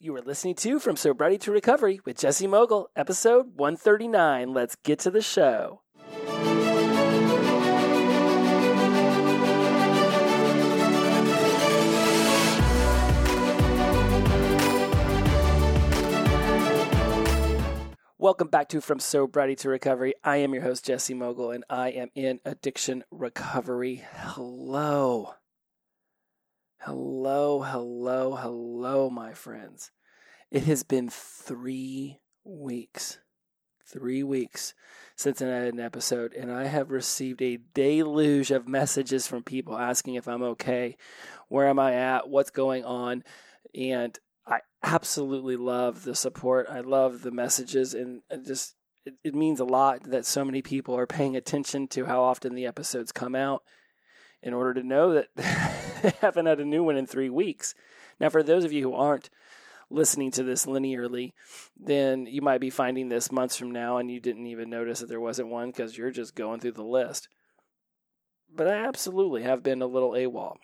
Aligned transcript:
You 0.00 0.14
are 0.14 0.22
listening 0.22 0.54
to 0.54 0.78
From 0.78 0.94
Sobriety 0.94 1.38
to 1.38 1.50
Recovery 1.50 1.98
with 2.04 2.18
Jesse 2.18 2.46
Mogul, 2.46 2.88
episode 2.94 3.56
139. 3.56 4.54
Let's 4.54 4.76
get 4.76 5.00
to 5.00 5.10
the 5.10 5.20
show. 5.20 5.80
Welcome 18.18 18.46
back 18.46 18.68
to 18.68 18.80
From 18.80 19.00
Sobriety 19.00 19.56
to 19.56 19.68
Recovery. 19.68 20.14
I 20.22 20.36
am 20.36 20.54
your 20.54 20.62
host, 20.62 20.84
Jesse 20.84 21.14
Mogul, 21.14 21.50
and 21.50 21.64
I 21.68 21.88
am 21.88 22.10
in 22.14 22.38
addiction 22.44 23.02
recovery. 23.10 24.04
Hello. 24.14 25.34
Hello, 26.82 27.62
hello, 27.62 28.36
hello, 28.36 29.10
my 29.10 29.34
friends. 29.34 29.90
It 30.48 30.62
has 30.62 30.84
been 30.84 31.08
three 31.10 32.20
weeks, 32.44 33.18
three 33.84 34.22
weeks 34.22 34.74
since 35.16 35.42
I 35.42 35.46
had 35.46 35.74
an 35.74 35.80
episode, 35.80 36.34
and 36.34 36.52
I 36.52 36.66
have 36.66 36.92
received 36.92 37.42
a 37.42 37.58
deluge 37.74 38.52
of 38.52 38.68
messages 38.68 39.26
from 39.26 39.42
people 39.42 39.76
asking 39.76 40.14
if 40.14 40.28
I'm 40.28 40.44
okay, 40.44 40.96
where 41.48 41.66
am 41.66 41.80
I 41.80 41.94
at, 41.94 42.28
what's 42.28 42.50
going 42.50 42.84
on, 42.84 43.24
and 43.74 44.16
I 44.46 44.60
absolutely 44.84 45.56
love 45.56 46.04
the 46.04 46.14
support. 46.14 46.68
I 46.70 46.80
love 46.80 47.22
the 47.22 47.32
messages, 47.32 47.92
and 47.92 48.22
it 48.30 48.46
just 48.46 48.76
it, 49.04 49.14
it 49.24 49.34
means 49.34 49.58
a 49.58 49.64
lot 49.64 50.04
that 50.04 50.26
so 50.26 50.44
many 50.44 50.62
people 50.62 50.96
are 50.96 51.08
paying 51.08 51.34
attention 51.34 51.88
to 51.88 52.04
how 52.04 52.22
often 52.22 52.54
the 52.54 52.66
episodes 52.66 53.10
come 53.10 53.34
out 53.34 53.64
in 54.44 54.54
order 54.54 54.74
to 54.74 54.86
know 54.86 55.14
that 55.14 55.26
haven't 56.20 56.46
had 56.46 56.60
a 56.60 56.64
new 56.64 56.82
one 56.82 56.96
in 56.96 57.06
three 57.06 57.30
weeks. 57.30 57.74
Now, 58.20 58.28
for 58.28 58.42
those 58.42 58.64
of 58.64 58.72
you 58.72 58.82
who 58.82 58.94
aren't 58.94 59.30
listening 59.90 60.30
to 60.32 60.42
this 60.42 60.66
linearly, 60.66 61.32
then 61.78 62.26
you 62.26 62.42
might 62.42 62.60
be 62.60 62.70
finding 62.70 63.08
this 63.08 63.32
months 63.32 63.56
from 63.56 63.70
now 63.70 63.96
and 63.96 64.10
you 64.10 64.20
didn't 64.20 64.46
even 64.46 64.68
notice 64.68 65.00
that 65.00 65.08
there 65.08 65.20
wasn't 65.20 65.48
one 65.48 65.70
because 65.70 65.96
you're 65.96 66.10
just 66.10 66.34
going 66.34 66.60
through 66.60 66.72
the 66.72 66.82
list. 66.82 67.28
But 68.54 68.68
I 68.68 68.86
absolutely 68.86 69.42
have 69.42 69.62
been 69.62 69.82
a 69.82 69.86
little 69.86 70.12
AWOL, 70.12 70.56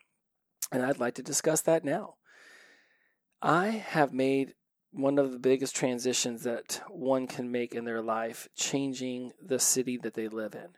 and 0.73 0.83
I'd 0.83 0.99
like 0.99 1.15
to 1.15 1.23
discuss 1.23 1.61
that 1.63 1.85
now. 1.85 2.15
I 3.43 3.67
have 3.67 4.13
made 4.13 4.55
one 4.91 5.19
of 5.19 5.33
the 5.33 5.39
biggest 5.39 5.77
transitions 5.77 6.45
that 6.45 6.81
one 6.89 7.27
can 7.27 7.51
make 7.51 7.75
in 7.75 7.85
their 7.85 8.01
life, 8.01 8.49
changing 8.57 9.33
the 9.43 9.59
city 9.59 9.99
that 9.99 10.15
they 10.15 10.29
live 10.29 10.55
in. 10.55 10.69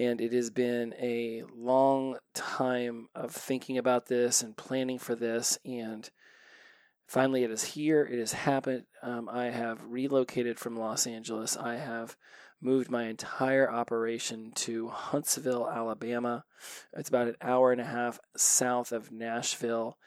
And 0.00 0.18
it 0.18 0.32
has 0.32 0.48
been 0.48 0.94
a 0.98 1.42
long 1.54 2.16
time 2.34 3.08
of 3.14 3.32
thinking 3.32 3.76
about 3.76 4.06
this 4.06 4.40
and 4.40 4.56
planning 4.56 4.98
for 4.98 5.14
this. 5.14 5.58
And 5.62 6.08
finally, 7.06 7.44
it 7.44 7.50
is 7.50 7.62
here. 7.62 8.08
It 8.10 8.18
has 8.18 8.32
happened. 8.32 8.84
Um, 9.02 9.28
I 9.28 9.50
have 9.50 9.78
relocated 9.84 10.58
from 10.58 10.74
Los 10.74 11.06
Angeles. 11.06 11.54
I 11.54 11.74
have 11.76 12.16
moved 12.62 12.90
my 12.90 13.08
entire 13.08 13.70
operation 13.70 14.52
to 14.54 14.88
Huntsville, 14.88 15.68
Alabama. 15.68 16.44
It's 16.94 17.10
about 17.10 17.28
an 17.28 17.36
hour 17.42 17.70
and 17.70 17.80
a 17.80 17.84
half 17.84 18.18
south 18.38 18.92
of 18.92 19.12
Nashville. 19.12 19.98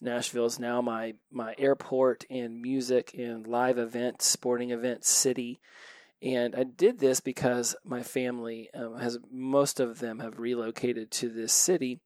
Nashville 0.00 0.46
is 0.46 0.60
now 0.60 0.80
my 0.80 1.14
my 1.32 1.56
airport 1.58 2.24
and 2.30 2.62
music 2.62 3.14
and 3.18 3.48
live 3.48 3.78
event, 3.78 4.22
sporting 4.22 4.70
event 4.70 5.04
city. 5.04 5.60
And 6.22 6.54
I 6.54 6.64
did 6.64 6.98
this 6.98 7.20
because 7.20 7.74
my 7.84 8.02
family 8.02 8.68
um, 8.74 8.98
has, 8.98 9.18
most 9.30 9.80
of 9.80 10.00
them 10.00 10.18
have 10.18 10.38
relocated 10.38 11.10
to 11.12 11.30
this 11.30 11.52
city. 11.52 12.00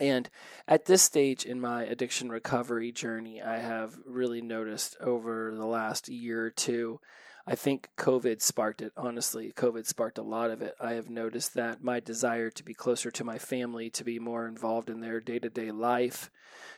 And 0.00 0.28
at 0.68 0.86
this 0.86 1.02
stage 1.02 1.44
in 1.44 1.60
my 1.60 1.84
addiction 1.84 2.30
recovery 2.30 2.92
journey, 2.92 3.42
I 3.42 3.58
have 3.58 3.94
really 4.06 4.42
noticed 4.42 4.96
over 5.00 5.54
the 5.54 5.66
last 5.66 6.08
year 6.08 6.46
or 6.46 6.50
two, 6.50 7.00
I 7.46 7.56
think 7.56 7.88
COVID 7.98 8.40
sparked 8.40 8.82
it. 8.82 8.92
Honestly, 8.96 9.52
COVID 9.56 9.86
sparked 9.86 10.18
a 10.18 10.22
lot 10.22 10.50
of 10.50 10.62
it. 10.62 10.74
I 10.80 10.92
have 10.92 11.10
noticed 11.10 11.54
that 11.54 11.82
my 11.82 12.00
desire 12.00 12.50
to 12.50 12.64
be 12.64 12.72
closer 12.72 13.10
to 13.10 13.24
my 13.24 13.38
family, 13.38 13.90
to 13.90 14.04
be 14.04 14.18
more 14.18 14.46
involved 14.46 14.88
in 14.88 15.00
their 15.00 15.20
day 15.20 15.38
to 15.40 15.50
day 15.50 15.72
life, 15.72 16.30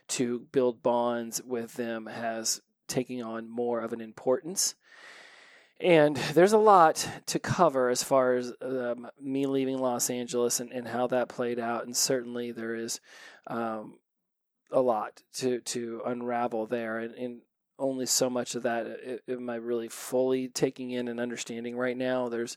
to 0.08 0.46
build 0.52 0.82
bonds 0.82 1.42
with 1.44 1.74
them 1.74 2.06
has 2.06 2.60
taken 2.88 3.22
on 3.22 3.50
more 3.50 3.80
of 3.80 3.92
an 3.92 4.00
importance. 4.00 4.74
And 5.84 6.16
there's 6.32 6.54
a 6.54 6.58
lot 6.58 7.06
to 7.26 7.38
cover 7.38 7.90
as 7.90 8.02
far 8.02 8.36
as 8.36 8.54
um, 8.62 9.06
me 9.20 9.44
leaving 9.44 9.76
Los 9.76 10.08
Angeles 10.08 10.58
and, 10.60 10.72
and 10.72 10.88
how 10.88 11.08
that 11.08 11.28
played 11.28 11.60
out. 11.60 11.84
And 11.84 11.94
certainly 11.94 12.52
there 12.52 12.74
is 12.74 13.00
um, 13.48 13.98
a 14.72 14.80
lot 14.80 15.22
to, 15.34 15.60
to 15.60 16.00
unravel 16.06 16.64
there. 16.64 17.00
And, 17.00 17.14
and 17.16 17.40
only 17.78 18.06
so 18.06 18.30
much 18.30 18.54
of 18.54 18.62
that 18.62 19.20
am 19.28 19.50
I 19.50 19.56
really 19.56 19.88
fully 19.88 20.48
taking 20.48 20.90
in 20.90 21.08
and 21.08 21.18
understanding 21.18 21.76
right 21.76 21.96
now. 21.96 22.28
There's, 22.28 22.56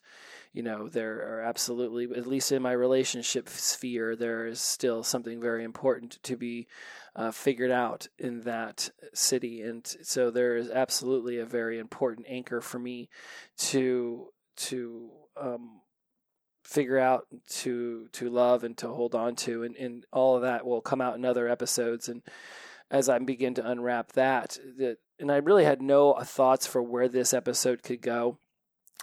you 0.53 0.63
know, 0.63 0.87
there 0.87 1.15
are 1.15 1.41
absolutely, 1.41 2.05
at 2.17 2.27
least 2.27 2.51
in 2.51 2.61
my 2.61 2.71
relationship 2.71 3.49
sphere, 3.49 4.15
there 4.15 4.45
is 4.45 4.61
still 4.61 5.03
something 5.03 5.41
very 5.41 5.63
important 5.63 6.19
to 6.23 6.37
be 6.37 6.67
uh, 7.15 7.31
figured 7.31 7.71
out 7.71 8.07
in 8.19 8.41
that 8.41 8.91
city, 9.13 9.61
and 9.61 9.85
so 10.03 10.29
there 10.29 10.55
is 10.55 10.69
absolutely 10.69 11.39
a 11.39 11.45
very 11.45 11.79
important 11.79 12.27
anchor 12.29 12.61
for 12.61 12.77
me 12.77 13.09
to 13.57 14.27
to 14.55 15.09
um, 15.39 15.81
figure 16.63 16.99
out 16.99 17.25
to 17.47 18.07
to 18.11 18.29
love 18.29 18.63
and 18.63 18.77
to 18.77 18.87
hold 18.87 19.15
on 19.15 19.35
to, 19.35 19.63
and, 19.63 19.75
and 19.77 20.05
all 20.13 20.35
of 20.35 20.43
that 20.43 20.65
will 20.65 20.81
come 20.81 21.01
out 21.01 21.15
in 21.15 21.25
other 21.25 21.47
episodes. 21.47 22.07
And 22.07 22.21
as 22.91 23.09
I 23.09 23.17
begin 23.19 23.55
to 23.55 23.67
unwrap 23.67 24.13
that, 24.13 24.59
that 24.77 24.97
and 25.19 25.31
I 25.31 25.37
really 25.37 25.63
had 25.63 25.81
no 25.81 26.13
thoughts 26.23 26.67
for 26.67 26.81
where 26.81 27.07
this 27.07 27.33
episode 27.33 27.83
could 27.83 28.01
go. 28.01 28.37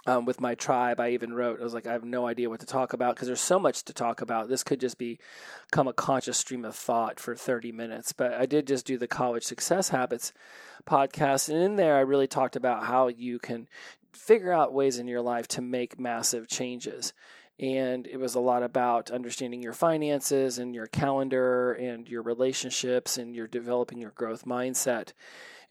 Um, 0.07 0.25
with 0.25 0.39
my 0.39 0.53
tribe, 0.53 0.99
I 0.99 1.09
even 1.11 1.33
wrote, 1.33 1.59
I 1.59 1.63
was 1.63 1.73
like, 1.73 1.87
I 1.87 1.93
have 1.93 2.03
no 2.03 2.27
idea 2.27 2.47
what 2.47 2.59
to 2.59 2.67
talk 2.67 2.93
about 2.93 3.15
because 3.15 3.27
there's 3.27 3.41
so 3.41 3.57
much 3.57 3.83
to 3.85 3.93
talk 3.93 4.21
about. 4.21 4.47
This 4.47 4.63
could 4.63 4.79
just 4.79 4.99
become 4.99 5.87
a 5.87 5.93
conscious 5.93 6.37
stream 6.37 6.63
of 6.63 6.75
thought 6.75 7.19
for 7.19 7.35
30 7.35 7.71
minutes. 7.71 8.13
But 8.13 8.33
I 8.33 8.45
did 8.45 8.67
just 8.67 8.85
do 8.85 8.99
the 8.99 9.07
College 9.07 9.43
Success 9.43 9.89
Habits 9.89 10.31
podcast. 10.87 11.49
And 11.49 11.57
in 11.57 11.75
there, 11.75 11.95
I 11.95 12.01
really 12.01 12.27
talked 12.27 12.55
about 12.55 12.85
how 12.85 13.07
you 13.07 13.39
can 13.39 13.67
figure 14.13 14.51
out 14.53 14.73
ways 14.73 14.99
in 14.99 15.07
your 15.07 15.21
life 15.21 15.47
to 15.47 15.61
make 15.61 15.99
massive 15.99 16.47
changes 16.47 17.11
and 17.59 18.05
it 18.07 18.17
was 18.17 18.35
a 18.35 18.39
lot 18.39 18.63
about 18.63 19.11
understanding 19.11 19.61
your 19.61 19.73
finances 19.73 20.57
and 20.57 20.75
your 20.75 20.87
calendar 20.87 21.73
and 21.73 22.07
your 22.07 22.21
relationships 22.21 23.17
and 23.17 23.33
you're 23.33 23.47
developing 23.47 23.99
your 23.99 24.11
growth 24.11 24.45
mindset 24.45 25.13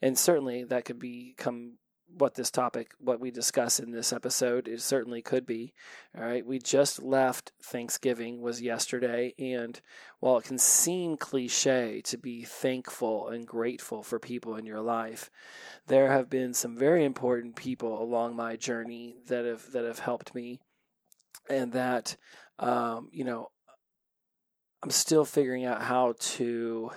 and 0.01 0.17
certainly 0.17 0.63
that 0.63 0.85
could 0.85 0.99
become 0.99 1.77
what 2.17 2.35
this 2.35 2.51
topic 2.51 2.91
what 2.99 3.19
we 3.19 3.29
discuss 3.29 3.79
in 3.79 3.91
this 3.91 4.13
episode 4.13 4.67
it 4.67 4.81
certainly 4.81 5.21
could 5.21 5.45
be. 5.45 5.73
All 6.17 6.23
right 6.23 6.45
we 6.45 6.59
just 6.59 7.01
left 7.01 7.51
thanksgiving 7.61 8.41
was 8.41 8.61
yesterday 8.61 9.33
and 9.37 9.81
while 10.19 10.37
it 10.37 10.45
can 10.45 10.57
seem 10.57 11.17
cliche 11.17 12.01
to 12.05 12.17
be 12.17 12.43
thankful 12.43 13.27
and 13.29 13.45
grateful 13.45 14.03
for 14.03 14.19
people 14.19 14.55
in 14.55 14.65
your 14.65 14.81
life 14.81 15.29
there 15.87 16.11
have 16.11 16.29
been 16.29 16.53
some 16.53 16.77
very 16.77 17.03
important 17.03 17.55
people 17.55 18.01
along 18.01 18.35
my 18.35 18.55
journey 18.55 19.17
that 19.27 19.43
have 19.45 19.71
that 19.71 19.83
have 19.83 19.99
helped 19.99 20.33
me 20.33 20.59
and 21.49 21.73
that 21.73 22.15
um, 22.59 23.09
you 23.11 23.23
know 23.23 23.49
I'm 24.83 24.91
still 24.91 25.25
figuring 25.25 25.65
out 25.65 25.81
how 25.81 26.13
to 26.19 26.91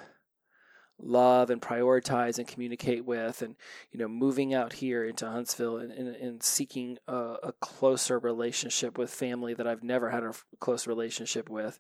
love 1.01 1.51
and 1.51 1.63
prioritize 1.63 2.39
and 2.39 2.49
communicate 2.49 3.05
with 3.05 3.41
and 3.43 3.55
you 3.93 3.99
know 3.99 4.09
moving 4.09 4.53
out 4.53 4.73
here 4.73 5.05
into 5.05 5.29
huntsville 5.29 5.77
and, 5.77 5.93
and, 5.93 6.09
and 6.17 6.43
seeking 6.43 6.99
a, 7.07 7.37
a, 7.43 7.53
closer 7.61 8.19
relationship 8.19 8.99
with 8.99 9.09
family 9.09 9.55
that 9.55 9.67
i've 9.67 9.85
never 9.85 10.11
had 10.11 10.25
a 10.25 10.33
close 10.61 10.87
relationship 10.87 11.49
with. 11.49 11.79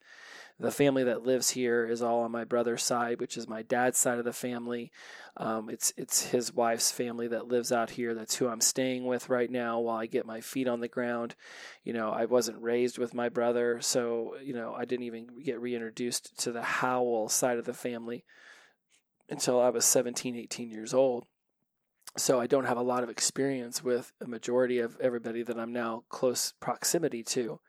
The 0.61 0.73
family 0.73 1.05
that 1.05 1.23
lives 1.23 1.51
here 1.51 1.87
is 1.87 2.03
all 2.03 2.23
on 2.23 2.33
my 2.33 2.45
brother's 2.45 2.83
side 2.83 3.21
which 3.21 3.37
is 3.37 3.49
my 3.49 3.63
dad's 3.63 3.99
side 3.99 4.19
of 4.19 4.25
the 4.25 4.33
family. 4.33 4.91
Um, 5.37 5.71
it's 5.71 5.93
it's 5.97 6.27
his 6.27 6.53
wife's 6.53 6.91
family 6.91 7.29
that 7.29 7.47
lives 7.47 7.71
out 7.71 7.91
here. 7.91 8.15
That's 8.15 8.35
who 8.37 8.49
i'm 8.49 8.61
staying 8.61 9.07
with 9.07 9.29
right 9.29 9.51
now 9.51 9.79
while 9.79 9.97
i 9.97 10.07
get 10.07 10.27
my 10.27 10.41
feet 10.41 10.69
on 10.69 10.81
the 10.81 10.89
ground. 10.89 11.35
You 11.85 11.93
know 11.93 12.11
i 12.11 12.25
wasn't 12.25 12.63
raised 12.63 12.99
with 12.99 13.15
my 13.15 13.29
brother 13.29 13.81
so 13.81 14.35
you 14.43 14.55
know 14.55 14.75
i 14.75 14.85
didn't 14.85 15.07
even 15.07 15.29
get 15.43 15.61
reintroduced 15.61 16.39
to 16.41 16.53
the 16.53 16.63
howell 16.63 17.29
side 17.29 17.59
of 17.59 17.65
the 17.65 17.75
family 17.75 18.25
until 19.29 19.61
I 19.61 19.71
was 19.71 19.85
17, 19.85 20.37
18 20.37 20.71
years 20.71 20.95
old. 20.95 21.25
So 22.17 22.41
I 22.41 22.47
don't 22.47 22.65
have 22.65 22.77
a 22.77 22.83
lot 22.83 23.03
of 23.03 23.11
experience 23.11 23.85
with 23.85 24.13
a 24.21 24.27
majority 24.27 24.79
of 24.79 24.99
everybody 25.01 25.43
that 25.43 25.59
I'm 25.59 25.73
now 25.73 26.05
close 26.09 26.55
proximity 26.59 27.23
to. 27.25 27.61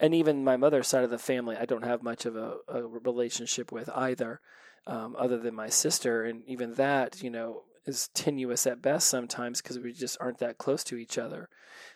And 0.00 0.14
even 0.14 0.44
my 0.44 0.56
mother's 0.56 0.88
side 0.88 1.04
of 1.04 1.10
the 1.10 1.18
family, 1.18 1.56
I 1.56 1.66
don't 1.66 1.84
have 1.84 2.02
much 2.02 2.24
of 2.24 2.36
a, 2.36 2.56
a 2.68 2.82
relationship 2.86 3.70
with 3.70 3.88
either, 3.94 4.40
um, 4.86 5.14
other 5.18 5.38
than 5.38 5.54
my 5.54 5.68
sister. 5.68 6.24
And 6.24 6.42
even 6.46 6.74
that, 6.74 7.22
you 7.22 7.30
know, 7.30 7.64
is 7.84 8.08
tenuous 8.14 8.66
at 8.66 8.82
best 8.82 9.08
sometimes 9.08 9.60
because 9.60 9.78
we 9.78 9.92
just 9.92 10.16
aren't 10.20 10.38
that 10.38 10.58
close 10.58 10.84
to 10.84 10.96
each 10.96 11.18
other. 11.18 11.48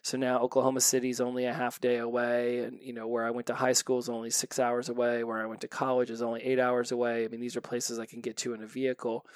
So 0.03 0.17
now 0.17 0.41
Oklahoma 0.41 0.81
City 0.81 1.11
is 1.11 1.21
only 1.21 1.44
a 1.44 1.53
half 1.53 1.81
day 1.81 1.99
away, 1.99 2.61
and 2.61 2.79
you 2.81 2.93
know 2.93 3.06
where 3.06 3.25
I 3.25 3.31
went 3.31 3.47
to 3.49 3.55
high 3.55 3.73
school 3.73 3.99
is 3.99 4.09
only 4.09 4.31
six 4.31 4.59
hours 4.59 4.88
away. 4.88 5.25
Where 5.25 5.38
I 5.38 5.47
went 5.47 5.61
to 5.62 5.69
college 5.69 6.11
is 6.11 6.23
only 6.23 6.43
eight 6.43 6.59
hours 6.59 6.93
away. 6.93 7.25
I 7.25 7.29
mean, 7.29 7.41
these 7.41 7.56
are 7.56 7.61
places 7.61 7.99
I 7.99 8.06
can 8.06 8.21
get 8.21 8.37
to 8.38 8.55
in 8.55 8.62
a 8.62 8.67
vehicle. 8.67 9.27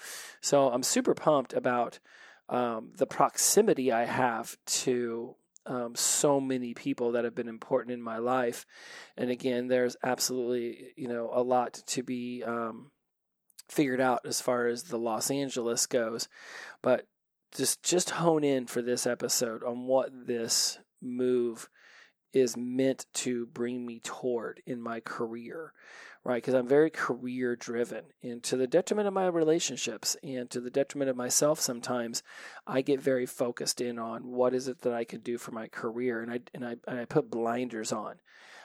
So 0.40 0.70
I'm 0.70 0.82
super 0.82 1.14
pumped 1.14 1.52
about 1.52 1.98
um, 2.48 2.92
the 2.96 3.06
proximity 3.06 3.92
I 3.92 4.04
have 4.04 4.56
to 4.66 5.36
um, 5.66 5.94
so 5.94 6.40
many 6.40 6.74
people 6.74 7.12
that 7.12 7.24
have 7.24 7.34
been 7.34 7.48
important 7.48 7.92
in 7.92 8.02
my 8.02 8.18
life. 8.18 8.66
And 9.16 9.30
again, 9.30 9.68
there's 9.68 9.96
absolutely 10.02 10.92
you 10.96 11.08
know 11.08 11.30
a 11.32 11.42
lot 11.42 11.74
to 11.86 12.02
be 12.02 12.42
um, 12.44 12.90
figured 13.70 14.00
out 14.00 14.20
as 14.24 14.40
far 14.40 14.66
as 14.66 14.84
the 14.84 14.98
Los 14.98 15.30
Angeles 15.30 15.86
goes, 15.86 16.28
but 16.82 17.06
just 17.56 17.82
just 17.82 18.10
hone 18.10 18.44
in 18.44 18.66
for 18.66 18.82
this 18.82 19.06
episode 19.06 19.64
on 19.64 19.86
what 19.86 20.10
this 20.26 20.78
move 21.02 21.68
is 22.32 22.56
meant 22.56 23.06
to 23.12 23.46
bring 23.46 23.84
me 23.84 24.00
toward 24.00 24.62
in 24.66 24.80
my 24.80 25.00
career 25.00 25.72
right? 26.24 26.42
Because 26.42 26.54
i'm 26.54 26.66
very 26.66 26.90
career 26.90 27.56
driven 27.56 28.04
and 28.22 28.42
to 28.44 28.56
the 28.56 28.66
detriment 28.66 29.08
of 29.08 29.14
my 29.14 29.26
relationships 29.26 30.16
and 30.22 30.50
to 30.50 30.60
the 30.60 30.70
detriment 30.70 31.10
of 31.10 31.16
myself 31.16 31.60
sometimes 31.60 32.22
i 32.66 32.82
get 32.82 33.00
very 33.00 33.26
focused 33.26 33.80
in 33.80 33.98
on 33.98 34.26
what 34.26 34.54
is 34.54 34.68
it 34.68 34.82
that 34.82 34.92
i 34.92 35.04
can 35.04 35.20
do 35.20 35.38
for 35.38 35.52
my 35.52 35.66
career 35.68 36.20
and 36.20 36.30
i 36.30 36.40
and 36.54 36.64
i, 36.64 36.76
and 36.86 37.00
I 37.00 37.04
put 37.04 37.30
blinders 37.30 37.92
on 37.92 38.16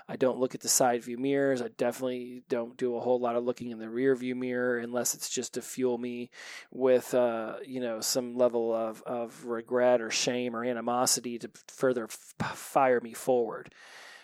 I 0.08 0.16
don't 0.18 0.40
look 0.40 0.54
at 0.54 0.62
the 0.62 0.70
side 0.70 1.04
view 1.04 1.18
mirrors. 1.18 1.62
I 1.62 1.70
definitely 1.70 2.44
don't 2.48 2.78
do 2.78 2.96
a 2.96 3.00
whole 3.00 3.20
lot 3.20 3.36
of 3.36 3.44
looking 3.44 3.72
in 3.72 3.80
the 3.80 3.90
rear 3.90 4.16
view 4.16 4.36
mirror 4.36 4.78
unless 4.78 5.16
it's 5.16 5.30
just 5.30 5.56
to 5.56 5.62
fuel 5.62 5.98
me 5.98 6.30
with, 6.72 7.14
uh, 7.16 7.56
you 7.66 7.82
know, 7.82 8.02
some 8.02 8.36
level 8.36 8.74
of, 8.74 9.02
of 9.04 9.46
regret 9.46 10.02
or 10.02 10.12
shame 10.12 10.56
or 10.56 10.64
animosity 10.64 11.40
to 11.40 11.50
further 11.68 12.04
f- 12.04 12.56
fire 12.56 13.02
me 13.02 13.14
forward. 13.14 13.74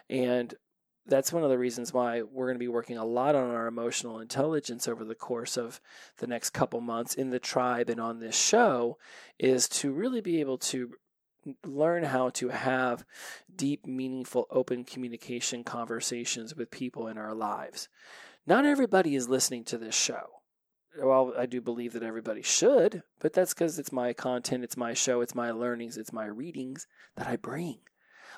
And 0.07 0.53
that's 1.07 1.33
one 1.33 1.43
of 1.43 1.49
the 1.49 1.57
reasons 1.57 1.91
why 1.91 2.21
we're 2.21 2.45
going 2.45 2.55
to 2.55 2.59
be 2.59 2.67
working 2.67 2.97
a 2.97 3.05
lot 3.05 3.33
on 3.33 3.49
our 3.49 3.65
emotional 3.65 4.19
intelligence 4.19 4.87
over 4.87 5.03
the 5.03 5.15
course 5.15 5.57
of 5.57 5.81
the 6.17 6.27
next 6.27 6.51
couple 6.51 6.79
months 6.79 7.15
in 7.15 7.31
the 7.31 7.39
tribe 7.39 7.89
and 7.89 7.99
on 7.99 8.19
this 8.19 8.39
show 8.39 8.99
is 9.39 9.67
to 9.67 9.91
really 9.91 10.21
be 10.21 10.39
able 10.41 10.59
to 10.59 10.91
learn 11.65 12.03
how 12.03 12.29
to 12.31 12.49
have 12.49 13.05
deep, 13.53 13.85
meaningful, 13.85 14.47
open 14.49 14.83
communication 14.83 15.63
conversations 15.63 16.55
with 16.55 16.71
people 16.71 17.07
in 17.07 17.17
our 17.17 17.33
lives. 17.33 17.89
Not 18.45 18.65
everybody 18.65 19.15
is 19.15 19.29
listening 19.29 19.63
to 19.65 19.77
this 19.77 19.95
show. 19.95 20.41
Well, 21.01 21.33
I 21.37 21.45
do 21.45 21.61
believe 21.61 21.93
that 21.93 22.03
everybody 22.03 22.41
should, 22.41 23.03
but 23.19 23.33
that's 23.33 23.53
because 23.53 23.79
it's 23.79 23.93
my 23.93 24.11
content, 24.13 24.63
it's 24.63 24.75
my 24.75 24.93
show, 24.93 25.21
it's 25.21 25.35
my 25.35 25.51
learnings, 25.51 25.97
it's 25.97 26.11
my 26.11 26.25
readings 26.25 26.85
that 27.15 27.27
I 27.27 27.37
bring. 27.37 27.79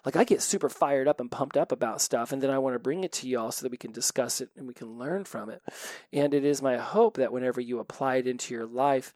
Like 0.05 0.15
I 0.15 0.23
get 0.23 0.41
super 0.41 0.69
fired 0.69 1.07
up 1.07 1.19
and 1.19 1.31
pumped 1.31 1.57
up 1.57 1.71
about 1.71 2.01
stuff, 2.01 2.31
and 2.31 2.41
then 2.41 2.49
I 2.49 2.59
want 2.59 2.75
to 2.75 2.79
bring 2.79 3.03
it 3.03 3.11
to 3.13 3.27
y'all 3.27 3.51
so 3.51 3.63
that 3.63 3.71
we 3.71 3.77
can 3.77 3.91
discuss 3.91 4.41
it 4.41 4.49
and 4.55 4.67
we 4.67 4.73
can 4.73 4.97
learn 4.99 5.23
from 5.23 5.49
it. 5.49 5.63
And 6.11 6.33
it 6.33 6.43
is 6.43 6.61
my 6.61 6.77
hope 6.77 7.17
that 7.17 7.31
whenever 7.31 7.61
you 7.61 7.79
apply 7.79 8.17
it 8.17 8.27
into 8.27 8.53
your 8.53 8.65
life, 8.65 9.15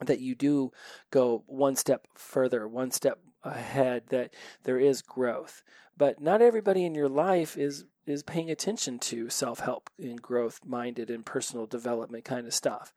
that 0.00 0.20
you 0.20 0.34
do 0.34 0.72
go 1.10 1.44
one 1.46 1.76
step 1.76 2.06
further, 2.14 2.68
one 2.68 2.90
step 2.90 3.18
ahead, 3.42 4.04
that 4.10 4.34
there 4.64 4.78
is 4.78 5.02
growth. 5.02 5.62
But 5.96 6.20
not 6.20 6.42
everybody 6.42 6.84
in 6.84 6.94
your 6.94 7.08
life 7.08 7.56
is 7.56 7.84
is 8.06 8.22
paying 8.22 8.50
attention 8.50 8.98
to 8.98 9.28
self-help 9.28 9.90
and 9.98 10.22
growth 10.22 10.60
minded 10.64 11.10
and 11.10 11.26
personal 11.26 11.66
development 11.66 12.24
kind 12.24 12.46
of 12.46 12.54
stuff. 12.54 12.94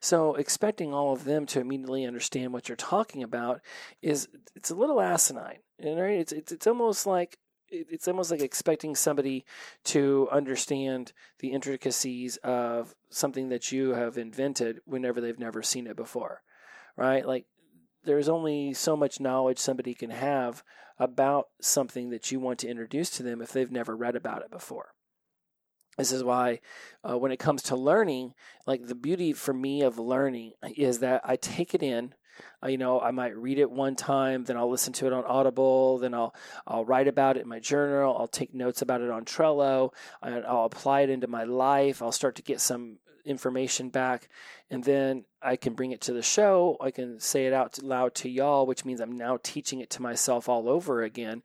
So 0.00 0.34
expecting 0.34 0.94
all 0.94 1.12
of 1.12 1.24
them 1.24 1.44
to 1.46 1.60
immediately 1.60 2.06
understand 2.06 2.54
what 2.54 2.66
you're 2.66 2.76
talking 2.76 3.22
about 3.22 3.60
is 4.00 4.28
it's 4.54 4.70
a 4.70 4.74
little 4.74 5.00
asinine. 5.00 5.58
Right? 5.78 6.18
It's 6.18 6.32
it's 6.32 6.52
it's 6.52 6.66
almost 6.66 7.06
like 7.06 7.38
it's 7.68 8.08
almost 8.08 8.30
like 8.30 8.40
expecting 8.40 8.94
somebody 8.94 9.44
to 9.84 10.28
understand 10.30 11.12
the 11.40 11.52
intricacies 11.52 12.36
of 12.38 12.94
something 13.10 13.48
that 13.48 13.72
you 13.72 13.90
have 13.90 14.18
invented 14.18 14.80
whenever 14.84 15.20
they've 15.20 15.38
never 15.38 15.62
seen 15.62 15.86
it 15.86 15.96
before, 15.96 16.42
right? 16.96 17.26
Like 17.26 17.46
there's 18.04 18.28
only 18.28 18.72
so 18.72 18.96
much 18.96 19.20
knowledge 19.20 19.58
somebody 19.58 19.94
can 19.94 20.10
have 20.10 20.62
about 20.98 21.48
something 21.60 22.10
that 22.10 22.30
you 22.30 22.40
want 22.40 22.58
to 22.60 22.68
introduce 22.68 23.10
to 23.10 23.22
them 23.22 23.42
if 23.42 23.52
they've 23.52 23.72
never 23.72 23.96
read 23.96 24.16
about 24.16 24.42
it 24.42 24.50
before. 24.50 24.94
This 25.98 26.12
is 26.12 26.22
why, 26.22 26.60
uh, 27.08 27.18
when 27.18 27.32
it 27.32 27.38
comes 27.38 27.62
to 27.64 27.76
learning, 27.76 28.34
like 28.66 28.86
the 28.86 28.94
beauty 28.94 29.32
for 29.32 29.54
me 29.54 29.82
of 29.82 29.98
learning 29.98 30.52
is 30.76 30.98
that 30.98 31.22
I 31.24 31.36
take 31.36 31.74
it 31.74 31.82
in, 31.82 32.14
uh, 32.62 32.68
you 32.68 32.78
know, 32.78 33.00
I 33.00 33.10
might 33.10 33.36
read 33.36 33.58
it 33.58 33.70
one 33.70 33.96
time, 33.96 34.44
then 34.44 34.56
I'll 34.56 34.70
listen 34.70 34.92
to 34.94 35.06
it 35.06 35.12
on 35.12 35.24
Audible, 35.24 35.98
then 35.98 36.14
I'll 36.14 36.34
I'll 36.66 36.84
write 36.84 37.08
about 37.08 37.36
it 37.36 37.42
in 37.42 37.48
my 37.48 37.60
journal, 37.60 38.16
I'll 38.18 38.28
take 38.28 38.54
notes 38.54 38.82
about 38.82 39.00
it 39.00 39.10
on 39.10 39.24
Trello, 39.24 39.92
I'll 40.22 40.64
apply 40.64 41.02
it 41.02 41.10
into 41.10 41.26
my 41.26 41.44
life, 41.44 42.02
I'll 42.02 42.12
start 42.12 42.36
to 42.36 42.42
get 42.42 42.60
some 42.60 42.98
information 43.26 43.90
back, 43.90 44.28
and 44.70 44.84
then 44.84 45.24
I 45.42 45.56
can 45.56 45.74
bring 45.74 45.90
it 45.92 46.00
to 46.02 46.12
the 46.12 46.22
show. 46.22 46.76
I 46.80 46.90
can 46.90 47.20
say 47.20 47.46
it 47.46 47.52
out 47.52 47.82
loud 47.82 48.14
to 48.16 48.28
y'all, 48.28 48.66
which 48.66 48.84
means 48.84 49.00
I'm 49.00 49.16
now 49.16 49.38
teaching 49.42 49.80
it 49.80 49.90
to 49.90 50.02
myself 50.02 50.48
all 50.48 50.68
over 50.68 51.02
again. 51.02 51.42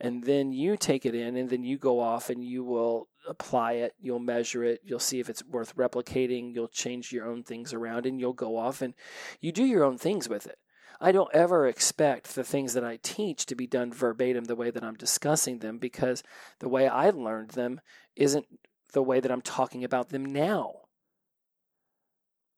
And 0.00 0.24
then 0.24 0.52
you 0.52 0.76
take 0.76 1.04
it 1.04 1.14
in, 1.14 1.36
and 1.36 1.50
then 1.50 1.64
you 1.64 1.76
go 1.76 2.00
off 2.00 2.30
and 2.30 2.42
you 2.42 2.64
will 2.64 3.08
apply 3.28 3.74
it, 3.74 3.94
you'll 4.00 4.18
measure 4.18 4.64
it, 4.64 4.80
you'll 4.82 4.98
see 4.98 5.20
if 5.20 5.28
it's 5.28 5.44
worth 5.44 5.76
replicating, 5.76 6.54
you'll 6.54 6.68
change 6.68 7.12
your 7.12 7.26
own 7.26 7.42
things 7.42 7.72
around, 7.72 8.06
and 8.06 8.18
you'll 8.18 8.32
go 8.32 8.56
off 8.56 8.82
and 8.82 8.94
you 9.40 9.52
do 9.52 9.64
your 9.64 9.84
own 9.84 9.98
things 9.98 10.28
with 10.28 10.46
it. 10.46 10.58
I 11.00 11.12
don't 11.12 11.32
ever 11.32 11.66
expect 11.66 12.34
the 12.34 12.42
things 12.42 12.74
that 12.74 12.84
I 12.84 12.98
teach 13.02 13.46
to 13.46 13.54
be 13.54 13.66
done 13.66 13.92
verbatim 13.92 14.44
the 14.44 14.56
way 14.56 14.70
that 14.70 14.82
I'm 14.82 14.96
discussing 14.96 15.58
them 15.58 15.78
because 15.78 16.24
the 16.58 16.68
way 16.68 16.88
I 16.88 17.10
learned 17.10 17.50
them 17.50 17.80
isn't 18.16 18.46
the 18.92 19.02
way 19.02 19.20
that 19.20 19.30
I'm 19.30 19.42
talking 19.42 19.84
about 19.84 20.08
them 20.08 20.24
now. 20.24 20.72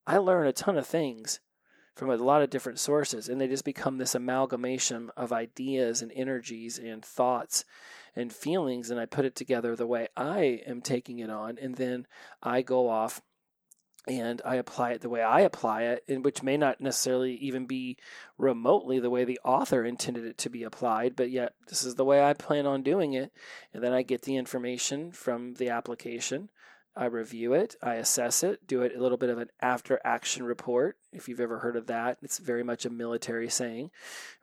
I 0.07 0.17
learn 0.17 0.47
a 0.47 0.53
ton 0.53 0.79
of 0.79 0.87
things 0.87 1.41
from 1.95 2.11
a 2.11 2.17
lot 2.17 2.43
of 2.43 2.51
different 2.51 2.79
sources, 2.79 3.29
and 3.29 3.41
they 3.41 3.49
just 3.49 3.65
become 3.65 3.99
this 3.99 4.15
amalgamation 4.15 5.11
of 5.17 5.33
ideas 5.33 6.03
and 6.03 6.13
energies 6.15 6.79
and 6.79 7.05
thoughts 7.05 7.65
and 8.17 8.33
feelings, 8.33 8.91
and 8.91 8.99
I 8.99 9.07
put 9.07 9.25
it 9.25 9.37
together 9.37 9.77
the 9.77 9.87
way 9.87 10.09
I 10.17 10.63
am 10.67 10.81
taking 10.81 11.19
it 11.19 11.31
on, 11.31 11.59
and 11.61 11.77
then 11.77 12.07
I 12.43 12.63
go 12.63 12.89
off 12.89 13.21
and 14.09 14.41
I 14.47 14.57
apply 14.57 14.93
it 14.93 15.03
the 15.03 15.11
way 15.11 15.23
I 15.23 15.41
apply 15.41 15.83
it, 15.83 16.05
and 16.09 16.25
which 16.25 16.43
may 16.43 16.57
not 16.57 16.81
necessarily 16.81 17.35
even 17.35 17.67
be 17.67 17.99
remotely 18.39 18.99
the 18.99 19.11
way 19.11 19.25
the 19.25 19.41
author 19.45 19.85
intended 19.85 20.25
it 20.25 20.39
to 20.39 20.51
be 20.51 20.63
applied, 20.63 21.15
but 21.17 21.31
yet 21.31 21.53
this 21.69 21.85
is 21.85 21.97
the 21.97 22.05
way 22.05 22.23
I 22.23 22.33
plan 22.33 22.67
on 22.67 22.83
doing 22.83 23.13
it. 23.13 23.31
And 23.75 23.85
then 23.85 23.93
I 23.93 24.03
get 24.03 24.23
the 24.23 24.37
information 24.37 25.13
from 25.13 25.55
the 25.55 25.69
application. 25.69 26.49
I 26.97 27.07
review 27.07 27.55
it, 27.55 27.77
I 27.83 27.95
assess 27.95 28.43
it, 28.43 28.67
do 28.67 28.83
it 28.83 28.95
a 28.97 29.01
little 29.01 29.17
bit 29.17 29.31
of 29.31 29.39
an 29.39 29.51
after 29.61 30.01
action 30.05 30.45
report. 30.45 30.97
If 31.13 31.29
you've 31.29 31.41
ever 31.41 31.61
heard 31.61 31.77
of 31.77 31.87
that, 31.87 32.19
it's 32.21 32.39
very 32.39 32.63
much 32.63 32.85
a 32.85 32.91
military 32.91 33.49
saying, 33.49 33.91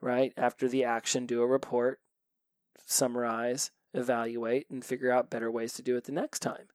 right? 0.02 0.34
After 0.38 0.68
the 0.68 0.86
action, 0.86 1.26
do 1.26 1.42
a 1.42 1.48
report, 1.48 2.00
summarize, 2.86 3.72
evaluate, 3.94 4.70
and 4.70 4.84
figure 4.84 5.12
out 5.12 5.30
better 5.30 5.52
ways 5.52 5.74
to 5.74 5.82
do 5.82 5.98
it 5.98 6.06
the 6.06 6.12
next 6.12 6.40
time. 6.40 6.68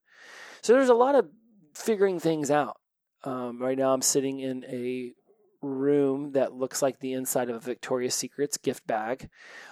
So 0.61 0.75
there's 0.75 0.91
a 0.91 0.95
lot 0.95 1.15
of 1.15 1.29
figuring 1.75 2.21
things 2.21 2.51
out. 2.51 2.79
Um, 3.25 3.61
right 3.61 3.79
now, 3.79 3.93
I'm 3.95 4.03
sitting 4.03 4.41
in 4.41 4.65
a 4.65 5.13
room 5.63 6.33
that 6.33 6.55
looks 6.55 6.83
like 6.83 6.99
the 6.99 7.13
inside 7.13 7.49
of 7.49 7.57
a 7.57 7.61
Victoria's 7.61 8.15
Secrets 8.15 8.57
gift 8.57 8.87
bag. 8.87 9.31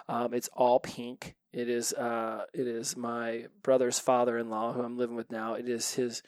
Um, 0.09 0.33
it's 0.33 0.49
all 0.55 0.81
pink. 0.81 1.35
It 1.53 1.69
is 1.69 1.93
uh, 1.93 2.45
it 2.55 2.67
is 2.67 2.97
my 2.97 3.47
brother's 3.63 3.99
father-in-law 3.99 4.73
who 4.73 4.83
I'm 4.83 4.97
living 4.97 5.17
with 5.17 5.31
now. 5.31 5.55
It 5.55 5.69
is 5.69 5.95
his 5.95 6.23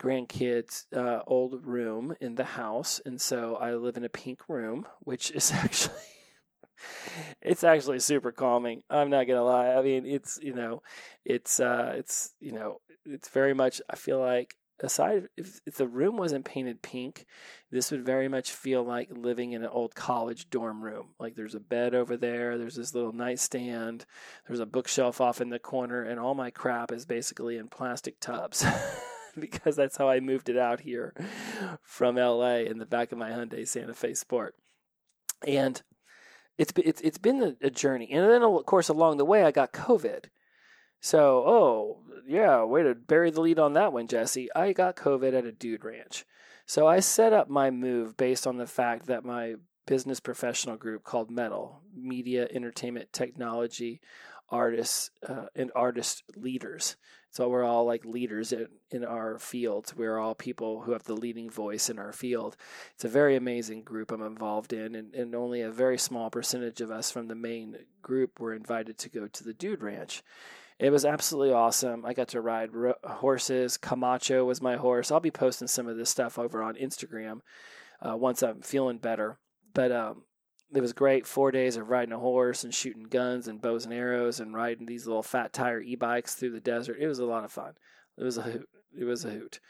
grandkids' 0.00 0.84
uh, 0.94 1.22
old 1.26 1.66
room 1.66 2.14
in 2.20 2.36
the 2.36 2.44
house, 2.44 3.00
and 3.04 3.20
so 3.20 3.56
I 3.56 3.74
live 3.74 3.96
in 3.96 4.04
a 4.04 4.08
pink 4.08 4.48
room, 4.48 4.86
which 5.00 5.32
is 5.32 5.50
actually 5.54 5.94
it's 7.42 7.64
actually 7.64 7.98
super 8.00 8.32
calming. 8.32 8.82
I'm 8.88 9.10
not 9.10 9.26
gonna 9.26 9.42
lie. 9.42 9.70
I 9.70 9.82
mean, 9.82 10.06
it's 10.06 10.38
you 10.42 10.54
know, 10.54 10.82
it's 11.24 11.60
uh, 11.60 11.94
it's 11.96 12.34
you 12.40 12.52
know, 12.52 12.80
it's 13.04 13.28
very 13.28 13.54
much. 13.54 13.80
I 13.88 13.96
feel 13.96 14.20
like 14.20 14.56
aside 14.82 15.28
if, 15.36 15.60
if 15.66 15.76
the 15.76 15.86
room 15.86 16.16
wasn't 16.16 16.44
painted 16.44 16.82
pink, 16.82 17.26
this 17.70 17.90
would 17.90 18.04
very 18.04 18.28
much 18.28 18.52
feel 18.52 18.82
like 18.82 19.08
living 19.10 19.52
in 19.52 19.62
an 19.62 19.70
old 19.70 19.94
college 19.94 20.50
dorm 20.50 20.82
room. 20.82 21.08
Like 21.18 21.34
there's 21.34 21.54
a 21.54 21.60
bed 21.60 21.94
over 21.94 22.16
there, 22.16 22.58
there's 22.58 22.76
this 22.76 22.94
little 22.94 23.12
nightstand, 23.12 24.06
there's 24.46 24.60
a 24.60 24.66
bookshelf 24.66 25.20
off 25.20 25.40
in 25.40 25.50
the 25.50 25.58
corner, 25.58 26.02
and 26.02 26.18
all 26.20 26.34
my 26.34 26.50
crap 26.50 26.92
is 26.92 27.06
basically 27.06 27.56
in 27.56 27.68
plastic 27.68 28.20
tubs. 28.20 28.64
because 29.38 29.76
that's 29.76 29.96
how 29.96 30.08
I 30.08 30.20
moved 30.20 30.48
it 30.48 30.58
out 30.58 30.80
here 30.80 31.14
from 31.82 32.16
LA 32.16 32.56
in 32.58 32.78
the 32.78 32.86
back 32.86 33.12
of 33.12 33.18
my 33.18 33.30
Hyundai 33.30 33.66
Santa 33.66 33.94
Fe 33.94 34.14
Sport. 34.14 34.54
And 35.46 35.80
it's 36.56 36.72
it's 36.76 37.00
it's 37.02 37.18
been 37.18 37.42
a, 37.42 37.66
a 37.66 37.70
journey, 37.70 38.08
and 38.10 38.28
then 38.28 38.42
of 38.42 38.66
course 38.66 38.88
along 38.88 39.16
the 39.18 39.24
way 39.24 39.44
I 39.44 39.52
got 39.52 39.72
COVID. 39.72 40.24
So, 41.00 41.44
oh 41.46 41.98
yeah, 42.26 42.62
way 42.64 42.82
to 42.82 42.94
bury 42.94 43.30
the 43.30 43.40
lead 43.40 43.58
on 43.58 43.72
that 43.74 43.92
one, 43.92 44.06
Jesse. 44.06 44.48
I 44.54 44.72
got 44.72 44.96
COVID 44.96 45.36
at 45.36 45.46
a 45.46 45.52
dude 45.52 45.84
ranch. 45.84 46.24
So 46.66 46.86
I 46.86 47.00
set 47.00 47.32
up 47.32 47.48
my 47.48 47.70
move 47.70 48.16
based 48.16 48.46
on 48.46 48.58
the 48.58 48.66
fact 48.66 49.06
that 49.06 49.24
my 49.24 49.54
business 49.86 50.20
professional 50.20 50.76
group 50.76 51.02
called 51.02 51.30
Metal 51.30 51.80
Media, 51.96 52.46
Entertainment, 52.52 53.10
Technology, 53.10 54.02
Artists, 54.50 55.10
uh, 55.26 55.46
and 55.56 55.72
Artist 55.74 56.24
Leaders. 56.36 56.96
So 57.30 57.48
we're 57.48 57.64
all 57.64 57.84
like 57.86 58.04
leaders 58.04 58.52
in, 58.52 58.68
in 58.90 59.04
our 59.04 59.38
fields. 59.38 59.94
We're 59.94 60.18
all 60.18 60.34
people 60.34 60.82
who 60.82 60.92
have 60.92 61.04
the 61.04 61.14
leading 61.14 61.48
voice 61.48 61.88
in 61.88 61.98
our 61.98 62.12
field. 62.12 62.56
It's 62.94 63.04
a 63.04 63.08
very 63.08 63.36
amazing 63.36 63.82
group 63.82 64.10
I'm 64.10 64.22
involved 64.22 64.72
in, 64.72 64.94
and, 64.94 65.14
and 65.14 65.34
only 65.34 65.62
a 65.62 65.70
very 65.70 65.98
small 65.98 66.30
percentage 66.30 66.80
of 66.80 66.90
us 66.90 67.10
from 67.10 67.28
the 67.28 67.34
main 67.34 67.76
group 68.02 68.40
were 68.40 68.54
invited 68.54 68.98
to 68.98 69.08
go 69.08 69.26
to 69.26 69.44
the 69.44 69.54
Dude 69.54 69.82
Ranch. 69.82 70.22
It 70.78 70.90
was 70.90 71.04
absolutely 71.04 71.52
awesome. 71.52 72.04
I 72.06 72.14
got 72.14 72.28
to 72.28 72.40
ride 72.40 72.72
ro- 72.72 72.94
horses. 73.04 73.76
Camacho 73.76 74.44
was 74.44 74.62
my 74.62 74.76
horse. 74.76 75.10
I'll 75.10 75.18
be 75.18 75.30
posting 75.30 75.66
some 75.66 75.88
of 75.88 75.96
this 75.96 76.10
stuff 76.10 76.38
over 76.38 76.62
on 76.62 76.76
Instagram 76.76 77.40
uh, 78.00 78.16
once 78.16 78.42
I'm 78.42 78.62
feeling 78.62 78.98
better. 78.98 79.38
But 79.74 79.90
um, 79.90 80.22
it 80.72 80.80
was 80.80 80.92
great. 80.92 81.26
Four 81.26 81.50
days 81.50 81.76
of 81.76 81.88
riding 81.88 82.12
a 82.12 82.18
horse 82.18 82.62
and 82.62 82.72
shooting 82.72 83.04
guns 83.04 83.48
and 83.48 83.60
bows 83.60 83.84
and 83.84 83.94
arrows 83.94 84.38
and 84.38 84.54
riding 84.54 84.86
these 84.86 85.06
little 85.06 85.22
fat 85.22 85.52
tire 85.52 85.80
e 85.80 85.96
bikes 85.96 86.34
through 86.34 86.52
the 86.52 86.60
desert. 86.60 86.98
It 87.00 87.08
was 87.08 87.18
a 87.18 87.26
lot 87.26 87.44
of 87.44 87.50
fun. 87.50 87.74
It 88.16 88.22
was 88.22 88.38
a 88.38 88.42
hoot. 88.42 88.68
It 88.96 89.04
was 89.04 89.24
a 89.24 89.30
hoot. 89.30 89.60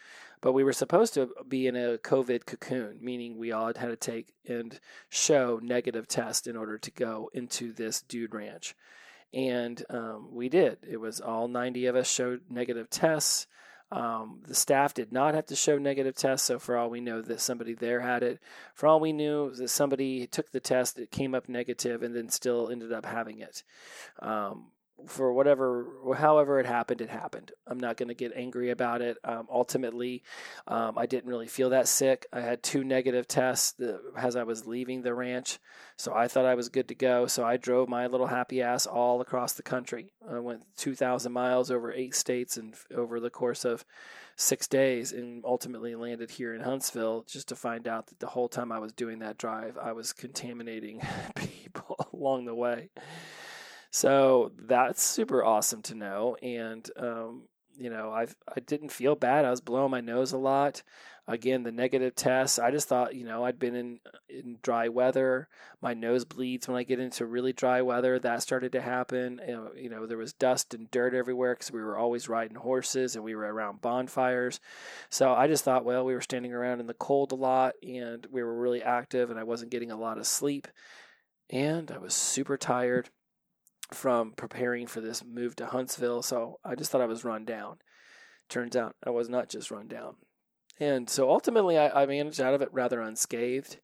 But 0.41 0.53
we 0.53 0.63
were 0.63 0.73
supposed 0.73 1.15
to 1.15 1.31
be 1.49 1.67
in 1.67 1.75
a 1.75 1.99
COVID 1.99 2.47
cocoon, 2.47 2.99
meaning 3.01 3.39
we 3.39 3.51
all 3.51 3.67
had 3.67 3.89
to 3.89 3.97
take 3.97 4.35
and 4.47 4.79
show 5.09 5.59
negative 5.63 6.07
test 6.07 6.47
in 6.47 6.57
order 6.57 6.79
to 6.79 6.91
go 6.91 7.31
into 7.35 7.73
this 7.73 8.03
dude 8.03 8.35
ranch. 8.35 8.75
And 9.33 9.83
um, 9.91 10.29
we 10.33 10.49
did. 10.49 10.79
It 10.89 10.99
was 10.99 11.21
all 11.21 11.49
90 11.49 11.87
of 11.87 11.97
us 11.97 12.11
showed 12.11 12.43
negative 12.49 12.89
tests. 12.89 13.47
Um, 13.91 14.41
the 14.47 14.55
staff 14.55 14.93
did 14.93 15.13
not 15.13 15.35
have 15.35 15.47
to 15.47 15.57
show 15.57 15.79
negative 15.79 16.15
tests, 16.15 16.47
so 16.47 16.59
for 16.59 16.77
all 16.77 16.91
we 16.91 17.01
know, 17.01 17.23
that 17.23 17.41
somebody 17.41 17.73
there 17.73 18.01
had 18.01 18.23
it. 18.23 18.39
For 18.75 18.87
all 18.87 19.01
we 19.01 19.13
knew, 19.13 19.51
that 19.55 19.69
somebody 19.69 20.27
took 20.27 20.51
the 20.51 20.61
test, 20.61 20.99
it 20.99 21.11
came 21.11 21.35
up 21.35 21.49
negative, 21.49 22.03
and 22.03 22.15
then 22.15 22.29
still 22.29 22.69
ended 22.69 22.93
up 22.93 23.07
having 23.07 23.41
it. 23.41 23.63
Um, 24.19 24.67
for 25.07 25.33
whatever, 25.33 25.87
however 26.17 26.59
it 26.59 26.67
happened, 26.67 27.01
it 27.01 27.11
happened. 27.11 27.53
I'm 27.67 27.79
not 27.79 27.97
going 27.97 28.09
to 28.09 28.15
get 28.15 28.33
angry 28.35 28.71
about 28.71 29.01
it. 29.01 29.17
Um, 29.25 29.47
ultimately, 29.51 30.23
um, 30.67 30.99
I 30.99 31.07
didn't 31.07 31.29
really 31.29 31.47
feel 31.47 31.71
that 31.71 31.89
sick. 31.89 32.27
I 32.33 32.41
had 32.41 32.63
two 32.63 32.85
negative 32.85 33.29
tests 33.29 33.81
as 34.17 34.37
I 34.37 34.43
was 34.43 34.67
leaving 34.67 35.03
the 35.03 35.15
ranch, 35.15 35.59
so 35.97 36.15
I 36.15 36.29
thought 36.29 36.47
I 36.47 36.55
was 36.55 36.69
good 36.69 36.89
to 36.89 36.95
go. 36.95 37.27
So 37.27 37.45
I 37.45 37.57
drove 37.57 37.89
my 37.89 38.07
little 38.07 38.27
happy 38.27 38.61
ass 38.61 38.87
all 38.87 39.21
across 39.21 39.53
the 39.53 39.63
country. 39.63 40.13
I 40.29 40.39
went 40.41 40.65
2,000 40.77 41.33
miles 41.33 41.71
over 41.71 41.93
eight 41.93 42.15
states 42.15 42.57
and 42.57 42.75
over 42.95 43.21
the 43.21 43.31
course 43.31 43.65
of 43.65 43.85
six 44.37 44.69
days, 44.69 45.13
and 45.13 45.45
ultimately 45.45 45.97
landed 45.97 46.31
here 46.31 46.55
in 46.55 46.61
Huntsville 46.61 47.25
just 47.27 47.49
to 47.49 47.57
find 47.57 47.89
out 47.89 48.07
that 48.07 48.21
the 48.21 48.29
whole 48.29 48.49
time 48.49 48.71
I 48.71 48.79
was 48.79 48.93
doing 48.93 49.19
that 49.19 49.37
drive, 49.37 49.77
I 49.77 49.93
was 49.93 50.13
contaminating 50.13 51.01
people 51.35 51.97
along 52.13 52.45
the 52.45 52.55
way. 52.55 52.91
So 53.91 54.53
that's 54.57 55.03
super 55.03 55.45
awesome 55.45 55.83
to 55.83 55.95
know. 55.95 56.37
And, 56.43 56.89
um, 56.97 57.45
you 57.77 57.91
know, 57.91 58.11
I 58.11 58.27
I 58.49 58.61
didn't 58.61 58.91
feel 58.91 59.15
bad. 59.15 59.45
I 59.45 59.51
was 59.51 59.61
blowing 59.61 59.91
my 59.91 60.01
nose 60.01 60.33
a 60.33 60.39
lot. 60.39 60.83
Again, 61.29 61.63
the 61.63 61.71
negative 61.73 62.15
tests. 62.17 62.59
I 62.59 62.71
just 62.71 62.89
thought, 62.89 63.15
you 63.15 63.25
know, 63.25 63.45
I'd 63.45 63.59
been 63.59 63.77
in 63.77 64.01
in 64.29 64.59
dry 64.63 64.89
weather. 64.89 65.49
My 65.81 65.95
nose 65.95 66.25
bleeds 66.25 66.67
when 66.67 66.77
I 66.77 66.83
get 66.83 66.99
into 66.99 67.25
really 67.27 67.53
dry 67.53 67.83
weather. 67.83 68.19
That 68.19 68.43
started 68.43 68.73
to 68.73 68.81
happen. 68.81 69.41
You 69.77 69.91
know, 69.91 70.07
there 70.07 70.19
was 70.19 70.33
dust 70.33 70.75
and 70.75 70.91
dirt 70.91 71.15
everywhere 71.15 71.55
because 71.55 71.71
we 71.71 71.81
were 71.83 71.97
always 71.97 72.29
riding 72.29 72.57
horses 72.57 73.15
and 73.15 73.25
we 73.25 73.35
were 73.37 73.43
around 73.53 73.81
bonfires. 73.81 74.59
So 75.11 75.33
I 75.33 75.47
just 75.47 75.65
thought, 75.65 75.85
well, 75.85 76.05
we 76.05 76.15
were 76.15 76.21
standing 76.21 76.53
around 76.53 76.81
in 76.81 76.87
the 76.87 76.95
cold 76.95 77.33
a 77.33 77.37
lot 77.37 77.75
and 77.83 78.27
we 78.31 78.43
were 78.43 78.59
really 78.59 78.83
active, 78.83 79.31
and 79.31 79.39
I 79.39 79.45
wasn't 79.45 79.71
getting 79.71 79.93
a 79.93 79.97
lot 80.01 80.19
of 80.19 80.27
sleep, 80.27 80.67
and 81.51 81.91
I 81.93 81.99
was 81.99 82.15
super 82.15 82.57
tired 82.57 83.11
from 83.93 84.33
preparing 84.33 84.87
for 84.87 85.01
this 85.01 85.25
move 85.25 85.57
to 85.57 85.67
Huntsville. 85.67 86.23
So 86.23 86.59
I 86.65 86.75
just 86.75 86.91
thought 86.91 87.01
I 87.01 87.07
was 87.07 87.25
run 87.25 87.45
down. 87.45 87.79
Turns 88.49 88.77
out 88.77 88.97
I 89.05 89.11
was 89.11 89.29
not 89.29 89.49
just 89.49 89.71
run 89.71 89.89
down. 89.89 90.17
And 90.81 91.11
so 91.11 91.31
ultimately, 91.31 91.77
I, 91.77 92.03
I 92.03 92.07
managed 92.07 92.41
out 92.41 92.55
of 92.55 92.63
it 92.63 92.73
rather 92.73 93.01
unscathed. 93.01 93.79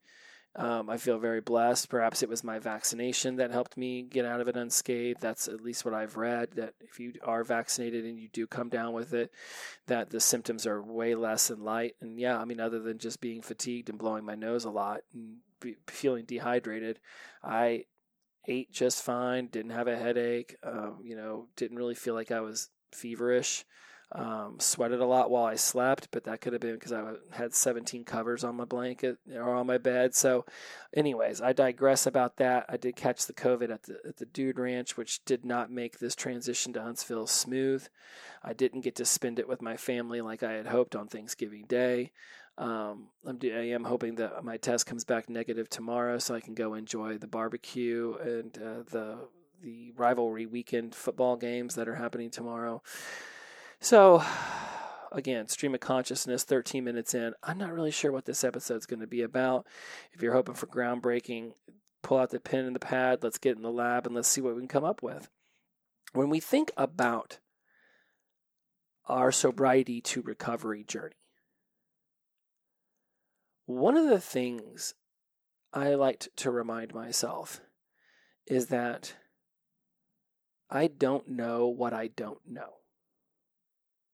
Um, 0.57 0.89
I 0.89 0.99
feel 0.99 1.19
very 1.19 1.41
blessed. 1.41 1.89
Perhaps 1.89 2.23
it 2.23 2.29
was 2.29 2.45
my 2.45 2.61
vaccination 2.61 3.37
that 3.37 3.51
helped 3.51 3.77
me 3.77 4.03
get 4.03 4.25
out 4.25 4.41
of 4.41 4.47
it 4.47 4.57
unscathed. 4.57 5.21
That's 5.21 5.49
at 5.49 5.61
least 5.61 5.85
what 5.85 5.95
I've 5.95 6.17
read. 6.17 6.53
That 6.53 6.75
if 6.81 7.01
you 7.01 7.15
are 7.25 7.43
vaccinated 7.43 8.05
and 8.05 8.21
you 8.21 8.29
do 8.29 8.47
come 8.47 8.69
down 8.69 8.93
with 8.93 9.13
it, 9.15 9.33
that 9.89 10.11
the 10.11 10.21
symptoms 10.21 10.65
are 10.65 10.81
way 10.81 11.17
less 11.17 11.51
and 11.51 11.65
light. 11.65 11.97
And 12.01 12.21
yeah, 12.21 12.39
I 12.39 12.45
mean, 12.45 12.61
other 12.61 12.79
than 12.79 12.99
just 12.99 13.21
being 13.21 13.43
fatigued 13.43 13.89
and 13.91 13.99
blowing 13.99 14.25
my 14.25 14.37
nose 14.37 14.65
a 14.65 14.71
lot 14.71 15.01
and 15.13 15.39
feeling 15.89 16.25
dehydrated, 16.25 17.01
I 17.43 17.87
ate 18.47 18.73
just 18.73 19.03
fine, 19.03 19.47
didn't 19.47 19.73
have 19.73 19.89
a 19.89 19.97
headache, 19.97 20.57
um, 20.63 20.99
you 21.03 21.17
know, 21.17 21.47
didn't 21.57 21.77
really 21.77 21.95
feel 21.95 22.15
like 22.15 22.31
I 22.31 22.41
was 22.41 22.71
feverish. 22.93 23.65
Um, 24.13 24.61
sweated 24.61 25.01
a 25.01 25.07
lot 25.07 25.31
while 25.31 25.45
I 25.45 25.57
slept, 25.57 26.09
but 26.13 26.25
that 26.25 26.41
could 26.41 26.53
have 26.53 26.63
been 26.63 26.75
because 26.75 26.93
I 26.93 27.15
had 27.33 27.53
17 27.53 28.05
covers 28.05 28.45
on 28.45 28.55
my 28.55 28.65
blanket 28.65 29.19
or 29.35 29.55
on 29.55 29.67
my 29.67 29.79
bed. 29.79 30.15
So, 30.15 30.45
anyways, 30.95 31.41
I 31.41 31.53
digress 31.53 32.07
about 32.07 32.37
that. 32.37 32.67
I 32.69 32.77
did 32.77 32.95
catch 32.95 33.27
the 33.27 33.33
COVID 33.33 33.73
at 33.73 33.85
the 33.85 33.99
at 34.07 34.19
the 34.19 34.27
Dude 34.27 34.59
Ranch, 34.59 34.97
which 34.97 35.25
did 35.25 35.45
not 35.45 35.73
make 35.73 35.99
this 35.99 36.15
transition 36.15 36.73
to 36.75 36.83
Huntsville 36.83 37.27
smooth. 37.27 37.89
I 38.43 38.53
didn't 38.53 38.83
get 38.83 38.95
to 38.97 39.05
spend 39.05 39.41
it 39.41 39.49
with 39.49 39.63
my 39.63 39.77
family 39.77 40.21
like 40.21 40.45
I 40.45 40.53
had 40.53 40.67
hoped 40.67 40.95
on 40.95 41.09
Thanksgiving 41.09 41.65
Day. 41.67 42.13
Um, 42.57 43.09
I'm, 43.27 43.39
I 43.43 43.71
am 43.71 43.85
hoping 43.85 44.17
that 44.17 44.45
my 44.45 44.57
test 44.57 44.87
comes 44.87 45.05
back 45.05 45.29
negative 45.29 45.69
tomorrow, 45.69 46.19
so 46.19 46.35
I 46.35 46.41
can 46.41 46.55
go 46.55 46.75
enjoy 46.75 47.19
the 47.19 47.27
barbecue 47.27 48.15
and 48.21 48.57
uh, 48.59 48.83
the 48.91 49.19
the 49.63 49.93
rivalry 49.97 50.47
weekend 50.47 50.95
football 50.95 51.37
games 51.37 51.75
that 51.75 51.89
are 51.89 51.95
happening 51.95 52.31
tomorrow. 52.31 52.83
So, 53.81 54.23
again, 55.11 55.49
stream 55.49 55.75
of 55.75 55.81
consciousness, 55.81 56.45
13 56.45 56.85
minutes 56.85 57.15
in. 57.15 57.33
I'm 57.43 57.59
not 57.59 57.73
really 57.73 57.91
sure 57.91 58.13
what 58.13 58.27
this 58.27 58.45
episode's 58.45 58.87
going 58.87 59.01
to 59.01 59.07
be 59.07 59.23
about. 59.23 59.67
If 60.13 60.23
you're 60.23 60.35
hoping 60.35 60.55
for 60.55 60.67
groundbreaking, 60.67 61.53
pull 62.03 62.19
out 62.19 62.31
the 62.31 62.41
pen 62.41 62.67
and 62.67 62.77
the 62.77 62.81
pad. 62.81 63.23
Let's 63.23 63.39
get 63.39 63.57
in 63.57 63.63
the 63.63 63.71
lab 63.71 64.07
and 64.07 64.15
let's 64.15 64.29
see 64.29 64.41
what 64.41 64.55
we 64.55 64.61
can 64.61 64.69
come 64.69 64.85
up 64.85 65.03
with. 65.03 65.29
When 66.13 66.31
we 66.31 66.41
think 66.41 66.71
about 66.77 67.39
our 69.07 69.33
sobriety 69.33 70.01
to 70.03 70.23
recovery 70.23 70.85
journey, 70.85 71.17
one 73.67 73.97
of 73.97 74.09
the 74.09 74.21
things 74.21 74.95
I 75.73 75.95
liked 75.95 76.29
to 76.37 76.51
remind 76.51 76.95
myself 76.95 77.61
is 78.47 78.67
that 78.67 79.15
I 80.71 80.87
don't 80.87 81.29
know 81.29 81.69
what 81.69 81.93
I 81.93 82.09
don't 82.09 82.41
know. 82.47 82.75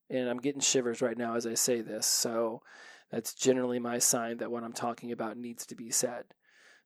And 0.08 0.28
I'm 0.28 0.38
getting 0.38 0.60
shivers 0.60 1.00
right 1.00 1.16
now 1.16 1.36
as 1.36 1.46
I 1.46 1.54
say 1.54 1.80
this, 1.80 2.06
so 2.06 2.62
that's 3.10 3.34
generally 3.34 3.78
my 3.78 3.98
sign 3.98 4.38
that 4.38 4.50
what 4.50 4.64
I'm 4.64 4.72
talking 4.72 5.12
about 5.12 5.36
needs 5.36 5.66
to 5.66 5.74
be 5.74 5.90
said. 5.90 6.24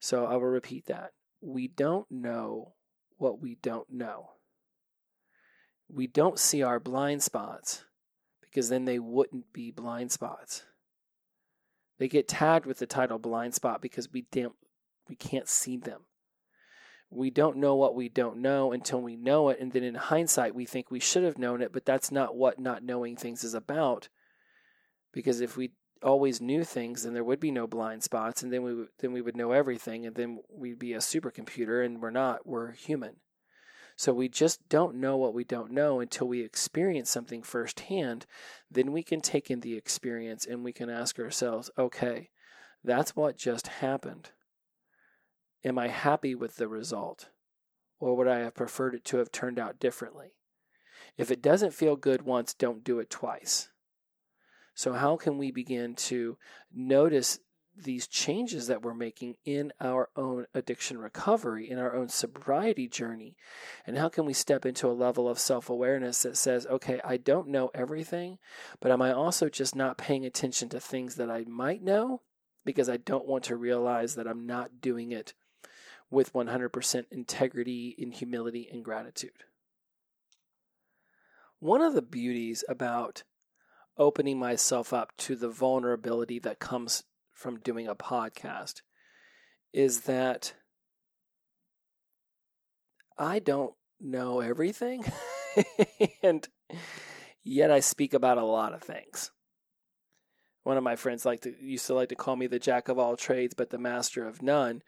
So 0.00 0.26
I 0.26 0.34
will 0.34 0.42
repeat 0.42 0.86
that. 0.86 1.12
We 1.40 1.68
don't 1.68 2.10
know 2.10 2.74
what 3.16 3.40
we 3.40 3.56
don't 3.62 3.90
know. 3.90 4.30
We 5.88 6.06
don't 6.06 6.38
see 6.38 6.62
our 6.62 6.80
blind 6.80 7.22
spots 7.22 7.84
because 8.40 8.68
then 8.68 8.84
they 8.84 8.98
wouldn't 8.98 9.52
be 9.52 9.70
blind 9.70 10.12
spots. 10.12 10.64
They 11.98 12.08
get 12.08 12.28
tagged 12.28 12.66
with 12.66 12.78
the 12.78 12.86
title 12.86 13.18
blind 13.18 13.54
spot 13.54 13.80
because 13.80 14.10
we 14.12 14.26
don't 14.32 14.54
we 15.08 15.16
can't 15.16 15.48
see 15.48 15.76
them. 15.76 16.02
We 17.10 17.30
don't 17.30 17.58
know 17.58 17.76
what 17.76 17.94
we 17.94 18.08
don't 18.08 18.38
know 18.38 18.72
until 18.72 19.00
we 19.00 19.16
know 19.16 19.50
it 19.50 19.60
and 19.60 19.72
then 19.72 19.84
in 19.84 19.94
hindsight 19.94 20.54
we 20.54 20.66
think 20.66 20.90
we 20.90 21.00
should 21.00 21.22
have 21.24 21.38
known 21.38 21.62
it, 21.62 21.72
but 21.72 21.84
that's 21.84 22.10
not 22.10 22.34
what 22.34 22.58
not 22.58 22.82
knowing 22.82 23.16
things 23.16 23.44
is 23.44 23.54
about. 23.54 24.08
Because 25.12 25.40
if 25.40 25.56
we 25.56 25.72
always 26.02 26.40
knew 26.40 26.64
things, 26.64 27.04
then 27.04 27.14
there 27.14 27.24
would 27.24 27.40
be 27.40 27.50
no 27.50 27.66
blind 27.66 28.02
spots 28.02 28.42
and 28.42 28.52
then 28.52 28.62
we 28.62 28.86
then 28.98 29.12
we 29.12 29.22
would 29.22 29.36
know 29.36 29.52
everything 29.52 30.06
and 30.06 30.16
then 30.16 30.40
we'd 30.50 30.78
be 30.78 30.94
a 30.94 30.98
supercomputer 30.98 31.84
and 31.84 32.02
we're 32.02 32.10
not, 32.10 32.46
we're 32.46 32.72
human. 32.72 33.16
So 33.96 34.12
we 34.12 34.28
just 34.28 34.68
don't 34.68 34.96
know 34.96 35.16
what 35.16 35.34
we 35.34 35.44
don't 35.44 35.70
know 35.70 36.00
until 36.00 36.26
we 36.26 36.42
experience 36.42 37.10
something 37.10 37.42
firsthand. 37.42 38.26
Then 38.70 38.92
we 38.92 39.02
can 39.02 39.20
take 39.20 39.50
in 39.50 39.60
the 39.60 39.76
experience 39.76 40.46
and 40.46 40.64
we 40.64 40.72
can 40.72 40.90
ask 40.90 41.18
ourselves, 41.18 41.70
okay, 41.78 42.30
that's 42.82 43.14
what 43.14 43.36
just 43.36 43.68
happened. 43.68 44.30
Am 45.64 45.78
I 45.78 45.88
happy 45.88 46.34
with 46.34 46.56
the 46.56 46.68
result? 46.68 47.28
Or 48.00 48.16
would 48.16 48.28
I 48.28 48.40
have 48.40 48.54
preferred 48.54 48.94
it 48.94 49.04
to 49.06 49.18
have 49.18 49.30
turned 49.30 49.58
out 49.58 49.78
differently? 49.78 50.34
If 51.16 51.30
it 51.30 51.40
doesn't 51.40 51.72
feel 51.72 51.96
good 51.96 52.22
once, 52.22 52.52
don't 52.52 52.84
do 52.84 52.98
it 52.98 53.08
twice. 53.08 53.68
So, 54.74 54.92
how 54.92 55.16
can 55.16 55.38
we 55.38 55.52
begin 55.52 55.94
to 55.94 56.36
notice 56.74 57.38
these 57.76 58.06
changes 58.06 58.66
that 58.66 58.82
we're 58.82 58.94
making 58.94 59.36
in 59.44 59.72
our 59.80 60.08
own 60.16 60.46
addiction 60.54 60.98
recovery, 60.98 61.70
in 61.70 61.78
our 61.78 61.94
own 61.94 62.08
sobriety 62.08 62.88
journey? 62.88 63.36
And 63.86 63.98
how 63.98 64.08
can 64.08 64.24
we 64.24 64.32
step 64.32 64.64
into 64.64 64.88
a 64.88 64.92
level 64.92 65.28
of 65.28 65.38
self 65.38 65.68
awareness 65.68 66.22
that 66.22 66.36
says, 66.36 66.66
okay, 66.66 67.00
I 67.04 67.16
don't 67.16 67.48
know 67.48 67.70
everything, 67.74 68.38
but 68.80 68.90
am 68.90 69.02
I 69.02 69.12
also 69.12 69.48
just 69.48 69.74
not 69.74 69.98
paying 69.98 70.24
attention 70.24 70.68
to 70.70 70.80
things 70.80 71.16
that 71.16 71.30
I 71.30 71.44
might 71.44 71.82
know 71.82 72.22
because 72.64 72.88
I 72.88 72.96
don't 72.96 73.26
want 73.26 73.44
to 73.44 73.56
realize 73.56 74.14
that 74.14 74.26
I'm 74.26 74.46
not 74.46 74.80
doing 74.80 75.12
it 75.12 75.34
with 76.10 76.32
100% 76.32 77.04
integrity 77.10 77.94
in 77.98 78.12
humility 78.12 78.68
and 78.72 78.84
gratitude? 78.84 79.44
One 81.60 81.80
of 81.80 81.94
the 81.94 82.02
beauties 82.02 82.62
about 82.68 83.22
opening 83.96 84.38
myself 84.38 84.92
up 84.92 85.16
to 85.16 85.36
the 85.36 85.48
vulnerability 85.48 86.38
that 86.40 86.58
comes 86.58 87.04
from 87.34 87.60
doing 87.60 87.88
a 87.88 87.94
podcast 87.94 88.80
is 89.72 90.02
that 90.02 90.54
I 93.18 93.38
don't 93.38 93.74
know 94.00 94.40
everything. 94.40 95.04
and 96.22 96.46
yet 97.44 97.70
I 97.70 97.80
speak 97.80 98.14
about 98.14 98.38
a 98.38 98.44
lot 98.44 98.72
of 98.72 98.82
things. 98.82 99.30
One 100.62 100.78
of 100.78 100.84
my 100.84 100.96
friends 100.96 101.26
like 101.26 101.42
to 101.42 101.54
used 101.60 101.86
to 101.88 101.94
like 101.94 102.08
to 102.08 102.14
call 102.14 102.36
me 102.36 102.46
the 102.46 102.58
jack 102.58 102.88
of 102.88 102.98
all 102.98 103.16
trades 103.16 103.54
but 103.54 103.70
the 103.70 103.78
master 103.78 104.26
of 104.26 104.42
none. 104.42 104.82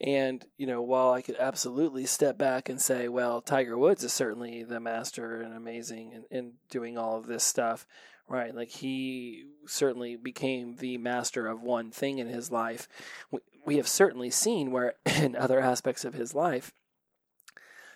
And, 0.00 0.44
you 0.56 0.66
know, 0.66 0.80
while 0.80 1.12
I 1.12 1.22
could 1.22 1.36
absolutely 1.38 2.06
step 2.06 2.38
back 2.38 2.68
and 2.68 2.80
say, 2.80 3.08
well, 3.08 3.40
Tiger 3.40 3.76
Woods 3.76 4.04
is 4.04 4.12
certainly 4.12 4.62
the 4.62 4.78
master 4.78 5.40
and 5.40 5.54
amazing 5.54 6.12
in, 6.12 6.24
in 6.30 6.52
doing 6.70 6.96
all 6.96 7.18
of 7.18 7.26
this 7.26 7.42
stuff, 7.42 7.84
right? 8.28 8.54
Like 8.54 8.70
he 8.70 9.46
certainly 9.66 10.14
became 10.14 10.76
the 10.76 10.98
master 10.98 11.48
of 11.48 11.62
one 11.62 11.90
thing 11.90 12.18
in 12.18 12.28
his 12.28 12.52
life. 12.52 12.88
We, 13.32 13.40
we 13.66 13.76
have 13.76 13.88
certainly 13.88 14.30
seen 14.30 14.70
where 14.70 14.94
in 15.04 15.34
other 15.34 15.58
aspects 15.58 16.04
of 16.04 16.14
his 16.14 16.32
life, 16.32 16.72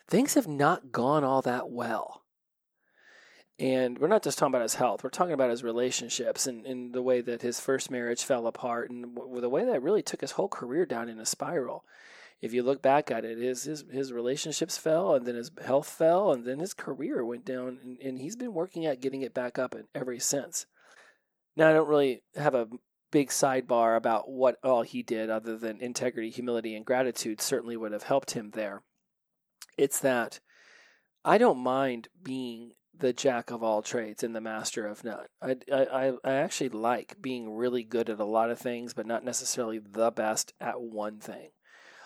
things 0.09 0.35
have 0.35 0.49
not 0.49 0.91
gone 0.91 1.23
all 1.23 1.43
that 1.43 1.71
well. 1.71 2.22
And 3.63 3.99
we're 3.99 4.09
not 4.09 4.23
just 4.23 4.39
talking 4.39 4.53
about 4.53 4.63
his 4.63 4.75
health, 4.75 5.05
we're 5.05 5.11
talking 5.11 5.35
about 5.35 5.51
his 5.51 5.63
relationships 5.63 6.47
and, 6.47 6.67
and 6.67 6.93
the 6.93 7.03
way 7.03 7.21
that 7.21 7.43
his 7.43 7.61
first 7.61 7.91
marriage 7.91 8.25
fell 8.25 8.47
apart 8.47 8.91
and 8.91 9.17
the 9.37 9.49
way 9.49 9.65
that 9.65 9.83
really 9.83 10.03
took 10.03 10.21
his 10.21 10.33
whole 10.33 10.49
career 10.49 10.85
down 10.85 11.09
in 11.09 11.19
a 11.19 11.27
spiral 11.27 11.85
if 12.43 12.53
you 12.53 12.65
look 12.65 12.83
back 12.83 13.11
at 13.11 13.25
it, 13.25 13.39
his 13.39 13.63
his 13.63 13.85
his 13.91 14.13
relationships 14.13 14.77
fell, 14.77 15.15
and 15.15 15.25
then 15.25 15.37
his 15.37 15.53
health 15.65 15.87
fell, 15.87 16.33
and 16.33 16.45
then 16.45 16.59
his 16.59 16.75
career 16.75 17.25
went 17.25 17.45
down, 17.45 17.79
and, 17.83 17.99
and 18.01 18.19
he's 18.19 18.35
been 18.35 18.53
working 18.53 18.85
at 18.85 19.01
getting 19.01 19.23
it 19.23 19.33
back 19.33 19.59
up 19.59 19.77
ever 19.95 20.19
since. 20.19 20.67
Now, 21.57 21.71
I 21.71 21.73
don't 21.73 21.89
really 21.89 22.25
have 22.35 22.57
a 22.57 22.69
big 23.13 23.29
sidebar 23.29 23.97
about 23.97 24.29
what 24.29 24.57
all 24.65 24.83
he 24.83 25.05
did, 25.05 25.31
other 25.31 25.57
than 25.57 25.81
integrity, 25.81 26.31
humility, 26.31 26.75
and 26.75 26.85
gratitude. 26.85 27.41
Certainly 27.41 27.77
would 27.77 27.93
have 27.93 28.03
helped 28.03 28.33
him 28.33 28.51
there. 28.51 28.83
It's 29.79 30.01
that 30.01 30.41
I 31.25 31.39
don't 31.39 31.59
mind 31.59 32.09
being 32.23 32.73
the 32.97 33.13
jack 33.13 33.51
of 33.51 33.63
all 33.63 33.83
trades 33.83 34.23
and 34.23 34.35
the 34.35 34.41
master 34.41 34.87
of 34.87 35.05
none. 35.05 35.27
I, 35.41 35.57
I, 35.73 36.13
I 36.25 36.33
actually 36.35 36.71
like 36.71 37.17
being 37.21 37.55
really 37.55 37.83
good 37.83 38.11
at 38.11 38.21
a 38.21 38.25
lot 38.25 38.51
of 38.51 38.59
things, 38.59 38.95
but 38.95 39.07
not 39.07 39.25
necessarily 39.25 39.79
the 39.79 40.11
best 40.11 40.53
at 40.61 40.81
one 40.81 41.19
thing. 41.19 41.51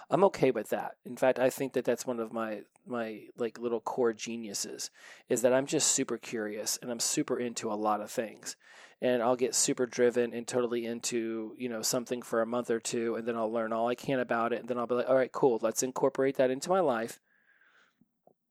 I'm 0.08 0.24
okay 0.24 0.50
with 0.52 0.70
that. 0.70 0.92
In 1.04 1.16
fact, 1.16 1.38
I 1.38 1.50
think 1.50 1.72
that 1.72 1.84
that's 1.84 2.06
one 2.06 2.20
of 2.20 2.32
my 2.32 2.62
my 2.86 3.22
like 3.36 3.58
little 3.58 3.80
core 3.80 4.12
geniuses 4.12 4.90
is 5.28 5.42
that 5.42 5.52
I'm 5.52 5.66
just 5.66 5.88
super 5.88 6.16
curious 6.16 6.78
and 6.80 6.92
I'm 6.92 7.00
super 7.00 7.36
into 7.36 7.72
a 7.72 7.74
lot 7.74 8.00
of 8.00 8.10
things. 8.10 8.54
And 9.02 9.22
I'll 9.22 9.36
get 9.36 9.56
super 9.56 9.84
driven 9.84 10.32
and 10.32 10.46
totally 10.46 10.86
into, 10.86 11.52
you 11.58 11.68
know, 11.68 11.82
something 11.82 12.22
for 12.22 12.40
a 12.40 12.46
month 12.46 12.70
or 12.70 12.78
two 12.78 13.16
and 13.16 13.26
then 13.26 13.36
I'll 13.36 13.52
learn 13.52 13.72
all 13.72 13.88
I 13.88 13.96
can 13.96 14.20
about 14.20 14.52
it 14.52 14.60
and 14.60 14.68
then 14.68 14.78
I'll 14.78 14.86
be 14.86 14.94
like, 14.94 15.08
"All 15.08 15.16
right, 15.16 15.32
cool. 15.32 15.58
Let's 15.60 15.82
incorporate 15.82 16.36
that 16.36 16.50
into 16.50 16.70
my 16.70 16.80
life." 16.80 17.20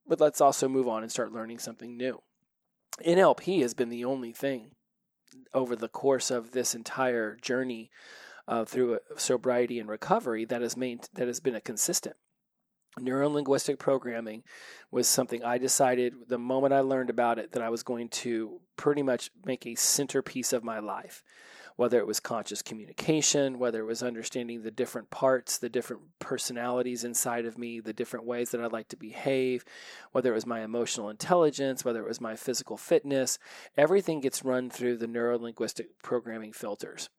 But 0.08 0.20
let's 0.20 0.42
also 0.42 0.68
move 0.68 0.88
on 0.88 1.04
and 1.04 1.12
start 1.12 1.34
learning 1.34 1.60
something 1.60 1.98
new. 1.98 2.22
NLP 3.06 3.62
has 3.62 3.74
been 3.74 3.90
the 3.90 4.06
only 4.06 4.32
thing 4.32 4.72
over 5.54 5.76
the 5.76 5.90
course 5.90 6.32
of 6.32 6.52
this 6.52 6.76
entire 6.76 7.36
journey 7.42 7.90
uh, 8.48 8.66
through 8.66 9.00
sobriety 9.18 9.80
and 9.80 9.90
recovery 9.90 10.46
that 10.46 10.62
has 10.62 10.78
made 10.78 11.08
that 11.14 11.28
has 11.28 11.40
been 11.40 11.56
a 11.56 11.62
consistent. 11.62 12.16
Neurolinguistic 13.00 13.78
programming 13.78 14.44
was 14.90 15.08
something 15.08 15.44
I 15.44 15.58
decided 15.58 16.14
the 16.28 16.38
moment 16.38 16.74
I 16.74 16.80
learned 16.80 17.10
about 17.10 17.40
it 17.40 17.52
that 17.52 17.62
I 17.62 17.70
was 17.70 17.84
going 17.84 18.08
to 18.10 18.62
pretty 18.78 19.04
much 19.04 19.32
make 19.44 19.66
a 19.66 19.76
centerpiece 19.76 20.54
of 20.54 20.64
my 20.64 20.80
life. 20.80 21.22
Whether 21.78 22.00
it 22.00 22.08
was 22.08 22.22
conscious 22.22 22.62
communication, 22.62 23.60
whether 23.60 23.82
it 23.82 23.86
was 23.86 24.02
understanding 24.02 24.62
the 24.62 24.72
different 24.72 25.10
parts, 25.10 25.58
the 25.58 25.70
different 25.70 26.04
personalities 26.20 27.04
inside 27.04 27.46
of 27.46 27.58
me, 27.58 27.82
the 27.82 27.92
different 27.92 28.26
ways 28.26 28.52
that 28.52 28.62
I 28.62 28.68
like 28.68 28.88
to 28.90 28.98
behave, 28.98 29.66
whether 30.14 30.32
it 30.32 30.36
was 30.36 30.46
my 30.46 30.62
emotional 30.62 31.10
intelligence, 31.10 31.84
whether 31.84 32.02
it 32.02 32.08
was 32.08 32.22
my 32.22 32.38
physical 32.38 32.78
fitness, 32.78 33.38
everything 33.78 34.22
gets 34.22 34.46
run 34.46 34.70
through 34.70 34.98
the 34.98 35.08
neurolinguistic 35.08 35.88
programming 36.02 36.54
filters 36.54 37.10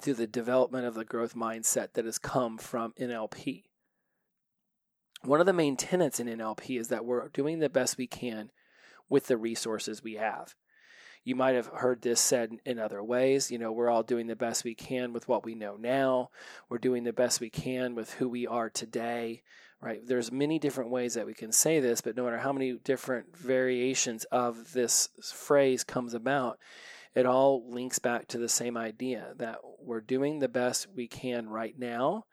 through 0.00 0.14
the 0.14 0.26
development 0.26 0.86
of 0.86 0.94
the 0.94 1.04
growth 1.04 1.34
mindset 1.34 1.92
that 1.92 2.04
has 2.04 2.18
come 2.18 2.58
from 2.58 2.92
NLP. 2.98 3.64
One 5.22 5.40
of 5.40 5.46
the 5.46 5.52
main 5.52 5.76
tenets 5.76 6.20
in 6.20 6.26
NLP 6.26 6.78
is 6.78 6.88
that 6.88 7.04
we're 7.04 7.28
doing 7.28 7.58
the 7.58 7.70
best 7.70 7.96
we 7.96 8.06
can 8.06 8.50
with 9.08 9.26
the 9.26 9.36
resources 9.36 10.02
we 10.02 10.14
have. 10.14 10.54
You 11.24 11.34
might 11.34 11.54
have 11.54 11.66
heard 11.68 12.02
this 12.02 12.20
said 12.20 12.52
in 12.66 12.78
other 12.78 13.02
ways. 13.02 13.50
You 13.50 13.58
know, 13.58 13.72
we're 13.72 13.88
all 13.88 14.02
doing 14.02 14.26
the 14.26 14.36
best 14.36 14.62
we 14.62 14.74
can 14.74 15.12
with 15.12 15.26
what 15.26 15.44
we 15.44 15.54
know 15.54 15.76
now. 15.76 16.30
We're 16.68 16.78
doing 16.78 17.04
the 17.04 17.14
best 17.14 17.40
we 17.40 17.50
can 17.50 17.94
with 17.94 18.12
who 18.14 18.28
we 18.28 18.46
are 18.46 18.68
today, 18.68 19.42
right? 19.80 20.00
There's 20.06 20.30
many 20.30 20.58
different 20.58 20.90
ways 20.90 21.14
that 21.14 21.26
we 21.26 21.32
can 21.32 21.50
say 21.50 21.80
this, 21.80 22.02
but 22.02 22.14
no 22.14 22.24
matter 22.24 22.38
how 22.38 22.52
many 22.52 22.74
different 22.74 23.34
variations 23.36 24.24
of 24.24 24.74
this 24.74 25.08
phrase 25.32 25.82
comes 25.82 26.12
about, 26.12 26.58
it 27.14 27.24
all 27.24 27.70
links 27.70 27.98
back 27.98 28.28
to 28.28 28.38
the 28.38 28.48
same 28.48 28.76
idea 28.76 29.32
that 29.38 29.58
we're 29.80 30.00
doing 30.00 30.38
the 30.40 30.48
best 30.48 30.88
we 30.94 31.08
can 31.08 31.48
right 31.48 31.78
now. 31.78 32.26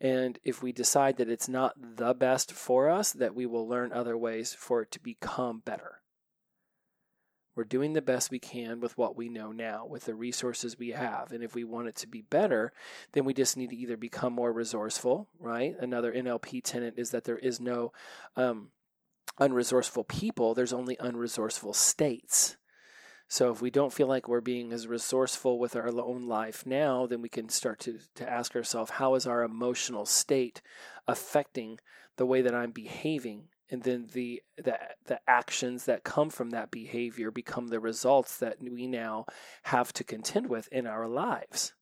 And 0.00 0.38
if 0.44 0.62
we 0.62 0.72
decide 0.72 1.16
that 1.16 1.28
it's 1.28 1.48
not 1.48 1.74
the 1.96 2.14
best 2.14 2.52
for 2.52 2.88
us, 2.88 3.12
that 3.12 3.34
we 3.34 3.46
will 3.46 3.68
learn 3.68 3.92
other 3.92 4.16
ways 4.16 4.54
for 4.54 4.82
it 4.82 4.92
to 4.92 5.00
become 5.00 5.60
better. 5.64 6.00
We're 7.58 7.64
doing 7.64 7.92
the 7.92 8.00
best 8.00 8.30
we 8.30 8.38
can 8.38 8.78
with 8.78 8.96
what 8.96 9.16
we 9.16 9.28
know 9.28 9.50
now, 9.50 9.84
with 9.84 10.04
the 10.04 10.14
resources 10.14 10.78
we 10.78 10.90
have. 10.90 11.32
And 11.32 11.42
if 11.42 11.56
we 11.56 11.64
want 11.64 11.88
it 11.88 11.96
to 11.96 12.06
be 12.06 12.22
better, 12.22 12.72
then 13.14 13.24
we 13.24 13.34
just 13.34 13.56
need 13.56 13.70
to 13.70 13.76
either 13.76 13.96
become 13.96 14.32
more 14.32 14.52
resourceful, 14.52 15.28
right? 15.40 15.74
Another 15.80 16.12
NLP 16.12 16.62
tenet 16.62 16.94
is 16.96 17.10
that 17.10 17.24
there 17.24 17.36
is 17.36 17.58
no 17.58 17.92
um, 18.36 18.68
unresourceful 19.40 20.06
people, 20.06 20.54
there's 20.54 20.72
only 20.72 20.94
unresourceful 20.98 21.74
states. 21.74 22.56
So 23.26 23.50
if 23.50 23.60
we 23.60 23.72
don't 23.72 23.92
feel 23.92 24.06
like 24.06 24.28
we're 24.28 24.40
being 24.40 24.72
as 24.72 24.86
resourceful 24.86 25.58
with 25.58 25.74
our 25.74 25.88
own 25.88 26.28
life 26.28 26.64
now, 26.64 27.08
then 27.08 27.22
we 27.22 27.28
can 27.28 27.48
start 27.48 27.80
to, 27.80 27.98
to 28.14 28.30
ask 28.30 28.54
ourselves, 28.54 28.92
how 28.92 29.16
is 29.16 29.26
our 29.26 29.42
emotional 29.42 30.06
state 30.06 30.62
affecting 31.08 31.80
the 32.18 32.26
way 32.26 32.40
that 32.40 32.54
I'm 32.54 32.70
behaving? 32.70 33.48
And 33.70 33.82
then 33.82 34.08
the, 34.12 34.42
the 34.56 34.78
the 35.06 35.20
actions 35.28 35.84
that 35.84 36.04
come 36.04 36.30
from 36.30 36.50
that 36.50 36.70
behavior 36.70 37.30
become 37.30 37.68
the 37.68 37.80
results 37.80 38.38
that 38.38 38.56
we 38.60 38.86
now 38.86 39.26
have 39.64 39.92
to 39.94 40.04
contend 40.04 40.48
with 40.48 40.68
in 40.72 40.86
our 40.86 41.06
lives. 41.06 41.74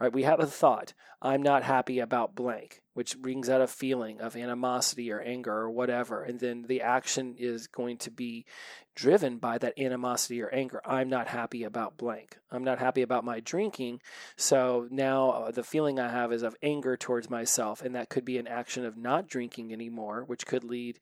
Right? 0.00 0.12
We 0.12 0.22
have 0.22 0.40
a 0.40 0.46
thought, 0.46 0.94
I'm 1.20 1.42
not 1.42 1.62
happy 1.62 1.98
about 1.98 2.34
blank, 2.34 2.80
which 2.94 3.18
brings 3.18 3.50
out 3.50 3.60
a 3.60 3.66
feeling 3.66 4.18
of 4.22 4.34
animosity 4.34 5.12
or 5.12 5.20
anger 5.20 5.52
or 5.52 5.70
whatever. 5.70 6.22
And 6.22 6.40
then 6.40 6.62
the 6.62 6.80
action 6.80 7.34
is 7.38 7.66
going 7.66 7.98
to 7.98 8.10
be 8.10 8.46
driven 8.94 9.36
by 9.36 9.58
that 9.58 9.78
animosity 9.78 10.40
or 10.40 10.48
anger. 10.48 10.80
I'm 10.86 11.10
not 11.10 11.28
happy 11.28 11.64
about 11.64 11.98
blank. 11.98 12.38
I'm 12.50 12.64
not 12.64 12.78
happy 12.78 13.02
about 13.02 13.24
my 13.24 13.40
drinking. 13.40 14.00
So 14.36 14.88
now 14.90 15.30
uh, 15.30 15.50
the 15.50 15.62
feeling 15.62 16.00
I 16.00 16.08
have 16.08 16.32
is 16.32 16.42
of 16.42 16.56
anger 16.62 16.96
towards 16.96 17.28
myself. 17.28 17.82
And 17.82 17.94
that 17.94 18.08
could 18.08 18.24
be 18.24 18.38
an 18.38 18.48
action 18.48 18.86
of 18.86 18.96
not 18.96 19.28
drinking 19.28 19.70
anymore, 19.70 20.24
which 20.24 20.46
could 20.46 20.64
lead 20.64 20.98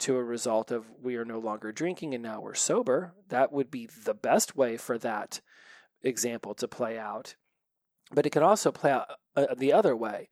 to 0.00 0.16
a 0.16 0.22
result 0.22 0.70
of 0.70 0.84
we 1.02 1.16
are 1.16 1.24
no 1.24 1.38
longer 1.38 1.72
drinking 1.72 2.12
and 2.12 2.22
now 2.22 2.42
we're 2.42 2.52
sober. 2.52 3.14
That 3.30 3.50
would 3.50 3.70
be 3.70 3.86
the 3.86 4.14
best 4.14 4.54
way 4.54 4.76
for 4.76 4.98
that 4.98 5.40
example 6.02 6.52
to 6.56 6.68
play 6.68 6.98
out 6.98 7.36
but 8.14 8.26
it 8.26 8.30
can 8.30 8.42
also 8.42 8.70
play 8.72 8.90
out 8.90 9.08
uh, 9.36 9.54
the 9.56 9.72
other 9.72 9.96
way, 9.96 10.28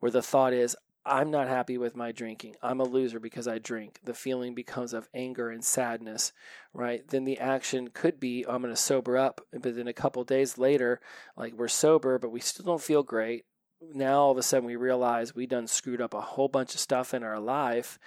where 0.00 0.10
the 0.10 0.22
thought 0.22 0.52
is, 0.52 0.76
I'm 1.06 1.30
not 1.30 1.48
happy 1.48 1.78
with 1.78 1.96
my 1.96 2.12
drinking. 2.12 2.56
I'm 2.62 2.80
a 2.80 2.84
loser 2.84 3.18
because 3.18 3.48
I 3.48 3.58
drink. 3.58 4.00
The 4.04 4.12
feeling 4.12 4.54
becomes 4.54 4.92
of 4.92 5.08
anger 5.14 5.48
and 5.48 5.64
sadness, 5.64 6.32
right? 6.74 7.06
Then 7.08 7.24
the 7.24 7.38
action 7.38 7.88
could 7.88 8.20
be, 8.20 8.44
I'm 8.46 8.60
going 8.60 8.74
to 8.74 8.80
sober 8.80 9.16
up. 9.16 9.40
But 9.52 9.74
then 9.74 9.88
a 9.88 9.94
couple 9.94 10.22
days 10.24 10.58
later, 10.58 11.00
like 11.34 11.54
we're 11.54 11.68
sober, 11.68 12.18
but 12.18 12.30
we 12.30 12.40
still 12.40 12.66
don't 12.66 12.82
feel 12.82 13.02
great. 13.02 13.46
now 13.94 14.20
all 14.20 14.32
of 14.32 14.38
a 14.38 14.42
sudden 14.42 14.66
we 14.66 14.76
realize 14.76 15.34
we 15.34 15.46
done 15.46 15.66
screwed 15.66 16.00
up 16.00 16.14
a 16.14 16.20
whole 16.20 16.48
bunch 16.48 16.74
of 16.74 16.80
stuff 16.80 17.14
in 17.14 17.22
our 17.22 17.40
life, 17.40 17.98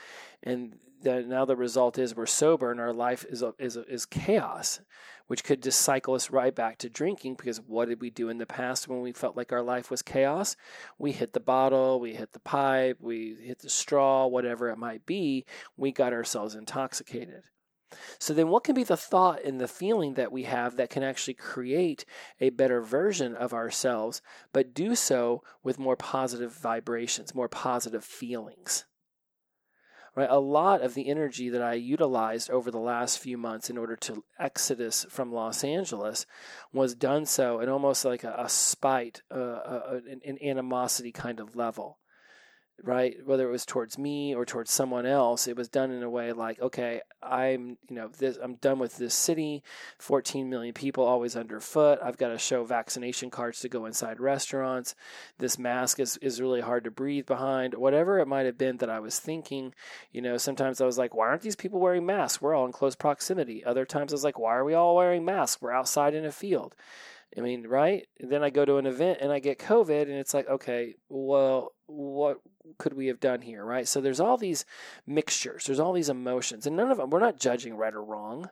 and 0.44 0.76
now 1.04 1.46
the 1.46 1.56
result 1.56 1.98
is 1.98 2.16
we're 2.16 2.26
sober 2.26 2.72
and 2.72 2.80
our 2.80 2.94
life 2.94 3.26
is 3.30 3.44
is 3.58 3.78
is 3.78 4.06
chaos, 4.06 4.82
which 5.32 5.46
could 5.46 5.64
just 5.64 5.80
cycle 5.80 6.14
us 6.14 6.30
right 6.30 6.54
back 6.54 6.78
to 6.78 6.90
drinking. 6.90 7.36
Because 7.36 7.62
what 7.62 7.88
did 7.88 8.02
we 8.02 8.10
do 8.10 8.28
in 8.28 8.38
the 8.38 8.46
past 8.46 8.90
when 8.90 9.00
we 9.00 9.14
felt 9.14 9.38
like 9.38 9.54
our 9.54 9.62
life 9.62 9.90
was 9.90 10.02
chaos? 10.02 10.58
We 11.00 11.14
hit 11.14 11.32
the 11.32 11.40
bottle, 11.40 12.02
we 12.02 12.16
hit 12.16 12.34
the 12.34 12.42
pipe, 12.42 12.98
we 13.00 13.38
hit 13.40 13.60
the 13.60 13.70
straw, 13.70 14.28
whatever 14.28 14.68
it 14.68 14.78
might 14.78 15.06
be. 15.06 15.46
We 15.78 15.94
got 15.94 16.12
ourselves 16.12 16.54
intoxicated. 16.54 17.44
So 18.20 18.34
then, 18.34 18.50
what 18.50 18.66
can 18.66 18.76
be 18.76 18.84
the 18.84 18.98
thought 18.98 19.42
and 19.46 19.62
the 19.62 19.70
feeling 19.70 20.16
that 20.16 20.34
we 20.34 20.44
have 20.44 20.76
that 20.76 20.90
can 20.90 21.02
actually 21.02 21.36
create 21.36 22.04
a 22.42 22.50
better 22.50 22.82
version 22.82 23.34
of 23.34 23.54
ourselves, 23.54 24.22
but 24.52 24.74
do 24.74 24.96
so 24.96 25.44
with 25.64 25.80
more 25.80 25.96
positive 25.96 26.52
vibrations, 26.52 27.34
more 27.34 27.48
positive 27.48 28.04
feelings? 28.04 28.84
Right, 30.14 30.30
a 30.30 30.40
lot 30.40 30.82
of 30.82 30.94
the 30.94 31.08
energy 31.08 31.48
that 31.50 31.62
I 31.62 31.76
utilized 31.76 32.52
over 32.52 32.70
the 32.70 32.80
last 32.80 33.18
few 33.18 33.38
months 33.38 33.70
in 33.70 33.78
order 33.78 33.96
to 33.96 34.26
exodus 34.38 35.06
from 35.10 35.32
Los 35.32 35.64
Angeles 35.64 36.26
was 36.74 36.96
done 36.96 37.26
so 37.26 37.62
in 37.62 37.70
almost 37.70 38.04
like 38.04 38.26
a, 38.26 38.36
a 38.38 38.50
spite, 38.50 39.22
uh, 39.34 39.38
a, 39.38 40.02
an, 40.10 40.20
an 40.26 40.38
animosity 40.44 41.14
kind 41.14 41.40
of 41.40 41.56
level 41.56 41.98
right? 42.84 43.16
Whether 43.26 43.48
it 43.48 43.52
was 43.52 43.66
towards 43.66 43.98
me 43.98 44.34
or 44.36 44.46
towards 44.46 44.72
someone 44.72 45.06
else 45.06 45.48
it 45.48 45.56
was 45.56 45.70
done 45.70 45.92
in 45.92 46.04
a 46.04 46.10
way 46.10 46.32
like 46.32 46.60
okay 46.62 47.02
i'm 47.22 47.78
you 47.90 47.96
know 47.96 48.08
this 48.18 48.38
i'm 48.42 48.56
done 48.56 48.80
with 48.80 48.98
this 48.98 49.14
city 49.14 49.64
14 50.00 50.50
million 50.50 50.74
people 50.74 51.04
always 51.04 51.36
underfoot 51.36 52.00
i've 52.04 52.18
got 52.18 52.30
to 52.30 52.38
show 52.38 52.64
vaccination 52.64 53.30
cards 53.30 53.60
to 53.60 53.70
go 53.70 53.86
inside 53.86 54.20
restaurants 54.20 54.96
this 55.38 55.60
mask 55.60 56.00
is, 56.00 56.18
is 56.18 56.42
really 56.42 56.62
hard 56.62 56.84
to 56.84 56.92
breathe 56.92 57.26
behind 57.26 57.74
whatever 57.76 58.20
it 58.20 58.28
might 58.28 58.46
have 58.46 58.58
been 58.58 58.78
that 58.78 58.90
i 58.90 59.00
was 59.00 59.20
thinking 59.20 59.74
you 60.12 60.22
know 60.22 60.38
sometimes 60.38 60.82
i 60.82 60.86
was 60.86 60.98
like 60.98 61.14
why 61.14 61.28
aren't 61.28 61.42
these 61.42 61.56
people 61.56 61.80
wearing 61.80 62.06
masks? 62.06 62.42
We're 62.42 62.56
all 62.56 62.66
in 62.66 62.72
close 62.72 62.96
proximity. 62.96 63.64
Other 63.64 63.86
times 63.86 64.12
i 64.12 64.16
was 64.16 64.24
like 64.24 64.40
why 64.40 64.56
are 64.56 64.66
we 64.66 64.74
all 64.74 64.96
wearing 64.96 65.26
masks? 65.26 65.62
We're 65.62 65.72
outside 65.72 66.14
in 66.14 66.26
a 66.26 66.32
field. 66.32 66.76
I 67.38 67.42
mean, 67.42 67.66
right? 67.68 68.08
then 68.20 68.44
I 68.44 68.50
go 68.50 68.66
to 68.66 68.78
an 68.78 68.86
event 68.86 69.20
and 69.22 69.32
I 69.32 69.40
get 69.40 69.58
COVID, 69.58 70.02
and 70.02 70.12
it's 70.12 70.34
like, 70.34 70.50
okay, 70.50 70.96
well, 71.08 71.72
what 71.88 72.42
could 72.78 72.94
we 72.94 73.08
have 73.08 73.20
done 73.20 73.42
here, 73.42 73.64
right? 73.64 73.88
So 73.88 74.02
there's 74.02 74.20
all 74.20 74.38
these 74.38 74.66
mixtures, 75.06 75.66
there's 75.66 75.80
all 75.80 75.94
these 75.94 76.10
emotions, 76.10 76.66
and 76.66 76.76
none 76.76 76.92
of 76.92 76.98
them, 76.98 77.10
we're 77.10 77.20
not 77.20 77.40
judging 77.40 77.76
right 77.76 77.94
or 77.94 78.04
wrong, 78.04 78.50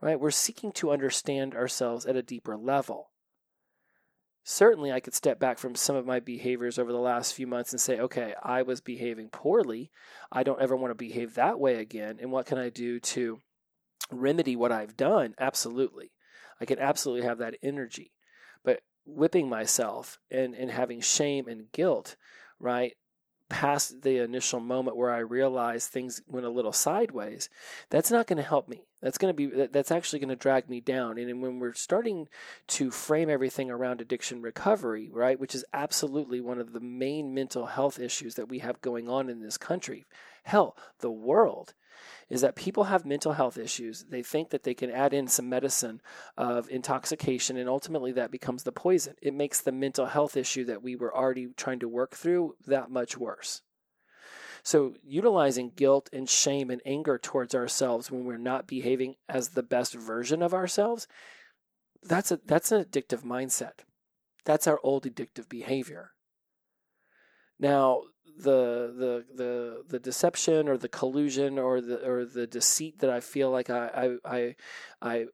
right? 0.00 0.18
We're 0.18 0.30
seeking 0.30 0.72
to 0.72 0.92
understand 0.92 1.54
ourselves 1.54 2.06
at 2.06 2.16
a 2.16 2.22
deeper 2.22 2.56
level. 2.56 3.10
Certainly, 4.48 4.92
I 4.92 5.00
could 5.00 5.14
step 5.14 5.40
back 5.40 5.58
from 5.58 5.74
some 5.74 5.96
of 5.96 6.06
my 6.06 6.20
behaviors 6.20 6.78
over 6.78 6.92
the 6.92 6.98
last 6.98 7.34
few 7.34 7.48
months 7.48 7.72
and 7.72 7.80
say, 7.80 7.98
okay, 7.98 8.32
I 8.40 8.62
was 8.62 8.80
behaving 8.80 9.30
poorly. 9.30 9.90
I 10.30 10.44
don't 10.44 10.62
ever 10.62 10.76
want 10.76 10.92
to 10.92 10.94
behave 10.94 11.34
that 11.34 11.58
way 11.58 11.76
again. 11.76 12.18
And 12.20 12.30
what 12.30 12.46
can 12.46 12.56
I 12.56 12.68
do 12.68 13.00
to 13.00 13.40
remedy 14.12 14.54
what 14.54 14.70
I've 14.70 14.96
done? 14.96 15.34
Absolutely. 15.40 16.12
I 16.60 16.64
can 16.64 16.78
absolutely 16.78 17.26
have 17.26 17.38
that 17.38 17.56
energy. 17.60 18.12
But 18.64 18.82
whipping 19.04 19.48
myself 19.48 20.20
and, 20.30 20.54
and 20.54 20.70
having 20.70 21.00
shame 21.00 21.48
and 21.48 21.72
guilt, 21.72 22.14
right? 22.60 22.94
Past 23.48 24.02
the 24.02 24.18
initial 24.18 24.60
moment 24.60 24.96
where 24.96 25.12
I 25.12 25.18
realized 25.18 25.90
things 25.90 26.22
went 26.26 26.46
a 26.46 26.50
little 26.50 26.72
sideways, 26.72 27.48
that's 27.90 28.10
not 28.10 28.26
going 28.26 28.38
to 28.38 28.42
help 28.42 28.68
me. 28.68 28.86
That's 29.00 29.18
going 29.18 29.34
to 29.34 29.36
be 29.36 29.66
that's 29.66 29.92
actually 29.92 30.18
going 30.18 30.30
to 30.30 30.36
drag 30.36 30.68
me 30.68 30.80
down. 30.80 31.18
And 31.18 31.42
when 31.42 31.60
we're 31.60 31.74
starting 31.74 32.28
to 32.68 32.90
frame 32.90 33.30
everything 33.30 33.70
around 33.70 34.00
addiction 34.00 34.42
recovery, 34.42 35.10
right, 35.12 35.38
which 35.38 35.54
is 35.54 35.64
absolutely 35.72 36.40
one 36.40 36.58
of 36.58 36.72
the 36.72 36.80
main 36.80 37.34
mental 37.34 37.66
health 37.66 37.98
issues 38.00 38.34
that 38.34 38.48
we 38.48 38.58
have 38.60 38.80
going 38.80 39.08
on 39.08 39.28
in 39.28 39.40
this 39.40 39.58
country, 39.58 40.06
hell, 40.44 40.76
the 41.00 41.10
world 41.10 41.74
is 42.28 42.40
that 42.40 42.56
people 42.56 42.84
have 42.84 43.04
mental 43.04 43.32
health 43.32 43.58
issues. 43.58 44.04
They 44.08 44.22
think 44.22 44.50
that 44.50 44.62
they 44.62 44.74
can 44.74 44.90
add 44.90 45.14
in 45.14 45.28
some 45.28 45.48
medicine 45.48 46.00
of 46.36 46.68
intoxication, 46.70 47.56
and 47.56 47.68
ultimately 47.68 48.12
that 48.12 48.30
becomes 48.30 48.62
the 48.62 48.72
poison. 48.72 49.14
It 49.22 49.34
makes 49.34 49.60
the 49.60 49.72
mental 49.72 50.06
health 50.06 50.36
issue 50.36 50.64
that 50.64 50.82
we 50.82 50.96
were 50.96 51.14
already 51.14 51.48
trying 51.56 51.80
to 51.80 51.88
work 51.88 52.14
through 52.14 52.56
that 52.66 52.90
much 52.90 53.16
worse. 53.16 53.62
So, 54.62 54.94
utilizing 55.04 55.70
guilt 55.76 56.10
and 56.12 56.28
shame 56.28 56.70
and 56.70 56.82
anger 56.84 57.18
towards 57.18 57.54
ourselves 57.54 58.10
when 58.10 58.24
we're 58.24 58.36
not 58.36 58.66
behaving 58.66 59.14
as 59.28 59.50
the 59.50 59.62
best 59.62 59.94
version 59.94 60.42
of 60.42 60.52
ourselves, 60.52 61.06
that's 62.02 62.32
a 62.32 62.40
that's 62.44 62.72
an 62.72 62.82
addictive 62.82 63.22
mindset. 63.22 63.84
That's 64.44 64.66
our 64.66 64.80
old 64.82 65.04
addictive 65.04 65.48
behavior. 65.48 66.12
Now, 67.58 68.02
the 68.36 68.92
the 68.96 69.24
the 69.34 69.82
the 69.88 69.98
deception 69.98 70.68
or 70.68 70.76
the 70.76 70.88
collusion 70.88 71.58
or 71.58 71.80
the 71.80 72.06
or 72.06 72.24
the 72.24 72.46
deceit 72.46 72.98
that 72.98 73.10
I 73.10 73.20
feel 73.20 73.50
like 73.50 73.70
I 73.70 74.16
I 74.24 74.36
I, 74.36 74.54
I 75.02 75.26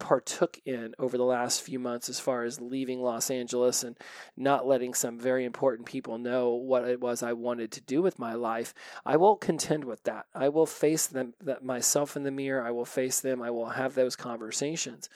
partook 0.00 0.58
in 0.66 0.94
over 0.98 1.16
the 1.16 1.24
last 1.24 1.62
few 1.62 1.78
months 1.78 2.08
as 2.08 2.20
far 2.20 2.44
as 2.44 2.60
leaving 2.60 3.00
Los 3.00 3.30
Angeles 3.30 3.82
and 3.84 3.96
not 4.36 4.66
letting 4.66 4.92
some 4.92 5.18
very 5.18 5.44
important 5.44 5.86
people 5.86 6.18
know 6.18 6.50
what 6.50 6.86
it 6.86 7.00
was 7.00 7.22
I 7.22 7.32
wanted 7.32 7.70
to 7.72 7.80
do 7.80 8.02
with 8.02 8.18
my 8.18 8.34
life, 8.34 8.74
I 9.06 9.16
will 9.16 9.36
contend 9.36 9.84
with 9.84 10.02
that. 10.02 10.26
I 10.34 10.48
will 10.48 10.66
face 10.66 11.06
them 11.06 11.34
that 11.40 11.64
myself 11.64 12.16
in 12.16 12.24
the 12.24 12.30
mirror. 12.30 12.62
I 12.66 12.72
will 12.72 12.84
face 12.84 13.20
them. 13.20 13.40
I 13.40 13.50
will 13.50 13.70
have 13.70 13.94
those 13.94 14.16
conversations. 14.16 15.08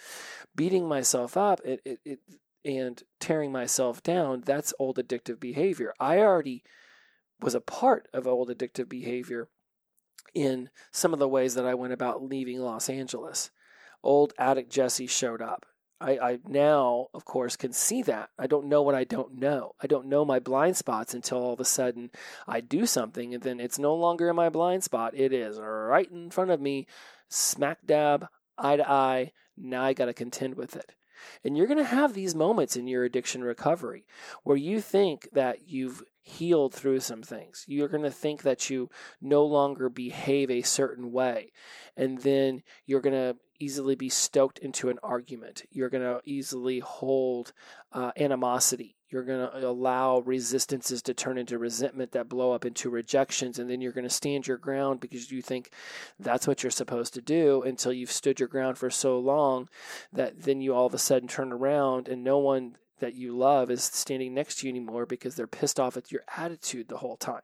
Beating 0.55 0.89
myself 0.89 1.37
up 1.37 1.61
it, 1.65 1.81
it, 1.85 2.01
it 2.05 2.21
and 2.65 3.03
tearing 3.21 3.53
myself 3.53 4.03
down, 4.03 4.43
that's 4.45 4.75
old 4.79 4.97
addictive 4.97 5.41
behavior. 5.41 5.95
I 5.99 6.19
already 6.19 6.63
was 7.41 7.55
a 7.55 7.61
part 7.61 8.09
of 8.13 8.27
old 8.27 8.49
addictive 8.49 8.89
behavior 8.89 9.49
in 10.35 10.71
some 10.91 11.13
of 11.13 11.19
the 11.19 11.29
ways 11.29 11.55
that 11.55 11.67
I 11.67 11.75
went 11.75 11.93
about 11.93 12.23
leaving 12.23 12.61
Los 12.61 12.89
Angeles. 12.89 13.51
Old 14.03 14.33
addict 14.39 14.71
Jesse 14.71 15.07
showed 15.07 15.43
up. 15.43 15.67
I, 16.01 16.19
I, 16.19 16.39
now, 16.47 17.09
of 17.13 17.25
course, 17.25 17.57
can 17.57 17.73
see 17.73 18.03
that. 18.03 18.31
I 18.39 18.47
don't 18.47 18.69
know 18.69 18.83
what 18.83 18.95
I 18.95 19.03
don't 19.03 19.35
know. 19.35 19.75
I 19.83 19.89
don't 19.89 20.07
know 20.07 20.25
my 20.25 20.39
blind 20.39 20.77
spots 20.77 21.13
until 21.13 21.39
all 21.39 21.55
of 21.55 21.61
a 21.61 21.65
sudden 21.65 22.11
I 22.47 22.61
do 22.61 22.87
something, 22.87 23.35
and 23.35 23.43
then 23.43 23.59
it's 23.59 23.81
no 23.81 23.95
longer 23.95 24.31
in 24.31 24.37
my 24.37 24.49
blind 24.49 24.85
spot. 24.85 25.15
It 25.17 25.33
is 25.33 25.59
right 25.59 26.09
in 26.09 26.31
front 26.31 26.53
of 26.53 26.61
me, 26.61 26.87
smack 27.29 27.79
dab, 27.85 28.29
eye 28.57 28.77
to 28.77 28.89
eye. 28.89 29.33
Now 29.57 29.83
I 29.83 29.93
got 29.93 30.05
to 30.07 30.15
contend 30.15 30.55
with 30.55 30.77
it. 30.77 30.95
And 31.45 31.57
you're 31.57 31.67
going 31.67 31.79
to 31.79 31.85
have 31.85 32.15
these 32.15 32.35
moments 32.35 32.77
in 32.77 32.87
your 32.87 33.03
addiction 33.03 33.43
recovery 33.43 34.07
where 34.45 34.57
you 34.57 34.81
think 34.81 35.29
that 35.33 35.69
you've 35.69 36.05
healed 36.29 36.75
through 36.75 37.01
some 37.01 37.23
things. 37.23 37.65
You're 37.67 37.89
going 37.89 38.03
to 38.03 38.11
think 38.11 38.43
that 38.43 38.69
you 38.69 38.91
no 39.21 39.45
longer 39.45 39.89
behave 39.89 40.51
a 40.51 40.63
certain 40.63 41.11
way. 41.11 41.53
And 41.97 42.19
then 42.19 42.63
you're 42.87 43.01
going 43.01 43.15
to 43.15 43.37
easily 43.59 43.97
be 43.97 44.09
stoked 44.09 44.59
into 44.59 44.89
an 44.89 44.99
argument. 45.03 45.65
You're 45.71 45.89
going 45.89 46.05
to 46.05 46.21
easily 46.25 46.81
hold 46.81 47.53
uh, 47.93 48.13
animosity. 48.17 48.97
You're 49.09 49.25
going 49.25 49.49
to 49.49 49.67
allow 49.67 50.21
resistances 50.21 51.01
to 51.03 51.15
turn 51.15 51.39
into 51.39 51.59
resentment 51.59 52.13
that 52.13 52.29
blow 52.29 52.53
up 52.53 52.67
into 52.67 52.91
rejections. 52.91 53.59
And 53.59 53.71
then 53.71 53.81
you're 53.81 53.93
going 53.93 54.05
to 54.05 54.11
stand 54.11 54.47
your 54.47 54.59
ground 54.59 55.01
because 55.01 55.33
you 55.33 55.41
think 55.41 55.73
that's 56.21 56.47
what 56.47 56.63
you're 56.63 56.71
supposed 56.71 57.15
to 57.15 57.23
do 57.23 57.63
until 57.63 57.93
you've 57.93 58.13
stood 58.13 58.39
your 58.39 58.51
ground 58.51 58.77
for 58.77 58.91
so 58.91 59.19
long 59.19 59.69
that 60.13 60.43
then 60.43 60.61
you 60.61 60.75
all 60.75 60.87
of 60.87 60.95
a 60.95 60.99
sudden 60.99 61.27
turn 61.27 61.53
around 61.53 62.07
and 62.07 62.23
no 62.23 62.39
one 62.39 62.77
that 63.01 63.15
you 63.15 63.37
love 63.37 63.71
is 63.71 63.83
standing 63.83 64.35
next 64.35 64.59
to 64.59 64.67
you 64.67 64.71
anymore 64.71 65.07
because 65.07 65.35
they're 65.35 65.47
pissed 65.47 65.79
off 65.79 65.97
at 65.97 66.13
your 66.13 66.23
attitude 66.37 66.89
the 66.89 66.99
whole 66.99 67.17
time. 67.17 67.43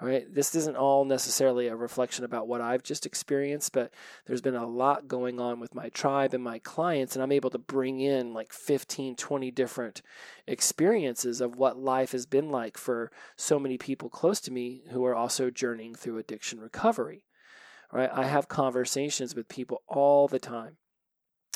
Right? 0.00 0.32
This 0.32 0.54
isn't 0.54 0.76
all 0.76 1.04
necessarily 1.04 1.66
a 1.66 1.74
reflection 1.74 2.24
about 2.24 2.46
what 2.46 2.60
I've 2.60 2.84
just 2.84 3.04
experienced, 3.04 3.72
but 3.72 3.92
there's 4.26 4.40
been 4.40 4.54
a 4.54 4.66
lot 4.66 5.08
going 5.08 5.40
on 5.40 5.58
with 5.58 5.74
my 5.74 5.88
tribe 5.88 6.34
and 6.34 6.44
my 6.44 6.60
clients, 6.60 7.16
and 7.16 7.22
I'm 7.22 7.32
able 7.32 7.50
to 7.50 7.58
bring 7.58 8.00
in 8.00 8.32
like 8.32 8.52
15, 8.52 9.16
20 9.16 9.50
different 9.50 10.02
experiences 10.46 11.40
of 11.40 11.56
what 11.56 11.78
life 11.78 12.12
has 12.12 12.26
been 12.26 12.50
like 12.50 12.78
for 12.78 13.10
so 13.36 13.58
many 13.58 13.76
people 13.76 14.08
close 14.08 14.40
to 14.42 14.52
me 14.52 14.84
who 14.90 15.04
are 15.04 15.16
also 15.16 15.50
journeying 15.50 15.96
through 15.96 16.18
addiction 16.18 16.60
recovery. 16.60 17.24
Right? 17.92 18.10
I 18.12 18.26
have 18.26 18.48
conversations 18.48 19.34
with 19.34 19.48
people 19.48 19.82
all 19.88 20.28
the 20.28 20.38
time 20.38 20.76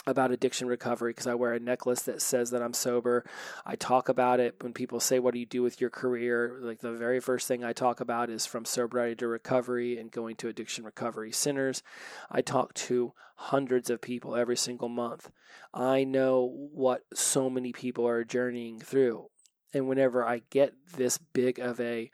about 0.06 0.32
addiction 0.32 0.66
recovery 0.66 1.10
because 1.12 1.26
I 1.26 1.34
wear 1.34 1.52
a 1.52 1.60
necklace 1.60 2.02
that 2.02 2.20
says 2.20 2.50
that 2.50 2.62
I'm 2.62 2.72
sober. 2.72 3.24
I 3.64 3.76
talk 3.76 4.08
about 4.08 4.40
it 4.40 4.56
when 4.60 4.72
people 4.72 5.00
say, 5.00 5.18
What 5.18 5.34
do 5.34 5.40
you 5.40 5.46
do 5.46 5.62
with 5.62 5.80
your 5.80 5.90
career? 5.90 6.58
Like 6.60 6.80
the 6.80 6.92
very 6.92 7.20
first 7.20 7.46
thing 7.46 7.64
I 7.64 7.72
talk 7.72 8.00
about 8.00 8.30
is 8.30 8.46
from 8.46 8.64
sobriety 8.64 9.16
to 9.16 9.28
recovery 9.28 9.98
and 9.98 10.10
going 10.10 10.36
to 10.36 10.48
addiction 10.48 10.84
recovery 10.84 11.32
centers. 11.32 11.82
I 12.30 12.42
talk 12.42 12.74
to 12.74 13.12
hundreds 13.36 13.90
of 13.90 14.00
people 14.00 14.36
every 14.36 14.56
single 14.56 14.88
month. 14.88 15.30
I 15.72 16.04
know 16.04 16.68
what 16.72 17.02
so 17.14 17.48
many 17.48 17.72
people 17.72 18.06
are 18.06 18.24
journeying 18.24 18.80
through. 18.80 19.28
And 19.74 19.88
whenever 19.88 20.24
I 20.24 20.42
get 20.50 20.74
this 20.96 21.18
big 21.18 21.58
of 21.58 21.80
a 21.80 22.10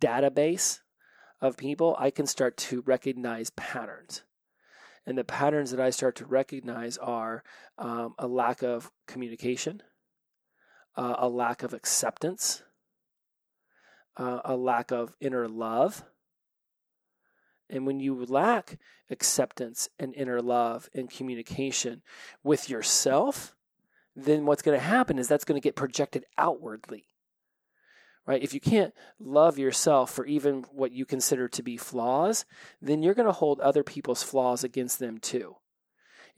database 0.00 0.80
of 1.40 1.56
people, 1.56 1.96
I 1.98 2.10
can 2.10 2.26
start 2.26 2.56
to 2.58 2.82
recognize 2.82 3.50
patterns 3.50 4.22
and 5.10 5.18
the 5.18 5.24
patterns 5.24 5.72
that 5.72 5.80
I 5.80 5.90
start 5.90 6.14
to 6.16 6.24
recognize 6.24 6.96
are 6.96 7.42
um, 7.78 8.14
a 8.16 8.28
lack 8.28 8.62
of 8.62 8.92
communication, 9.08 9.82
uh, 10.96 11.16
a 11.18 11.28
lack 11.28 11.64
of 11.64 11.74
acceptance, 11.74 12.62
uh, 14.16 14.38
a 14.44 14.54
lack 14.54 14.92
of 14.92 15.16
inner 15.20 15.48
love. 15.48 16.04
And 17.68 17.88
when 17.88 17.98
you 17.98 18.24
lack 18.24 18.78
acceptance 19.10 19.88
and 19.98 20.14
inner 20.14 20.40
love 20.40 20.88
and 20.94 21.10
communication 21.10 22.02
with 22.44 22.70
yourself, 22.70 23.56
then 24.14 24.46
what's 24.46 24.62
going 24.62 24.78
to 24.78 24.84
happen 24.84 25.18
is 25.18 25.26
that's 25.26 25.44
going 25.44 25.60
to 25.60 25.66
get 25.66 25.74
projected 25.74 26.24
outwardly. 26.38 27.06
Right? 28.30 28.44
If 28.44 28.54
you 28.54 28.60
can't 28.60 28.94
love 29.18 29.58
yourself 29.58 30.12
for 30.12 30.24
even 30.24 30.64
what 30.70 30.92
you 30.92 31.04
consider 31.04 31.48
to 31.48 31.64
be 31.64 31.76
flaws, 31.76 32.44
then 32.80 33.02
you're 33.02 33.12
going 33.12 33.26
to 33.26 33.32
hold 33.32 33.58
other 33.58 33.82
people's 33.82 34.22
flaws 34.22 34.62
against 34.62 35.00
them 35.00 35.18
too 35.18 35.56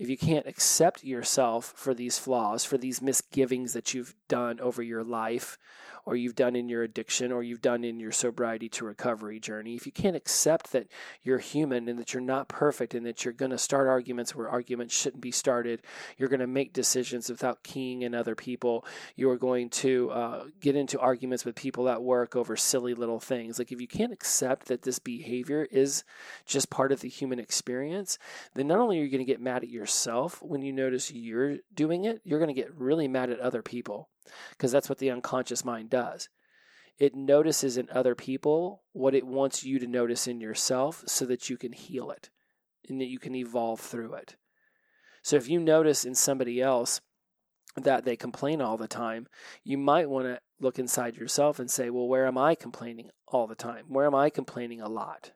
if 0.03 0.11
you 0.11 0.19
can't 0.19 0.49
accept 0.49 1.05
yourself 1.05 1.73
for 1.77 1.95
these 1.95 2.19
flaws, 2.19 2.65
for 2.65 2.77
these 2.77 3.01
misgivings 3.01 3.73
that 3.73 3.95
you've 3.95 4.17
done 4.27 4.59
over 4.59 4.83
your 4.83 5.05
life, 5.05 5.59
or 6.05 6.17
you've 6.17 6.35
done 6.35 6.57
in 6.57 6.69
your 6.69 6.83
addiction, 6.83 7.31
or 7.31 7.45
you've 7.45 7.62
done 7.62 7.85
in 7.85 8.01
your 8.01 8.11
sobriety 8.11 8.69
to 8.69 8.85
recovery 8.85 9.38
journey, 9.38 9.77
if 9.77 9.87
you 9.87 9.93
can't 9.93 10.17
accept 10.17 10.73
that 10.73 10.88
you're 11.23 11.38
human 11.38 11.88
and 11.88 12.01
that 12.01 12.12
you're 12.12 12.21
not 12.21 12.49
perfect 12.49 12.95
and 12.95 13.07
that 13.07 13.25
you're 13.25 13.33
going 13.33 13.53
to 13.53 13.59
start 13.59 13.87
arguments 13.87 14.35
where 14.35 14.49
arguments 14.49 14.93
shouldn't 14.93 15.23
be 15.23 15.31
started, 15.31 15.81
you're 16.19 16.29
going 16.29 16.41
to 16.41 16.49
make 16.49 16.73
decisions 16.73 17.31
without 17.31 17.62
keying 17.62 18.03
in 18.03 18.12
other 18.12 18.35
people, 18.35 18.85
you're 19.15 19.37
going 19.37 19.71
to 19.71 20.11
uh, 20.11 20.45
get 20.61 20.75
into 20.75 20.99
arguments 20.99 21.45
with 21.45 21.55
people 21.55 21.88
at 21.88 22.03
work 22.03 22.35
over 22.35 22.57
silly 22.57 22.95
little 22.95 23.21
things. 23.21 23.61
Like 23.61 23.71
if 23.71 23.81
you 23.81 23.87
can't 23.87 24.12
accept 24.12 24.67
that 24.67 24.83
this 24.83 24.99
behavior 24.99 25.69
is 25.71 26.03
just 26.45 26.69
part 26.69 26.91
of 26.91 27.01
the 27.01 27.09
human 27.09 27.38
experience, 27.38 28.19
then 28.55 28.67
not 28.67 28.81
only 28.81 28.99
are 28.99 29.05
you 29.05 29.11
going 29.11 29.25
to 29.25 29.33
get 29.33 29.41
mad 29.41 29.62
at 29.62 29.69
yourself 29.69 29.91
when 30.40 30.62
you 30.62 30.72
notice 30.72 31.12
you're 31.12 31.59
doing 31.74 32.05
it, 32.05 32.20
you're 32.24 32.38
going 32.38 32.55
to 32.55 32.61
get 32.61 32.74
really 32.74 33.09
mad 33.09 33.31
at 33.31 33.40
other 33.40 33.62
people 33.62 34.09
because 34.50 34.72
that's 34.72 34.88
what 34.88 34.98
the 34.98 35.11
unconscious 35.11 35.64
mind 35.64 35.90
does. 35.90 36.28
It 36.98 37.14
notices 37.14 37.76
in 37.76 37.88
other 37.90 38.14
people 38.14 38.83
what 38.92 39.14
it 39.14 39.26
wants 39.26 39.64
you 39.64 39.78
to 39.78 39.87
notice 39.87 40.26
in 40.26 40.40
yourself 40.40 41.02
so 41.07 41.24
that 41.26 41.48
you 41.50 41.57
can 41.57 41.72
heal 41.72 42.11
it 42.11 42.31
and 42.88 43.00
that 43.00 43.09
you 43.09 43.18
can 43.18 43.35
evolve 43.35 43.81
through 43.81 44.14
it. 44.14 44.37
So 45.22 45.37
if 45.37 45.48
you 45.48 45.61
notice 45.61 46.05
in 46.05 46.14
somebody 46.14 46.61
else 46.61 47.00
that 47.76 48.05
they 48.05 48.16
complain 48.16 48.61
all 48.61 48.76
the 48.76 48.88
time, 48.88 49.26
you 49.64 49.78
might 49.78 50.11
want 50.11 50.26
to 50.26 50.40
look 50.61 50.78
inside 50.78 51.16
yourself 51.16 51.59
and 51.59 51.70
say, 51.70 51.90
well, 51.90 52.07
where 52.07 52.26
am 52.26 52.37
I 52.37 52.55
complaining 52.55 53.11
all 53.26 53.46
the 53.46 53.55
time? 53.55 53.87
Where 53.88 54.07
am 54.07 54.14
I 54.14 54.31
complaining 54.31 54.81
a 54.81 54.88
lot? 54.88 55.33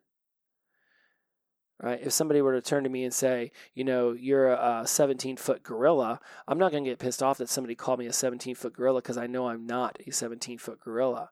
Right? 1.83 2.01
If 2.03 2.13
somebody 2.13 2.41
were 2.41 2.55
to 2.55 2.63
turn 2.63 2.85
to 2.85 2.91
me 2.91 3.05
and 3.05 3.13
say, 3.13 3.53
you 3.75 3.85
know, 3.85 4.13
you're 4.13 4.53
a 4.53 4.85
17 4.87 5.37
foot 5.37 5.63
gorilla, 5.63 6.21
I'm 6.49 6.59
not 6.59 6.73
going 6.73 6.85
to 6.85 6.91
get 6.91 6.99
pissed 6.99 7.23
off 7.23 7.39
that 7.39 7.49
somebody 7.49 7.75
called 7.75 7.99
me 7.99 8.07
a 8.07 8.13
17 8.13 8.55
foot 8.55 8.75
gorilla 8.75 9.01
because 9.03 9.19
I 9.19 9.27
know 9.27 9.49
I'm 9.49 9.67
not 9.67 9.99
a 10.07 10.11
17 10.11 10.59
foot 10.59 10.81
gorilla. 10.81 11.31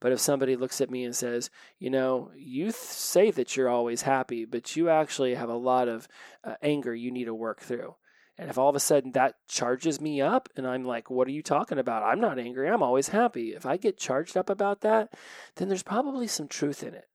But 0.00 0.12
if 0.12 0.20
somebody 0.20 0.56
looks 0.56 0.80
at 0.80 0.90
me 0.90 1.04
and 1.04 1.14
says, 1.14 1.50
you 1.78 1.90
know, 1.90 2.30
you 2.34 2.64
th- 2.64 2.74
say 2.74 3.30
that 3.32 3.56
you're 3.56 3.68
always 3.68 4.02
happy, 4.02 4.46
but 4.46 4.74
you 4.74 4.88
actually 4.88 5.34
have 5.34 5.50
a 5.50 5.54
lot 5.54 5.88
of 5.88 6.08
uh, 6.42 6.54
anger 6.62 6.94
you 6.94 7.10
need 7.10 7.24
to 7.24 7.34
work 7.34 7.60
through. 7.60 7.96
And 8.38 8.48
if 8.48 8.56
all 8.56 8.70
of 8.70 8.76
a 8.76 8.80
sudden 8.80 9.12
that 9.12 9.34
charges 9.46 10.00
me 10.00 10.22
up 10.22 10.48
and 10.56 10.66
I'm 10.66 10.84
like, 10.84 11.10
what 11.10 11.28
are 11.28 11.32
you 11.32 11.42
talking 11.42 11.78
about? 11.78 12.02
I'm 12.02 12.20
not 12.20 12.38
angry. 12.38 12.70
I'm 12.70 12.82
always 12.82 13.08
happy. 13.08 13.50
If 13.50 13.66
I 13.66 13.76
get 13.76 13.98
charged 13.98 14.34
up 14.34 14.48
about 14.48 14.80
that, 14.80 15.12
then 15.56 15.68
there's 15.68 15.82
probably 15.82 16.26
some 16.26 16.48
truth 16.48 16.82
in 16.82 16.94
it. 16.94 17.09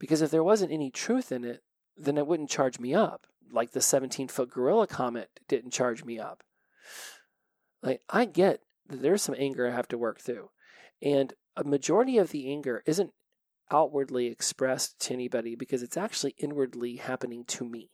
Because 0.00 0.22
if 0.22 0.32
there 0.32 0.42
wasn't 0.42 0.72
any 0.72 0.90
truth 0.90 1.30
in 1.30 1.44
it, 1.44 1.62
then 1.96 2.18
it 2.18 2.26
wouldn't 2.26 2.50
charge 2.50 2.80
me 2.80 2.92
up. 2.94 3.26
Like 3.52 3.70
the 3.70 3.80
17 3.80 4.26
foot 4.26 4.50
gorilla 4.50 4.88
comet 4.88 5.28
didn't 5.46 5.72
charge 5.72 6.04
me 6.04 6.18
up. 6.18 6.42
Like, 7.82 8.02
I 8.08 8.24
get 8.24 8.62
that 8.88 9.02
there's 9.02 9.22
some 9.22 9.36
anger 9.38 9.68
I 9.68 9.74
have 9.74 9.88
to 9.88 9.98
work 9.98 10.20
through. 10.20 10.50
And 11.02 11.34
a 11.56 11.64
majority 11.64 12.18
of 12.18 12.30
the 12.30 12.50
anger 12.50 12.82
isn't 12.86 13.12
outwardly 13.70 14.26
expressed 14.26 15.00
to 15.00 15.14
anybody 15.14 15.54
because 15.54 15.82
it's 15.82 15.96
actually 15.96 16.34
inwardly 16.38 16.96
happening 16.96 17.44
to 17.44 17.64
me. 17.64 17.90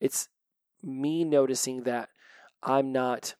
It's 0.00 0.28
me 0.82 1.24
noticing 1.24 1.82
that 1.82 2.08
I'm 2.62 2.92
not 2.92 3.34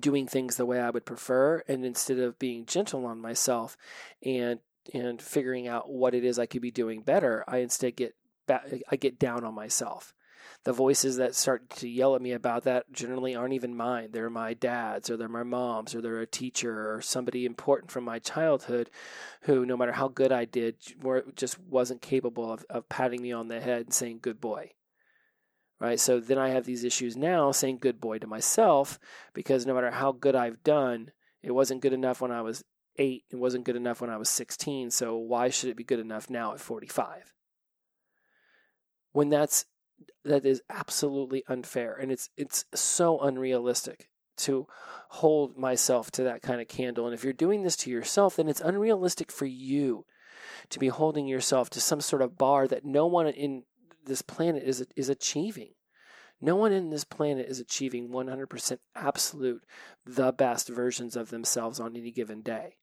doing 0.00 0.26
things 0.26 0.56
the 0.56 0.66
way 0.66 0.80
I 0.80 0.90
would 0.90 1.04
prefer 1.04 1.62
and 1.68 1.84
instead 1.84 2.18
of 2.18 2.38
being 2.38 2.64
gentle 2.64 3.04
on 3.04 3.20
myself 3.20 3.76
and 4.24 4.60
and 4.92 5.20
figuring 5.20 5.68
out 5.68 5.90
what 5.90 6.14
it 6.14 6.24
is 6.24 6.38
I 6.38 6.46
could 6.46 6.62
be 6.62 6.70
doing 6.70 7.02
better, 7.02 7.44
I 7.46 7.58
instead 7.58 7.96
get 7.96 8.14
I 8.48 8.96
get 8.96 9.18
down 9.18 9.44
on 9.44 9.54
myself. 9.54 10.14
The 10.64 10.72
voices 10.72 11.16
that 11.16 11.34
start 11.34 11.70
to 11.70 11.88
yell 11.88 12.14
at 12.14 12.22
me 12.22 12.32
about 12.32 12.64
that 12.64 12.92
generally 12.92 13.34
aren't 13.34 13.54
even 13.54 13.74
mine. 13.74 14.10
They're 14.12 14.30
my 14.30 14.54
dad's, 14.54 15.10
or 15.10 15.16
they're 15.16 15.28
my 15.28 15.42
mom's, 15.42 15.94
or 15.94 16.00
they're 16.00 16.20
a 16.20 16.26
teacher, 16.26 16.94
or 16.94 17.00
somebody 17.00 17.44
important 17.44 17.90
from 17.90 18.04
my 18.04 18.18
childhood 18.18 18.90
who, 19.42 19.66
no 19.66 19.76
matter 19.76 19.92
how 19.92 20.08
good 20.08 20.30
I 20.30 20.44
did, 20.44 20.76
just 21.34 21.58
wasn't 21.58 22.00
capable 22.00 22.52
of, 22.52 22.64
of 22.70 22.88
patting 22.88 23.22
me 23.22 23.32
on 23.32 23.48
the 23.48 23.60
head 23.60 23.86
and 23.86 23.94
saying, 23.94 24.20
good 24.22 24.40
boy. 24.40 24.70
Right? 25.80 25.98
So 25.98 26.20
then 26.20 26.38
I 26.38 26.50
have 26.50 26.64
these 26.64 26.84
issues 26.84 27.16
now 27.16 27.50
saying 27.50 27.78
good 27.80 28.00
boy 28.00 28.18
to 28.18 28.28
myself 28.28 29.00
because 29.34 29.66
no 29.66 29.74
matter 29.74 29.90
how 29.90 30.12
good 30.12 30.36
I've 30.36 30.62
done, 30.62 31.10
it 31.42 31.50
wasn't 31.50 31.82
good 31.82 31.92
enough 31.92 32.20
when 32.20 32.30
I 32.30 32.42
was 32.42 32.62
eight. 32.98 33.24
It 33.30 33.36
wasn't 33.36 33.64
good 33.64 33.76
enough 33.76 34.00
when 34.00 34.10
I 34.10 34.16
was 34.16 34.28
16. 34.28 34.90
So 34.90 35.16
why 35.16 35.48
should 35.48 35.70
it 35.70 35.76
be 35.76 35.84
good 35.84 36.00
enough 36.00 36.30
now 36.30 36.52
at 36.52 36.60
45? 36.60 37.32
when 39.12 39.28
that's 39.28 39.66
that 40.24 40.44
is 40.44 40.62
absolutely 40.68 41.44
unfair 41.48 41.94
and 41.94 42.10
it's 42.10 42.28
it's 42.36 42.64
so 42.74 43.20
unrealistic 43.20 44.08
to 44.36 44.66
hold 45.10 45.56
myself 45.56 46.10
to 46.10 46.24
that 46.24 46.42
kind 46.42 46.60
of 46.60 46.68
candle 46.68 47.04
and 47.04 47.14
if 47.14 47.22
you're 47.22 47.32
doing 47.32 47.62
this 47.62 47.76
to 47.76 47.90
yourself 47.90 48.36
then 48.36 48.48
it's 48.48 48.60
unrealistic 48.60 49.30
for 49.30 49.46
you 49.46 50.04
to 50.68 50.78
be 50.78 50.88
holding 50.88 51.26
yourself 51.26 51.70
to 51.70 51.80
some 51.80 52.00
sort 52.00 52.22
of 52.22 52.38
bar 52.38 52.66
that 52.66 52.84
no 52.84 53.06
one 53.06 53.26
in 53.28 53.62
this 54.04 54.22
planet 54.22 54.62
is 54.64 54.84
is 54.96 55.08
achieving 55.08 55.70
no 56.40 56.56
one 56.56 56.72
in 56.72 56.90
this 56.90 57.04
planet 57.04 57.46
is 57.48 57.60
achieving 57.60 58.08
100% 58.08 58.78
absolute 58.96 59.62
the 60.04 60.32
best 60.32 60.68
versions 60.68 61.14
of 61.14 61.30
themselves 61.30 61.78
on 61.78 61.96
any 61.96 62.10
given 62.10 62.40
day 62.40 62.76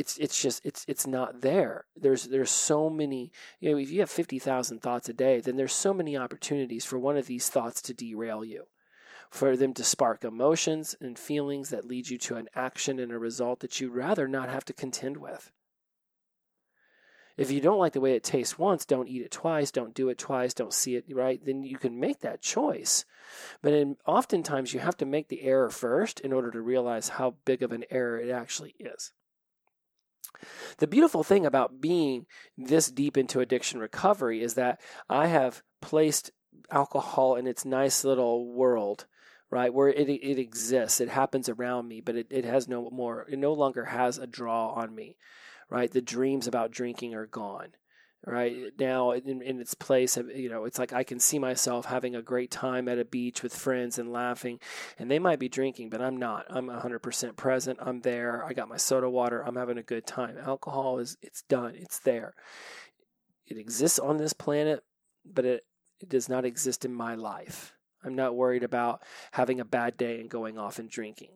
it's 0.00 0.16
it's 0.16 0.40
just 0.40 0.64
it's 0.64 0.86
it's 0.88 1.06
not 1.06 1.42
there. 1.42 1.84
There's 1.94 2.24
there's 2.24 2.50
so 2.50 2.88
many 2.88 3.32
you 3.60 3.70
know 3.70 3.76
if 3.76 3.90
you 3.90 4.00
have 4.00 4.08
fifty 4.08 4.38
thousand 4.38 4.80
thoughts 4.80 5.10
a 5.10 5.12
day, 5.12 5.40
then 5.40 5.56
there's 5.56 5.74
so 5.74 5.92
many 5.92 6.16
opportunities 6.16 6.86
for 6.86 6.98
one 6.98 7.18
of 7.18 7.26
these 7.26 7.50
thoughts 7.50 7.82
to 7.82 7.92
derail 7.92 8.42
you, 8.42 8.64
for 9.28 9.58
them 9.58 9.74
to 9.74 9.84
spark 9.84 10.24
emotions 10.24 10.96
and 11.02 11.18
feelings 11.18 11.68
that 11.68 11.84
lead 11.84 12.08
you 12.08 12.16
to 12.16 12.36
an 12.36 12.48
action 12.54 12.98
and 12.98 13.12
a 13.12 13.18
result 13.18 13.60
that 13.60 13.78
you'd 13.78 13.94
rather 13.94 14.26
not 14.26 14.48
have 14.48 14.64
to 14.64 14.72
contend 14.72 15.18
with. 15.18 15.52
If 17.36 17.50
you 17.50 17.60
don't 17.60 17.78
like 17.78 17.92
the 17.92 18.00
way 18.00 18.14
it 18.14 18.24
tastes 18.24 18.58
once, 18.58 18.86
don't 18.86 19.08
eat 19.08 19.22
it 19.22 19.30
twice, 19.30 19.70
don't 19.70 19.94
do 19.94 20.08
it 20.08 20.16
twice, 20.16 20.54
don't 20.54 20.72
see 20.72 20.96
it 20.96 21.04
right, 21.12 21.44
then 21.44 21.62
you 21.62 21.76
can 21.76 22.00
make 22.00 22.20
that 22.20 22.40
choice. 22.40 23.04
But 23.60 23.74
in, 23.74 23.96
oftentimes 24.06 24.72
you 24.72 24.80
have 24.80 24.96
to 24.96 25.06
make 25.06 25.28
the 25.28 25.42
error 25.42 25.70
first 25.70 26.20
in 26.20 26.32
order 26.32 26.50
to 26.50 26.60
realize 26.62 27.10
how 27.10 27.34
big 27.44 27.62
of 27.62 27.72
an 27.72 27.84
error 27.90 28.18
it 28.18 28.30
actually 28.30 28.74
is. 28.78 29.12
The 30.78 30.86
beautiful 30.86 31.22
thing 31.22 31.46
about 31.46 31.80
being 31.80 32.26
this 32.56 32.90
deep 32.90 33.16
into 33.16 33.40
addiction 33.40 33.80
recovery 33.80 34.42
is 34.42 34.54
that 34.54 34.80
I 35.08 35.26
have 35.26 35.62
placed 35.80 36.30
alcohol 36.70 37.36
in 37.36 37.46
its 37.46 37.64
nice 37.64 38.04
little 38.04 38.52
world, 38.52 39.06
right? 39.50 39.72
Where 39.72 39.88
it 39.88 40.08
it 40.08 40.38
exists. 40.38 41.00
It 41.00 41.08
happens 41.08 41.48
around 41.48 41.88
me, 41.88 42.00
but 42.00 42.16
it, 42.16 42.26
it 42.30 42.44
has 42.44 42.68
no 42.68 42.90
more 42.90 43.26
it 43.28 43.38
no 43.38 43.52
longer 43.52 43.86
has 43.86 44.18
a 44.18 44.26
draw 44.26 44.70
on 44.70 44.94
me. 44.94 45.16
Right? 45.68 45.90
The 45.90 46.02
dreams 46.02 46.48
about 46.48 46.72
drinking 46.72 47.14
are 47.14 47.26
gone 47.26 47.68
right 48.26 48.72
now 48.78 49.12
in, 49.12 49.40
in, 49.40 49.60
its 49.60 49.72
place 49.72 50.18
you 50.34 50.50
know 50.50 50.66
it's 50.66 50.78
like 50.78 50.92
i 50.92 51.02
can 51.02 51.18
see 51.18 51.38
myself 51.38 51.86
having 51.86 52.14
a 52.14 52.20
great 52.20 52.50
time 52.50 52.86
at 52.86 52.98
a 52.98 53.04
beach 53.04 53.42
with 53.42 53.54
friends 53.54 53.98
and 53.98 54.12
laughing 54.12 54.60
and 54.98 55.10
they 55.10 55.18
might 55.18 55.38
be 55.38 55.48
drinking 55.48 55.88
but 55.88 56.02
i'm 56.02 56.18
not. 56.20 56.46
I'm 56.48 56.66
100% 56.66 57.36
present. 57.36 57.78
I'm 57.80 58.00
there. 58.00 58.44
I 58.44 58.52
got 58.52 58.68
my 58.68 58.76
soda 58.76 59.10
water. 59.10 59.42
I'm 59.42 59.56
having 59.56 59.78
a 59.78 59.82
good 59.82 60.06
time. 60.06 60.36
Alcohol 60.38 60.98
is 60.98 61.16
it's 61.22 61.42
done. 61.42 61.74
It's 61.74 61.98
there. 61.98 62.34
It 63.46 63.58
exists 63.58 63.98
on 63.98 64.18
this 64.18 64.32
planet 64.32 64.84
but 65.24 65.44
it, 65.44 65.64
it 66.00 66.08
does 66.08 66.28
not 66.28 66.44
exist 66.44 66.84
in 66.84 66.94
my 66.94 67.14
life. 67.14 67.74
I'm 68.04 68.14
not 68.14 68.34
worried 68.34 68.62
about 68.62 69.02
having 69.32 69.60
a 69.60 69.64
bad 69.64 69.96
day 69.96 70.20
and 70.20 70.30
going 70.30 70.58
off 70.58 70.78
and 70.78 70.88
drinking. 70.88 71.32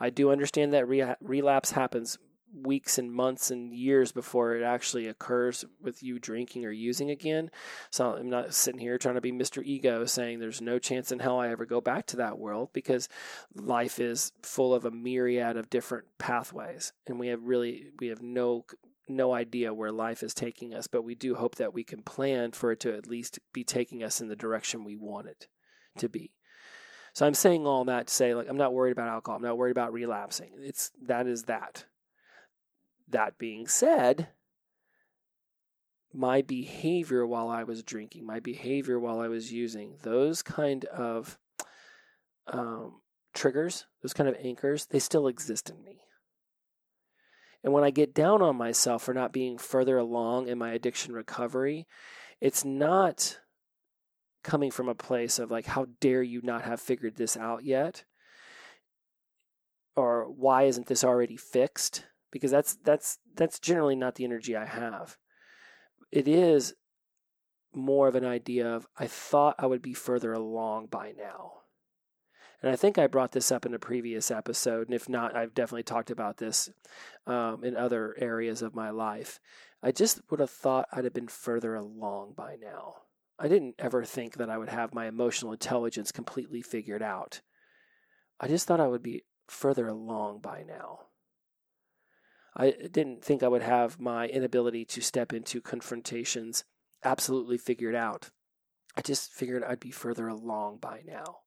I 0.00 0.10
do 0.10 0.30
understand 0.30 0.72
that 0.72 0.88
re- 0.88 1.14
relapse 1.20 1.72
happens 1.72 2.18
weeks 2.54 2.98
and 2.98 3.12
months 3.12 3.50
and 3.50 3.72
years 3.72 4.12
before 4.12 4.54
it 4.54 4.62
actually 4.62 5.06
occurs 5.06 5.64
with 5.80 6.02
you 6.02 6.18
drinking 6.18 6.64
or 6.64 6.70
using 6.70 7.10
again. 7.10 7.50
So 7.90 8.14
I'm 8.14 8.30
not 8.30 8.54
sitting 8.54 8.80
here 8.80 8.98
trying 8.98 9.14
to 9.14 9.20
be 9.20 9.32
Mr. 9.32 9.62
Ego 9.64 10.04
saying 10.04 10.38
there's 10.38 10.60
no 10.60 10.78
chance 10.78 11.12
in 11.12 11.18
hell 11.18 11.38
I 11.38 11.48
ever 11.48 11.66
go 11.66 11.80
back 11.80 12.06
to 12.08 12.16
that 12.18 12.38
world 12.38 12.70
because 12.72 13.08
life 13.54 13.98
is 13.98 14.32
full 14.42 14.74
of 14.74 14.84
a 14.84 14.90
myriad 14.90 15.56
of 15.56 15.70
different 15.70 16.06
pathways 16.18 16.92
and 17.06 17.18
we 17.18 17.28
have 17.28 17.42
really 17.42 17.86
we 17.98 18.08
have 18.08 18.22
no 18.22 18.64
no 19.08 19.32
idea 19.34 19.74
where 19.74 19.92
life 19.92 20.22
is 20.22 20.34
taking 20.34 20.74
us, 20.74 20.86
but 20.86 21.02
we 21.02 21.14
do 21.14 21.34
hope 21.34 21.56
that 21.56 21.74
we 21.74 21.84
can 21.84 22.02
plan 22.02 22.52
for 22.52 22.72
it 22.72 22.80
to 22.80 22.96
at 22.96 23.06
least 23.06 23.38
be 23.52 23.64
taking 23.64 24.02
us 24.02 24.20
in 24.20 24.28
the 24.28 24.36
direction 24.36 24.84
we 24.84 24.96
want 24.96 25.26
it 25.26 25.48
to 25.98 26.08
be. 26.08 26.32
So 27.12 27.26
I'm 27.26 27.34
saying 27.34 27.66
all 27.66 27.84
that 27.86 28.06
to 28.06 28.14
say 28.14 28.34
like 28.34 28.48
I'm 28.48 28.56
not 28.56 28.72
worried 28.72 28.92
about 28.92 29.08
alcohol. 29.08 29.36
I'm 29.36 29.42
not 29.42 29.58
worried 29.58 29.72
about 29.72 29.92
relapsing. 29.92 30.52
It's 30.58 30.90
that 31.02 31.26
is 31.26 31.44
that 31.44 31.84
That 33.08 33.38
being 33.38 33.66
said, 33.66 34.28
my 36.12 36.42
behavior 36.42 37.26
while 37.26 37.48
I 37.48 37.64
was 37.64 37.82
drinking, 37.82 38.26
my 38.26 38.40
behavior 38.40 38.98
while 38.98 39.20
I 39.20 39.28
was 39.28 39.52
using, 39.52 39.96
those 40.02 40.42
kind 40.42 40.84
of 40.86 41.38
um, 42.46 43.00
triggers, 43.34 43.86
those 44.02 44.12
kind 44.12 44.28
of 44.28 44.36
anchors, 44.40 44.86
they 44.86 44.98
still 44.98 45.26
exist 45.26 45.70
in 45.70 45.82
me. 45.82 46.00
And 47.64 47.72
when 47.72 47.84
I 47.84 47.90
get 47.90 48.14
down 48.14 48.42
on 48.42 48.56
myself 48.56 49.02
for 49.02 49.14
not 49.14 49.32
being 49.32 49.56
further 49.56 49.96
along 49.96 50.48
in 50.48 50.58
my 50.58 50.72
addiction 50.72 51.14
recovery, 51.14 51.86
it's 52.40 52.64
not 52.64 53.38
coming 54.42 54.70
from 54.70 54.88
a 54.88 54.94
place 54.94 55.38
of 55.38 55.50
like, 55.50 55.66
how 55.66 55.86
dare 56.00 56.22
you 56.22 56.40
not 56.42 56.62
have 56.62 56.80
figured 56.80 57.16
this 57.16 57.36
out 57.36 57.64
yet? 57.64 58.04
Or 59.94 60.28
why 60.28 60.64
isn't 60.64 60.88
this 60.88 61.04
already 61.04 61.36
fixed? 61.36 62.04
Because 62.32 62.50
that's 62.50 62.74
that's 62.82 63.18
that's 63.36 63.60
generally 63.60 63.94
not 63.94 64.16
the 64.16 64.24
energy 64.24 64.56
I 64.56 64.66
have. 64.66 65.16
It 66.10 66.26
is 66.26 66.74
more 67.74 68.08
of 68.08 68.14
an 68.14 68.24
idea 68.24 68.68
of 68.68 68.86
I 68.98 69.06
thought 69.06 69.56
I 69.58 69.66
would 69.66 69.82
be 69.82 69.94
further 69.94 70.32
along 70.32 70.86
by 70.86 71.12
now. 71.16 71.52
And 72.62 72.70
I 72.70 72.76
think 72.76 72.96
I 72.96 73.06
brought 73.08 73.32
this 73.32 73.50
up 73.50 73.66
in 73.66 73.74
a 73.74 73.78
previous 73.78 74.30
episode, 74.30 74.86
and 74.86 74.94
if 74.94 75.08
not, 75.08 75.34
I've 75.34 75.54
definitely 75.54 75.82
talked 75.82 76.10
about 76.10 76.36
this 76.36 76.70
um, 77.26 77.64
in 77.64 77.76
other 77.76 78.14
areas 78.18 78.62
of 78.62 78.74
my 78.74 78.90
life. 78.90 79.40
I 79.82 79.90
just 79.90 80.20
would 80.30 80.38
have 80.38 80.50
thought 80.50 80.86
I'd 80.92 81.04
have 81.04 81.12
been 81.12 81.26
further 81.26 81.74
along 81.74 82.34
by 82.36 82.56
now. 82.60 82.94
I 83.36 83.48
didn't 83.48 83.74
ever 83.80 84.04
think 84.04 84.36
that 84.36 84.48
I 84.48 84.58
would 84.58 84.68
have 84.68 84.94
my 84.94 85.06
emotional 85.06 85.52
intelligence 85.52 86.12
completely 86.12 86.62
figured 86.62 87.02
out. 87.02 87.40
I 88.38 88.46
just 88.46 88.68
thought 88.68 88.80
I 88.80 88.86
would 88.86 89.02
be 89.02 89.24
further 89.48 89.88
along 89.88 90.40
by 90.40 90.62
now. 90.62 91.00
I 92.54 92.72
didn't 92.90 93.24
think 93.24 93.42
I 93.42 93.48
would 93.48 93.62
have 93.62 93.98
my 93.98 94.26
inability 94.26 94.84
to 94.86 95.00
step 95.00 95.32
into 95.32 95.60
confrontations 95.60 96.64
absolutely 97.04 97.58
figured 97.58 97.94
out. 97.94 98.30
I 98.96 99.00
just 99.00 99.32
figured 99.32 99.64
I'd 99.64 99.80
be 99.80 99.90
further 99.90 100.28
along 100.28 100.78
by 100.78 101.00
now. 101.06 101.38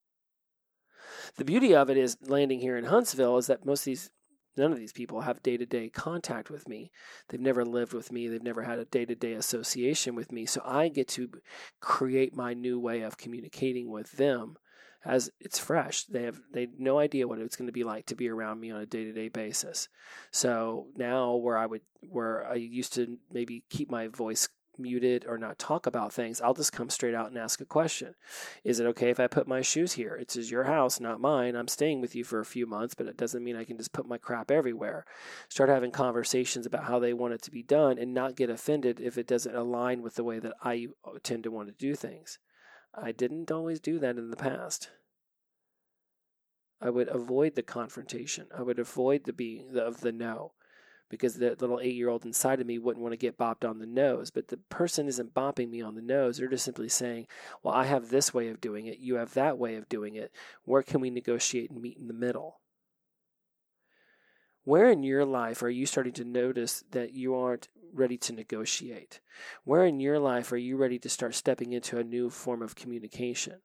The 1.37 1.45
beauty 1.45 1.75
of 1.75 1.89
it 1.89 1.97
is 1.97 2.17
landing 2.21 2.59
here 2.59 2.77
in 2.77 2.85
Huntsville 2.85 3.37
is 3.37 3.47
that 3.47 3.65
most 3.65 3.81
of 3.81 3.85
these 3.85 4.11
none 4.57 4.71
of 4.71 4.79
these 4.79 4.93
people 4.93 5.21
have 5.21 5.43
day 5.43 5.57
to 5.57 5.65
day 5.65 5.89
contact 5.89 6.49
with 6.49 6.67
me. 6.67 6.91
They've 7.27 7.39
never 7.39 7.65
lived 7.65 7.93
with 7.93 8.11
me. 8.11 8.27
They've 8.27 8.41
never 8.41 8.63
had 8.63 8.79
a 8.79 8.85
day 8.85 9.05
to 9.05 9.15
day 9.15 9.33
association 9.33 10.15
with 10.15 10.31
me. 10.31 10.45
So 10.45 10.61
I 10.63 10.87
get 10.87 11.07
to 11.09 11.29
create 11.81 12.35
my 12.35 12.53
new 12.53 12.79
way 12.79 13.01
of 13.01 13.17
communicating 13.17 13.91
with 13.91 14.13
them 14.13 14.55
as 15.05 15.29
it's 15.39 15.59
fresh. 15.59 16.05
They 16.05 16.23
have 16.23 16.41
they 16.51 16.61
have 16.61 16.79
no 16.79 16.99
idea 16.99 17.27
what 17.27 17.39
it's 17.39 17.55
going 17.55 17.67
to 17.67 17.73
be 17.73 17.83
like 17.83 18.07
to 18.07 18.15
be 18.15 18.29
around 18.29 18.59
me 18.59 18.71
on 18.71 18.81
a 18.81 18.85
day 18.85 19.05
to 19.05 19.13
day 19.13 19.29
basis. 19.29 19.87
So 20.31 20.87
now 20.95 21.35
where 21.35 21.57
I 21.57 21.65
would 21.65 21.81
where 22.09 22.47
I 22.47 22.55
used 22.55 22.93
to 22.93 23.17
maybe 23.31 23.63
keep 23.69 23.89
my 23.89 24.07
voice 24.07 24.49
muted 24.77 25.25
or 25.25 25.37
not 25.37 25.57
talk 25.57 25.85
about 25.85 26.13
things, 26.13 26.41
I'll 26.41 26.53
just 26.53 26.73
come 26.73 26.89
straight 26.89 27.15
out 27.15 27.27
and 27.27 27.37
ask 27.37 27.61
a 27.61 27.65
question. 27.65 28.15
Is 28.63 28.79
it 28.79 28.87
okay 28.87 29.09
if 29.09 29.19
I 29.19 29.27
put 29.27 29.47
my 29.47 29.61
shoes 29.61 29.93
here? 29.93 30.15
It's 30.15 30.35
your 30.51 30.65
house, 30.65 30.99
not 30.99 31.21
mine. 31.21 31.55
I'm 31.55 31.67
staying 31.67 32.01
with 32.01 32.15
you 32.15 32.23
for 32.23 32.39
a 32.39 32.45
few 32.45 32.65
months, 32.65 32.93
but 32.93 33.07
it 33.07 33.17
doesn't 33.17 33.43
mean 33.43 33.55
I 33.55 33.63
can 33.63 33.77
just 33.77 33.93
put 33.93 34.07
my 34.07 34.17
crap 34.17 34.51
everywhere. 34.51 35.05
Start 35.49 35.69
having 35.69 35.91
conversations 35.91 36.65
about 36.65 36.85
how 36.85 36.99
they 36.99 37.13
want 37.13 37.33
it 37.33 37.41
to 37.43 37.51
be 37.51 37.63
done 37.63 37.97
and 37.97 38.13
not 38.13 38.35
get 38.35 38.49
offended 38.49 38.99
if 38.99 39.17
it 39.17 39.27
doesn't 39.27 39.55
align 39.55 40.01
with 40.01 40.15
the 40.15 40.23
way 40.23 40.39
that 40.39 40.53
I 40.61 40.87
uh, 41.05 41.11
tend 41.23 41.43
to 41.43 41.51
want 41.51 41.69
to 41.69 41.73
do 41.73 41.95
things. 41.95 42.39
I 42.97 43.11
didn't 43.11 43.51
always 43.51 43.79
do 43.79 43.99
that 43.99 44.17
in 44.17 44.29
the 44.31 44.37
past. 44.37 44.89
I 46.81 46.89
would 46.89 47.07
avoid 47.09 47.55
the 47.55 47.63
confrontation. 47.63 48.47
I 48.55 48.61
would 48.61 48.79
avoid 48.79 49.23
the 49.23 49.33
being 49.33 49.77
of 49.77 50.01
the 50.01 50.11
no 50.11 50.53
because 51.09 51.35
the 51.35 51.55
little 51.59 51.79
eight 51.79 51.95
year 51.95 52.09
old 52.09 52.25
inside 52.25 52.59
of 52.59 52.67
me 52.67 52.79
wouldn't 52.79 53.01
want 53.01 53.13
to 53.13 53.17
get 53.17 53.37
bopped 53.37 53.67
on 53.67 53.79
the 53.79 53.85
nose. 53.85 54.31
But 54.31 54.47
the 54.47 54.57
person 54.57 55.07
isn't 55.07 55.33
bopping 55.33 55.69
me 55.69 55.81
on 55.81 55.95
the 55.95 56.01
nose. 56.01 56.37
They're 56.37 56.47
just 56.47 56.65
simply 56.65 56.89
saying, 56.89 57.27
Well, 57.63 57.73
I 57.73 57.85
have 57.85 58.09
this 58.09 58.33
way 58.33 58.49
of 58.49 58.61
doing 58.61 58.87
it. 58.87 58.99
You 58.99 59.15
have 59.15 59.33
that 59.33 59.57
way 59.57 59.75
of 59.75 59.89
doing 59.89 60.15
it. 60.15 60.31
Where 60.63 60.83
can 60.83 61.01
we 61.01 61.09
negotiate 61.09 61.71
and 61.71 61.81
meet 61.81 61.97
in 61.97 62.07
the 62.07 62.13
middle? 62.13 62.59
Where 64.65 64.89
in 64.89 65.03
your 65.03 65.25
life 65.25 65.61
are 65.61 65.69
you 65.69 65.85
starting 65.85 66.13
to 66.13 66.25
notice 66.25 66.83
that 66.89 67.13
you 67.13 67.35
aren't 67.35 67.67
ready 67.93 68.17
to 68.17 68.33
negotiate? 68.33 69.19
Where 69.63 69.85
in 69.85 69.99
your 69.99 70.17
life 70.17 70.51
are 70.51 70.57
you 70.57 70.75
ready 70.75 70.97
to 70.99 71.09
start 71.09 71.35
stepping 71.35 71.71
into 71.71 71.99
a 71.99 72.03
new 72.03 72.31
form 72.31 72.63
of 72.63 72.73
communication? 72.73 73.61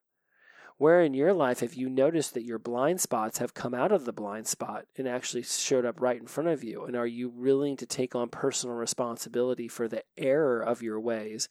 Where 0.77 1.01
in 1.01 1.15
your 1.15 1.33
life 1.33 1.61
have 1.61 1.73
you 1.73 1.89
noticed 1.89 2.35
that 2.35 2.45
your 2.45 2.59
blind 2.59 3.01
spots 3.01 3.39
have 3.39 3.55
come 3.55 3.73
out 3.73 3.93
of 3.93 4.05
the 4.05 4.13
blind 4.13 4.47
spot 4.47 4.85
and 4.99 5.09
actually 5.09 5.43
showed 5.43 5.87
up 5.87 6.03
right 6.03 6.21
in 6.21 6.27
front 6.27 6.51
of 6.51 6.63
you? 6.63 6.85
And 6.85 6.95
are 6.95 7.07
you 7.07 7.31
willing 7.31 7.79
to 7.79 7.87
take 7.87 8.15
on 8.15 8.29
personal 8.29 8.77
responsibility 8.77 9.69
for 9.69 9.89
the 9.89 10.05
error 10.19 10.61
of 10.61 10.83
your 10.83 11.01
ways? 11.01 11.49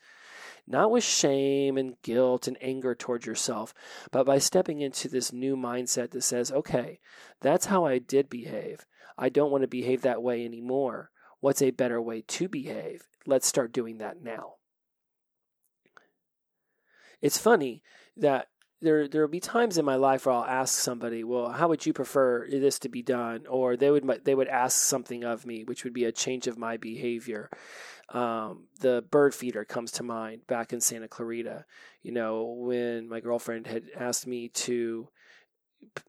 Not 0.68 0.92
with 0.92 1.04
shame 1.04 1.76
and 1.76 2.00
guilt 2.04 2.48
and 2.48 2.58
anger 2.62 2.94
towards 2.94 3.26
yourself, 3.26 3.74
but 4.12 4.28
by 4.28 4.38
stepping 4.38 4.82
into 4.82 5.10
this 5.10 5.34
new 5.34 5.56
mindset 5.56 6.12
that 6.12 6.22
says, 6.22 6.52
okay, 6.52 7.00
that's 7.42 7.66
how 7.66 7.86
I 7.86 7.98
did 7.98 8.30
behave. 8.30 8.86
I 9.20 9.30
don't 9.30 9.52
want 9.52 9.64
to 9.64 9.68
behave 9.68 10.02
that 10.04 10.24
way 10.24 10.46
anymore. 10.46 11.12
What's 11.42 11.62
a 11.62 11.72
better 11.72 12.02
way 12.02 12.22
to 12.22 12.48
behave? 12.48 13.04
Let's 13.28 13.48
start 13.48 13.74
doing 13.74 13.98
that 13.98 14.22
now. 14.24 14.56
It's 17.22 17.38
funny 17.38 17.84
that 18.16 18.48
there 18.82 19.10
there 19.10 19.22
will 19.22 19.28
be 19.28 19.42
times 19.42 19.78
in 19.78 19.84
my 19.84 19.96
life 19.96 20.26
where 20.26 20.36
I'll 20.36 20.46
ask 20.46 20.80
somebody, 20.80 21.24
"Well, 21.26 21.50
how 21.50 21.68
would 21.68 21.86
you 21.86 21.92
prefer 21.92 22.48
this 22.50 22.80
to 22.80 22.90
be 22.90 23.02
done?" 23.02 23.46
Or 23.46 23.76
they 23.76 23.92
would 23.92 24.06
they 24.24 24.36
would 24.36 24.48
ask 24.48 24.78
something 24.78 25.26
of 25.26 25.46
me, 25.46 25.66
which 25.66 25.84
would 25.84 25.94
be 25.94 26.06
a 26.06 26.14
change 26.14 26.48
of 26.48 26.58
my 26.58 26.78
behavior. 26.78 27.50
Um, 28.10 28.68
the 28.80 29.04
bird 29.12 29.36
feeder 29.36 29.66
comes 29.66 29.92
to 29.94 30.04
mind 30.04 30.48
back 30.48 30.72
in 30.72 30.80
Santa 30.80 31.10
Clarita. 31.10 31.66
You 32.02 32.14
know, 32.14 32.44
when 32.58 33.10
my 33.10 33.20
girlfriend 33.20 33.68
had 33.68 33.90
asked 33.96 34.26
me 34.26 34.48
to 34.50 35.10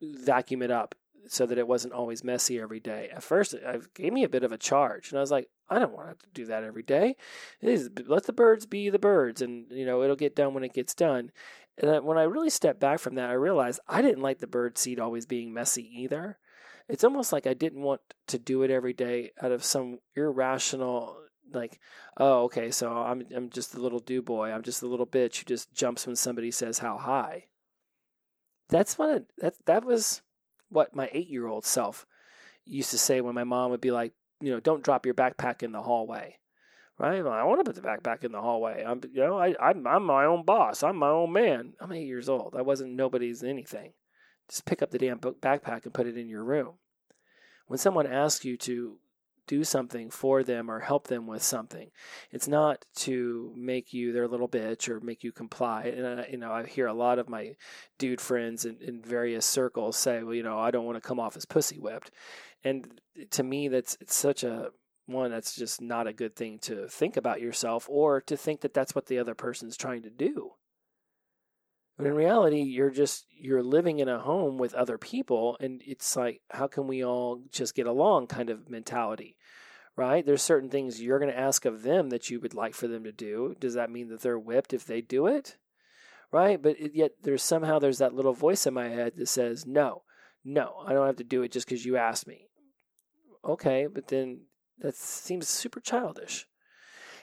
vacuum 0.00 0.62
it 0.62 0.70
up 0.70 0.94
so 1.26 1.46
that 1.46 1.58
it 1.58 1.68
wasn't 1.68 1.94
always 1.94 2.24
messy 2.24 2.60
every 2.60 2.80
day. 2.80 3.10
At 3.14 3.22
first, 3.22 3.54
it 3.54 3.94
gave 3.94 4.12
me 4.12 4.24
a 4.24 4.28
bit 4.28 4.44
of 4.44 4.52
a 4.52 4.58
charge, 4.58 5.10
and 5.10 5.18
I 5.18 5.20
was 5.20 5.30
like, 5.30 5.48
I 5.68 5.78
don't 5.78 5.92
want 5.92 6.18
to 6.20 6.26
do 6.32 6.46
that 6.46 6.64
every 6.64 6.82
day. 6.82 7.16
let 7.62 8.24
the 8.24 8.32
birds 8.32 8.66
be 8.66 8.90
the 8.90 8.98
birds, 8.98 9.42
and 9.42 9.66
you 9.70 9.86
know 9.86 10.02
it'll 10.02 10.16
get 10.16 10.36
done 10.36 10.54
when 10.54 10.64
it 10.64 10.74
gets 10.74 10.94
done. 10.94 11.30
And 11.78 12.04
when 12.04 12.18
I 12.18 12.24
really 12.24 12.50
stepped 12.50 12.80
back 12.80 12.98
from 12.98 13.14
that, 13.14 13.30
I 13.30 13.34
realized 13.34 13.80
I 13.88 14.02
didn't 14.02 14.22
like 14.22 14.38
the 14.38 14.46
bird 14.46 14.76
seed 14.76 15.00
always 15.00 15.26
being 15.26 15.54
messy 15.54 15.88
either. 16.02 16.38
It's 16.88 17.04
almost 17.04 17.32
like 17.32 17.46
I 17.46 17.54
didn't 17.54 17.82
want 17.82 18.00
to 18.28 18.38
do 18.38 18.62
it 18.62 18.70
every 18.70 18.92
day 18.92 19.30
out 19.40 19.52
of 19.52 19.64
some 19.64 20.00
irrational 20.16 21.16
like, 21.52 21.80
oh, 22.16 22.44
okay, 22.44 22.70
so 22.70 22.92
I'm 22.92 23.24
I'm 23.34 23.50
just 23.50 23.74
a 23.74 23.80
little 23.80 23.98
do 24.00 24.22
boy. 24.22 24.50
I'm 24.50 24.62
just 24.62 24.82
a 24.82 24.86
little 24.86 25.06
bitch 25.06 25.38
who 25.38 25.44
just 25.44 25.72
jumps 25.72 26.06
when 26.06 26.16
somebody 26.16 26.50
says 26.50 26.78
how 26.78 26.98
high. 26.98 27.46
That's 28.68 28.98
what 28.98 29.24
that 29.38 29.54
that 29.66 29.84
was 29.84 30.22
what 30.70 30.94
my 30.94 31.08
eight 31.12 31.28
year 31.28 31.46
old 31.46 31.64
self 31.64 32.06
used 32.64 32.90
to 32.90 32.98
say 32.98 33.20
when 33.20 33.34
my 33.34 33.44
mom 33.44 33.70
would 33.70 33.80
be 33.80 33.90
like, 33.90 34.12
you 34.40 34.50
know, 34.50 34.60
don't 34.60 34.82
drop 34.82 35.04
your 35.04 35.14
backpack 35.14 35.62
in 35.62 35.72
the 35.72 35.82
hallway 35.82 36.36
right? 37.00 37.24
I 37.24 37.44
want 37.44 37.64
to 37.64 37.72
put 37.72 37.82
the 37.82 37.88
backpack 37.88 38.24
in 38.24 38.32
the 38.32 38.42
hallway. 38.42 38.84
I'm, 38.86 39.00
you 39.12 39.22
know, 39.22 39.38
I, 39.38 39.54
I'm, 39.60 39.86
I'm 39.86 40.04
my 40.04 40.26
own 40.26 40.44
boss. 40.44 40.82
I'm 40.82 40.96
my 40.96 41.08
own 41.08 41.32
man. 41.32 41.72
I'm 41.80 41.92
eight 41.92 42.06
years 42.06 42.28
old. 42.28 42.54
I 42.56 42.60
wasn't 42.62 42.94
nobody's 42.94 43.42
anything. 43.42 43.94
Just 44.48 44.66
pick 44.66 44.82
up 44.82 44.90
the 44.90 44.98
damn 44.98 45.18
backpack 45.18 45.84
and 45.84 45.94
put 45.94 46.06
it 46.06 46.18
in 46.18 46.28
your 46.28 46.44
room. 46.44 46.74
When 47.66 47.78
someone 47.78 48.06
asks 48.06 48.44
you 48.44 48.56
to 48.58 48.98
do 49.46 49.64
something 49.64 50.10
for 50.10 50.42
them 50.42 50.70
or 50.70 50.80
help 50.80 51.08
them 51.08 51.26
with 51.26 51.42
something, 51.42 51.90
it's 52.30 52.48
not 52.48 52.84
to 52.96 53.52
make 53.56 53.92
you 53.92 54.12
their 54.12 54.28
little 54.28 54.48
bitch 54.48 54.88
or 54.88 55.00
make 55.00 55.24
you 55.24 55.32
comply. 55.32 55.84
And 55.84 56.20
I, 56.20 56.28
you 56.30 56.38
know, 56.38 56.52
I 56.52 56.66
hear 56.66 56.86
a 56.86 56.94
lot 56.94 57.18
of 57.18 57.28
my 57.28 57.54
dude 57.98 58.20
friends 58.20 58.64
in, 58.64 58.78
in 58.80 59.02
various 59.02 59.46
circles 59.46 59.96
say, 59.96 60.22
well, 60.22 60.34
you 60.34 60.42
know, 60.42 60.58
I 60.58 60.70
don't 60.70 60.86
want 60.86 60.96
to 60.96 61.06
come 61.06 61.20
off 61.20 61.36
as 61.36 61.44
pussy 61.44 61.78
whipped. 61.78 62.10
And 62.64 63.00
to 63.30 63.42
me, 63.42 63.68
that's 63.68 63.96
it's 64.00 64.14
such 64.14 64.44
a 64.44 64.70
one 65.06 65.30
that's 65.30 65.56
just 65.56 65.80
not 65.80 66.06
a 66.06 66.12
good 66.12 66.36
thing 66.36 66.58
to 66.60 66.86
think 66.88 67.16
about 67.16 67.40
yourself 67.40 67.86
or 67.90 68.20
to 68.20 68.36
think 68.36 68.60
that 68.60 68.74
that's 68.74 68.94
what 68.94 69.06
the 69.06 69.18
other 69.18 69.34
person's 69.34 69.76
trying 69.76 70.02
to 70.02 70.10
do 70.10 70.52
but 72.00 72.08
in 72.08 72.14
reality 72.14 72.62
you're 72.62 72.90
just 72.90 73.26
you're 73.30 73.62
living 73.62 73.98
in 73.98 74.08
a 74.08 74.18
home 74.18 74.58
with 74.58 74.74
other 74.74 74.98
people 74.98 75.56
and 75.60 75.82
it's 75.84 76.16
like 76.16 76.40
how 76.50 76.66
can 76.66 76.86
we 76.86 77.04
all 77.04 77.42
just 77.50 77.74
get 77.74 77.86
along 77.86 78.26
kind 78.26 78.50
of 78.50 78.68
mentality 78.68 79.36
right? 80.00 80.24
There's 80.24 80.42
certain 80.42 80.70
things 80.70 81.02
you're 81.02 81.18
going 81.18 81.30
to 81.30 81.38
ask 81.38 81.66
of 81.66 81.82
them 81.82 82.08
that 82.08 82.30
you 82.30 82.40
would 82.40 82.54
like 82.54 82.74
for 82.74 82.88
them 82.88 83.04
to 83.04 83.12
do. 83.12 83.54
Does 83.60 83.74
that 83.74 83.90
mean 83.90 84.08
that 84.08 84.22
they're 84.22 84.38
whipped 84.38 84.72
if 84.72 84.86
they 84.86 85.02
do 85.02 85.26
it? 85.26 85.58
Right? 86.32 86.60
But 86.60 86.80
it, 86.80 86.94
yet 86.94 87.12
there's 87.22 87.42
somehow 87.42 87.78
there's 87.78 87.98
that 87.98 88.14
little 88.14 88.32
voice 88.32 88.66
in 88.66 88.72
my 88.72 88.88
head 88.88 89.14
that 89.16 89.28
says 89.28 89.66
no 89.66 90.02
no 90.42 90.76
i 90.86 90.94
don't 90.94 91.06
have 91.06 91.16
to 91.16 91.24
do 91.24 91.42
it 91.42 91.52
just 91.52 91.66
because 91.66 91.84
you 91.84 91.98
asked 91.98 92.26
me. 92.26 92.48
Okay 93.44 93.86
but 93.92 94.08
then 94.08 94.42
that 94.78 94.96
seems 94.96 95.48
super 95.48 95.80
childish. 95.80 96.46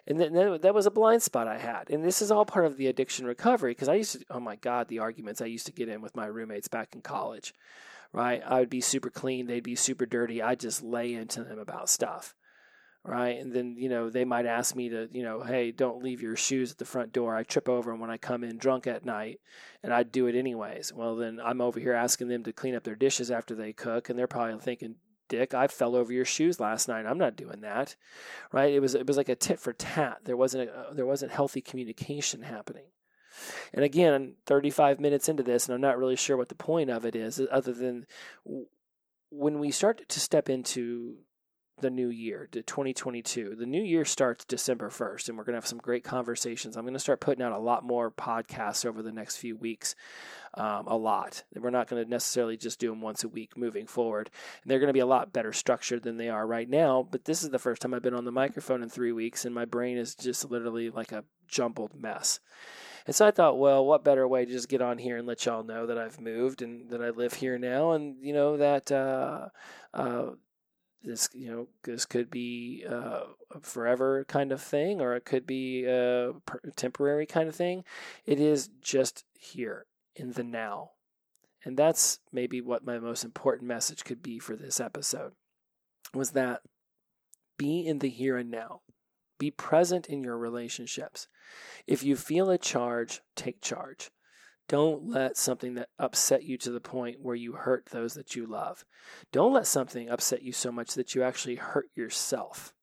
And 0.10 0.20
then 0.20 0.34
that 0.62 0.74
was 0.74 0.86
a 0.86 0.92
blind 0.92 1.22
spot 1.22 1.50
I 1.50 1.58
had. 1.58 1.90
And 1.90 2.02
this 2.02 2.22
is 2.22 2.32
all 2.32 2.46
part 2.46 2.66
of 2.66 2.78
the 2.78 2.88
addiction 2.88 3.26
recovery 3.26 3.72
because 3.72 3.90
I 3.90 3.96
used 3.96 4.14
to, 4.14 4.26
oh 4.30 4.40
my 4.40 4.56
God, 4.56 4.88
the 4.88 5.00
arguments 5.00 5.42
I 5.42 5.48
used 5.48 5.66
to 5.66 5.74
get 5.74 5.90
in 5.90 6.02
with 6.02 6.16
my 6.16 6.28
roommates 6.28 6.70
back 6.70 6.96
in 6.96 7.02
college, 7.02 7.54
right? 8.14 8.42
I 8.46 8.62
would 8.62 8.70
be 8.70 8.80
super 8.80 9.10
clean, 9.10 9.48
they'd 9.48 9.60
be 9.62 9.76
super 9.76 10.06
dirty. 10.06 10.42
I'd 10.42 10.62
just 10.62 10.82
lay 10.82 11.14
into 11.14 11.44
them 11.44 11.60
about 11.60 11.90
stuff, 11.90 12.36
right? 13.04 13.38
And 13.38 13.52
then, 13.52 13.76
you 13.78 13.90
know, 13.90 14.10
they 14.10 14.24
might 14.24 14.46
ask 14.46 14.78
me 14.78 14.88
to, 14.88 15.10
you 15.12 15.24
know, 15.24 15.42
hey, 15.42 15.74
don't 15.74 16.02
leave 16.02 16.22
your 16.22 16.38
shoes 16.38 16.72
at 16.72 16.78
the 16.78 16.86
front 16.86 17.12
door. 17.12 17.36
I 17.36 17.44
trip 17.44 17.68
over 17.68 17.92
them 17.92 18.00
when 18.00 18.10
I 18.10 18.18
come 18.18 18.46
in 18.46 18.58
drunk 18.58 18.88
at 18.88 19.04
night, 19.04 19.42
and 19.84 19.94
I'd 19.94 20.14
do 20.14 20.28
it 20.28 20.36
anyways. 20.36 20.94
Well, 20.94 21.18
then 21.18 21.42
I'm 21.44 21.60
over 21.60 21.82
here 21.82 21.94
asking 21.94 22.30
them 22.30 22.46
to 22.46 22.54
clean 22.54 22.76
up 22.76 22.86
their 22.86 22.96
dishes 22.96 23.30
after 23.30 23.56
they 23.56 23.74
cook, 23.74 24.10
and 24.10 24.18
they're 24.18 24.26
probably 24.26 24.58
thinking, 24.60 24.96
Dick, 25.28 25.54
I 25.54 25.68
fell 25.68 25.96
over 25.96 26.12
your 26.12 26.26
shoes 26.26 26.60
last 26.60 26.88
night. 26.88 27.06
I'm 27.06 27.18
not 27.18 27.36
doing 27.36 27.62
that, 27.62 27.96
right? 28.52 28.74
It 28.74 28.80
was 28.80 28.96
it 28.96 29.08
was 29.08 29.18
like 29.18 29.30
a 29.30 29.36
tit 29.36 29.60
for 29.60 29.74
tat. 29.74 30.20
There 30.24 30.38
wasn't 30.38 30.70
a, 30.70 30.74
uh, 30.74 30.94
there 30.94 31.06
wasn't 31.06 31.32
healthy 31.32 31.62
communication 31.62 32.44
happening. 32.44 32.86
And 33.74 33.84
again, 33.84 34.34
35 34.46 35.00
minutes 35.00 35.30
into 35.30 35.44
this, 35.44 35.68
and 35.68 35.76
I'm 35.76 35.82
not 35.82 35.98
really 35.98 36.16
sure 36.16 36.38
what 36.38 36.50
the 36.50 36.56
point 36.56 36.90
of 36.90 37.06
it 37.06 37.16
is, 37.16 37.40
other 37.52 37.74
than 37.74 38.08
when 39.30 39.60
we 39.60 39.72
start 39.72 40.08
to 40.08 40.20
step 40.20 40.50
into 40.50 41.18
the 41.80 41.90
new 41.90 42.10
year, 42.10 42.48
to 42.52 42.62
2022. 42.62 43.56
The 43.56 43.66
new 43.66 43.82
year 43.82 44.04
starts 44.04 44.46
December 44.46 44.90
1st, 44.90 45.30
and 45.30 45.38
we're 45.38 45.44
going 45.44 45.54
to 45.54 45.58
have 45.58 45.68
some 45.68 45.78
great 45.78 46.04
conversations. 46.04 46.76
I'm 46.76 46.84
going 46.84 46.94
to 46.94 47.00
start 47.00 47.20
putting 47.20 47.44
out 47.44 47.52
a 47.52 47.60
lot 47.60 47.84
more 47.84 48.10
podcasts 48.10 48.86
over 48.86 49.04
the 49.04 49.12
next 49.12 49.38
few 49.38 49.56
weeks, 49.56 49.96
um, 50.56 50.88
a 50.88 50.98
lot. 50.98 51.44
We're 51.56 51.70
not 51.70 51.88
going 51.88 52.04
to 52.04 52.10
necessarily 52.10 52.58
just 52.58 52.80
do 52.80 52.90
them 52.90 53.02
once 53.02 53.24
a 53.24 53.30
week 53.30 53.56
moving 53.56 53.86
forward. 53.86 54.32
And 54.64 54.72
they're 54.72 54.80
going 54.80 54.88
to 54.88 54.94
be 54.94 55.00
a 55.00 55.06
lot 55.06 55.34
better 55.34 55.54
structured 55.54 56.04
than 56.04 56.18
they 56.18 56.30
are 56.30 56.48
right 56.48 56.70
now. 56.70 57.08
But 57.10 57.26
this 57.26 57.44
is 57.44 57.50
the 57.50 57.60
first 57.60 57.82
time 57.82 57.94
I've 57.94 58.02
been 58.02 58.16
on 58.16 58.26
the 58.26 58.32
microphone 58.32 58.82
in 58.82 58.90
three 58.90 59.12
weeks, 59.12 59.46
and 59.46 59.54
my 59.54 59.66
brain 59.66 59.98
is 59.98 60.16
just 60.16 60.50
literally 60.50 60.90
like 60.90 61.12
a 61.12 61.26
jumbled 61.48 62.00
mess. 62.00 62.40
And 63.06 63.16
so 63.16 63.26
I 63.26 63.32
thought, 63.32 63.58
well, 63.58 63.86
what 63.86 64.04
better 64.04 64.28
way 64.28 64.44
to 64.44 64.52
just 64.52 64.68
get 64.68 64.82
on 64.82 64.98
here 64.98 65.16
and 65.16 65.26
let 65.26 65.46
y'all 65.46 65.64
know 65.64 65.86
that 65.86 65.98
I've 65.98 66.20
moved 66.20 66.62
and 66.62 66.90
that 66.90 67.02
I 67.02 67.12
live 67.12 67.34
here 67.34 67.58
now, 67.58 67.94
and 67.94 68.18
you 68.22 68.34
know 68.34 68.58
that 68.58 68.92
uh, 68.92 69.48
uh, 69.94 70.32
this 71.04 71.30
you 71.34 71.50
know 71.50 71.68
this 71.84 72.06
could 72.06 72.30
be 72.30 72.86
uh, 72.90 73.22
a 73.54 73.60
forever 73.62 74.26
kind 74.28 74.52
of 74.52 74.62
thing 74.62 75.00
or 75.00 75.16
it 75.16 75.26
could 75.26 75.46
be 75.46 75.86
a 75.86 76.34
temporary 76.76 77.26
kind 77.26 77.48
of 77.48 77.56
thing. 77.56 77.84
It 78.26 78.40
is 78.40 78.70
just 78.82 79.24
here 79.34 79.86
in 80.16 80.34
the 80.34 80.44
now. 80.44 80.92
And 81.64 81.78
that's 81.78 82.20
maybe 82.32 82.62
what 82.62 82.86
my 82.86 83.00
most 83.00 83.24
important 83.24 83.68
message 83.68 84.04
could 84.04 84.22
be 84.22 84.40
for 84.40 84.56
this 84.56 84.80
episode 84.80 85.34
was 86.14 86.32
that 86.32 86.62
be 87.58 87.86
in 87.86 88.00
the 88.00 88.10
here 88.10 88.38
and 88.38 88.50
now. 88.50 88.82
Be 89.40 89.52
present 89.52 90.08
in 90.08 90.24
your 90.24 90.38
relationships. 90.38 91.28
If 91.86 92.04
you 92.04 92.16
feel 92.16 92.50
a 92.50 92.58
charge 92.58 93.22
take 93.36 93.62
charge 93.62 94.12
don't 94.68 95.08
let 95.08 95.38
something 95.38 95.76
that 95.76 95.90
upset 95.98 96.44
you 96.44 96.58
to 96.58 96.72
the 96.72 96.82
point 96.82 97.22
where 97.22 97.36
you 97.36 97.54
hurt 97.54 97.88
those 97.88 98.16
that 98.16 98.36
you 98.36 98.46
love. 98.46 98.84
Don't 99.32 99.54
let 99.54 99.68
something 99.68 100.10
upset 100.10 100.44
you 100.44 100.52
so 100.52 100.72
much 100.72 100.94
that 100.96 101.16
you 101.16 101.24
actually 101.24 101.56
hurt 101.56 101.88
yourself 101.96 102.74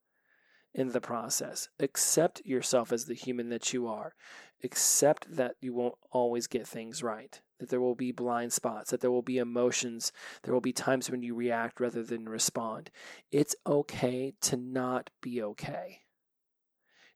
in 0.74 0.88
the 0.92 1.00
process. 1.00 1.68
Accept 1.78 2.40
yourself 2.44 2.92
as 2.92 3.04
the 3.04 3.14
human 3.14 3.50
that 3.50 3.72
you 3.72 3.86
are. 3.86 4.14
Accept 4.62 5.36
that 5.36 5.56
you 5.60 5.74
won't 5.74 5.96
always 6.10 6.46
get 6.46 6.66
things 6.66 7.02
right, 7.02 7.40
that 7.58 7.68
there 7.68 7.80
will 7.80 7.94
be 7.94 8.12
blind 8.12 8.52
spots, 8.52 8.90
that 8.90 9.00
there 9.00 9.10
will 9.10 9.22
be 9.22 9.36
emotions, 9.36 10.10
there 10.42 10.54
will 10.54 10.62
be 10.62 10.72
times 10.72 11.10
when 11.10 11.22
you 11.22 11.34
react 11.34 11.80
rather 11.80 12.02
than 12.02 12.28
respond. 12.28 12.90
It's 13.30 13.54
okay 13.66 14.32
to 14.40 14.56
not 14.56 15.10
be 15.20 15.42
okay. 15.42 16.00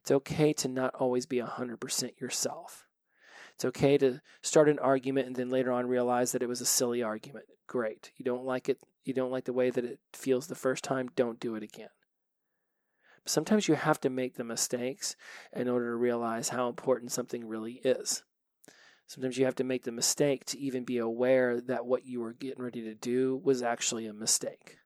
It's 0.03 0.11
okay 0.11 0.53
to 0.55 0.69
not 0.69 0.95
always 0.95 1.25
be 1.25 1.39
100% 1.39 2.21
yourself. 2.21 2.88
It's 3.59 3.65
okay 3.65 3.99
to 3.99 4.21
start 4.41 4.69
an 4.69 4.79
argument 4.79 5.27
and 5.27 5.35
then 5.35 5.51
later 5.51 5.73
on 5.73 5.89
realize 5.89 6.31
that 6.31 6.45
it 6.45 6.49
was 6.49 6.61
a 6.61 6.65
silly 6.65 7.03
argument. 7.03 7.47
Great. 7.67 8.13
You 8.17 8.25
don't 8.25 8.45
like 8.45 8.69
it, 8.69 8.79
you 9.03 9.13
don't 9.13 9.33
like 9.33 9.47
the 9.47 9.53
way 9.53 9.69
that 9.69 9.85
it 9.85 9.99
feels 10.13 10.47
the 10.47 10.55
first 10.55 10.85
time, 10.85 11.11
don't 11.17 11.41
do 11.41 11.57
it 11.57 11.65
again. 11.65 11.89
Sometimes 13.27 13.67
you 13.67 13.75
have 13.75 14.01
to 14.03 14.11
make 14.11 14.37
the 14.37 14.45
mistakes 14.45 15.17
in 15.53 15.69
order 15.69 15.91
to 15.91 15.97
realize 15.97 16.51
how 16.51 16.69
important 16.69 17.11
something 17.11 17.49
really 17.49 17.81
is. 17.83 18.23
Sometimes 19.09 19.37
you 19.37 19.45
have 19.45 19.57
to 19.57 19.65
make 19.65 19.83
the 19.83 19.91
mistake 19.91 20.45
to 20.45 20.59
even 20.61 20.85
be 20.85 20.99
aware 20.99 21.61
that 21.61 21.85
what 21.85 22.07
you 22.07 22.21
were 22.21 22.35
getting 22.35 22.63
ready 22.63 22.83
to 22.83 22.95
do 22.95 23.41
was 23.43 23.61
actually 23.61 24.07
a 24.07 24.13
mistake. 24.13 24.77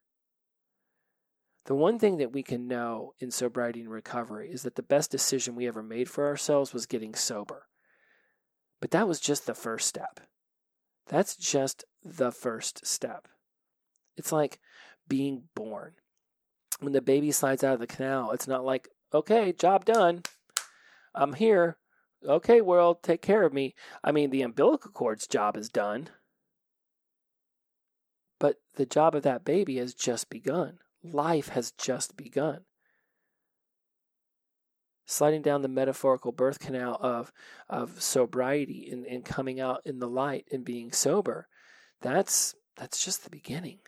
The 1.67 1.75
one 1.75 1.99
thing 1.99 2.17
that 2.17 2.33
we 2.33 2.43
can 2.43 2.69
know 2.69 3.13
in 3.21 3.31
sobriety 3.31 3.83
and 3.83 3.91
recovery 3.91 4.51
is 4.51 4.63
that 4.63 4.77
the 4.77 4.83
best 4.83 5.11
decision 5.11 5.57
we 5.57 5.69
ever 5.69 5.83
made 5.83 6.09
for 6.09 6.27
ourselves 6.27 6.73
was 6.73 6.87
getting 6.87 7.15
sober. 7.15 7.67
But 8.83 8.91
that 8.91 9.07
was 9.07 9.21
just 9.21 9.47
the 9.47 9.55
first 9.55 9.87
step. 9.87 10.19
That's 11.07 11.37
just 11.37 11.85
the 12.05 12.33
first 12.33 12.85
step. 12.85 13.29
It's 14.17 14.33
like 14.33 14.59
being 15.07 15.45
born. 15.55 15.93
When 16.81 16.93
the 16.93 17.01
baby 17.01 17.31
slides 17.31 17.63
out 17.63 17.75
of 17.75 17.79
the 17.81 17.87
canal, 17.87 18.33
it's 18.33 18.49
not 18.49 18.65
like, 18.65 18.89
okay, 19.15 19.53
job 19.53 19.85
done. 19.85 20.25
I'm 21.15 21.35
here. 21.35 21.77
Okay, 22.27 22.61
world, 22.61 23.05
take 23.05 23.23
care 23.23 23.45
of 23.45 23.53
me. 23.53 23.77
I 24.03 24.11
mean, 24.11 24.31
the 24.31 24.43
umbilical 24.43 24.91
cord's 24.91 25.29
job 25.29 25.57
is 25.57 25.69
done. 25.69 26.09
But 28.41 28.57
the 28.75 28.85
job 28.85 29.15
of 29.15 29.23
that 29.23 29.45
baby 29.45 29.77
has 29.77 29.95
just 29.95 30.29
begun. 30.29 30.81
Life 31.05 31.51
has 31.51 31.71
just 31.71 32.17
begun 32.17 32.63
sliding 35.13 35.43
down 35.43 35.63
the 35.63 35.69
metaphorical 35.69 36.33
birth 36.33 36.59
canal 36.59 36.99
of 37.01 37.33
of 37.69 38.03
sobriety 38.03 38.89
and, 38.91 39.07
and 39.07 39.25
coming 39.25 39.61
out 39.61 39.81
in 39.85 39.99
the 39.99 40.09
light 40.09 40.47
and 40.53 40.65
being 40.65 40.93
sober 40.93 41.49
that's 42.03 42.55
that's 42.77 43.03
just 43.03 43.25
the 43.25 43.31
beginning. 43.31 43.79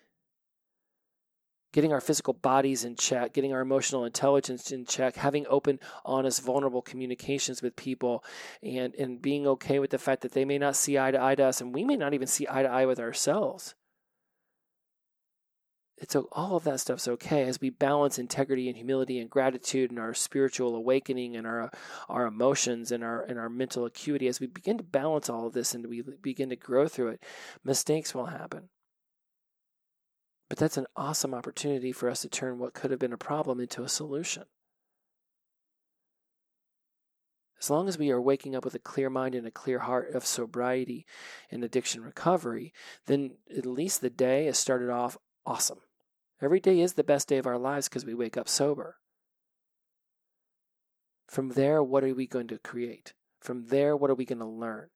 Getting 1.72 1.92
our 1.92 2.00
physical 2.00 2.32
bodies 2.32 2.84
in 2.84 2.94
check 2.94 3.32
getting 3.32 3.52
our 3.52 3.60
emotional 3.60 4.04
intelligence 4.04 4.70
in 4.70 4.86
check 4.86 5.16
having 5.16 5.44
open 5.48 5.80
honest 6.04 6.40
vulnerable 6.40 6.82
communications 6.82 7.60
with 7.60 7.74
people 7.74 8.24
and 8.62 8.94
and 8.94 9.20
being 9.20 9.44
okay 9.48 9.80
with 9.80 9.90
the 9.90 9.98
fact 9.98 10.22
that 10.22 10.32
they 10.32 10.44
may 10.44 10.56
not 10.56 10.76
see 10.76 10.96
eye 10.96 11.10
to 11.10 11.20
eye 11.20 11.34
to 11.34 11.44
us 11.44 11.60
and 11.60 11.74
we 11.74 11.82
may 11.82 11.96
not 11.96 12.14
even 12.14 12.28
see 12.28 12.46
eye 12.48 12.62
to 12.62 12.68
eye 12.68 12.86
with 12.86 13.00
ourselves 13.00 13.74
it's 15.99 16.16
all 16.16 16.57
of 16.57 16.64
that 16.64 16.80
stuff's 16.80 17.07
okay 17.07 17.45
as 17.45 17.61
we 17.61 17.70
balance 17.70 18.18
integrity 18.18 18.68
and 18.68 18.76
humility 18.76 19.18
and 19.20 19.30
gratitude 19.30 19.90
and 19.90 20.01
our 20.01 20.12
spiritual 20.12 20.74
awakening 20.74 21.36
and 21.36 21.47
our 21.47 21.70
our 22.09 22.26
emotions 22.26 22.90
and 22.90 23.05
our 23.05 23.22
and 23.22 23.38
our 23.38 23.49
mental 23.49 23.84
acuity. 23.84 24.26
As 24.26 24.40
we 24.40 24.47
begin 24.47 24.76
to 24.78 24.84
balance 24.84 25.30
all 25.30 25.47
of 25.47 25.53
this 25.53 25.72
and 25.74 25.86
we 25.86 26.03
begin 26.20 26.51
to 26.51 26.57
grow 26.57 26.88
through 26.88 27.09
it 27.09 27.22
mistakes 27.62 28.14
will 28.14 28.26
happen. 28.26 28.70
But 30.49 30.59
that's 30.59 30.76
an 30.76 30.86
awesome 30.97 31.32
opportunity 31.32 31.92
for 31.92 32.11
us 32.11 32.22
to 32.22 32.28
turn 32.28 32.59
what 32.59 32.74
could 32.74 32.90
have 32.90 33.01
been 33.01 33.12
a 33.12 33.18
problem 33.18 33.61
into 33.61 33.82
a 33.82 33.88
solution. 33.88 34.45
As 37.61 37.70
long 37.70 37.88
as 37.88 37.97
we 37.97 38.11
are 38.11 38.20
waking 38.20 38.55
up 38.55 38.64
with 38.64 38.74
a 38.74 38.78
clear 38.78 39.09
mind 39.09 39.34
and 39.34 39.47
a 39.47 39.51
clear 39.51 39.78
heart 39.78 40.14
of 40.14 40.26
sobriety 40.26 41.07
and 41.51 41.64
addiction 41.64 42.03
recovery, 42.03 42.74
then 43.07 43.38
at 43.57 43.64
least 43.64 44.01
the 44.01 44.11
day 44.11 44.45
has 44.47 44.59
started 44.59 44.90
off 44.90 45.16
awesome. 45.47 45.80
Every 46.40 46.61
day 46.61 46.80
is 46.80 46.95
the 46.95 47.05
best 47.05 47.28
day 47.28 47.38
of 47.38 47.47
our 47.47 47.59
lives 47.59 47.88
because 47.88 48.05
we 48.05 48.14
wake 48.14 48.36
up 48.36 48.49
sober. 48.49 48.97
From 51.26 51.51
there, 51.51 51.82
what 51.82 52.05
are 52.05 52.14
we 52.14 52.26
going 52.26 52.49
to 52.49 52.59
create? 52.59 53.14
From 53.40 53.66
there, 53.66 53.97
what 53.97 54.11
are 54.11 54.14
we 54.14 54.24
going 54.24 54.40
to 54.40 54.47
learn? 54.47 54.88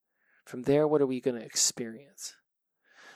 From 0.44 0.62
there, 0.62 0.86
what 0.86 1.00
are 1.00 1.06
we 1.06 1.20
going 1.20 1.38
to 1.38 1.44
experience? 1.44 2.34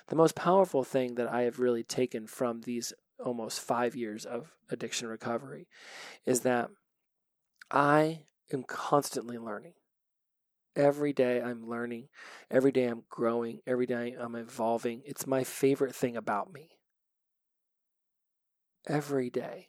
The 0.09 0.16
most 0.16 0.35
powerful 0.35 0.85
thing 0.85 1.14
that 1.14 1.33
I 1.33 1.43
have 1.43 1.59
really 1.59 1.83
taken 1.83 2.26
from 2.26 2.62
these 2.62 2.93
almost 3.18 3.61
five 3.61 3.95
years 3.95 4.24
of 4.24 4.53
addiction 4.70 5.09
recovery 5.09 5.68
is 6.26 6.41
that 6.41 6.70
I 7.70 8.24
am 8.53 8.64
constantly 8.64 9.39
learning. 9.39 9.74
Every 10.74 11.12
day 11.12 11.41
I'm 11.41 11.68
learning. 11.68 12.09
Every 12.51 12.72
day 12.72 12.87
I'm 12.87 13.05
growing. 13.09 13.61
Every 13.66 13.87
day 13.87 14.16
I'm 14.18 14.35
evolving. 14.35 15.03
It's 15.05 15.26
my 15.26 15.45
favorite 15.45 15.95
thing 15.95 16.16
about 16.16 16.53
me 16.53 16.70
every 18.87 19.30
day. 19.30 19.68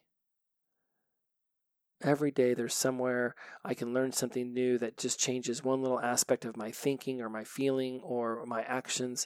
Every 2.03 2.32
day 2.32 2.53
there's 2.53 2.74
somewhere 2.74 3.34
I 3.64 3.74
can 3.74 3.93
learn 3.93 4.11
something 4.11 4.53
new 4.53 4.78
that 4.80 4.97
just 4.97 5.20
changes 5.20 5.64
one 5.64 5.82
little 5.82 6.01
aspect 6.01 6.43
of 6.43 6.57
my 6.57 6.70
thinking 6.70 7.22
or 7.22 7.30
my 7.30 7.45
feeling 7.45 8.01
or 8.03 8.45
my 8.45 8.61
actions. 8.64 9.26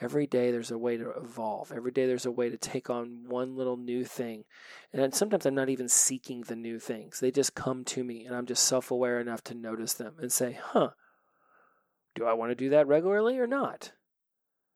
Every 0.00 0.28
day 0.28 0.52
there's 0.52 0.70
a 0.70 0.78
way 0.78 0.96
to 0.96 1.10
evolve. 1.10 1.72
Every 1.72 1.90
day 1.90 2.06
there's 2.06 2.26
a 2.26 2.30
way 2.30 2.48
to 2.48 2.56
take 2.56 2.88
on 2.88 3.24
one 3.26 3.56
little 3.56 3.76
new 3.76 4.04
thing. 4.04 4.44
And 4.92 5.12
sometimes 5.12 5.46
I'm 5.46 5.56
not 5.56 5.68
even 5.68 5.88
seeking 5.88 6.42
the 6.42 6.54
new 6.54 6.78
things. 6.78 7.18
They 7.18 7.32
just 7.32 7.56
come 7.56 7.84
to 7.86 8.04
me 8.04 8.24
and 8.24 8.36
I'm 8.36 8.46
just 8.46 8.62
self 8.62 8.92
aware 8.92 9.18
enough 9.18 9.42
to 9.44 9.54
notice 9.54 9.94
them 9.94 10.14
and 10.20 10.30
say, 10.30 10.56
huh, 10.62 10.90
do 12.14 12.24
I 12.24 12.34
want 12.34 12.52
to 12.52 12.56
do 12.56 12.70
that 12.70 12.86
regularly 12.86 13.36
or 13.38 13.48
not? 13.48 13.92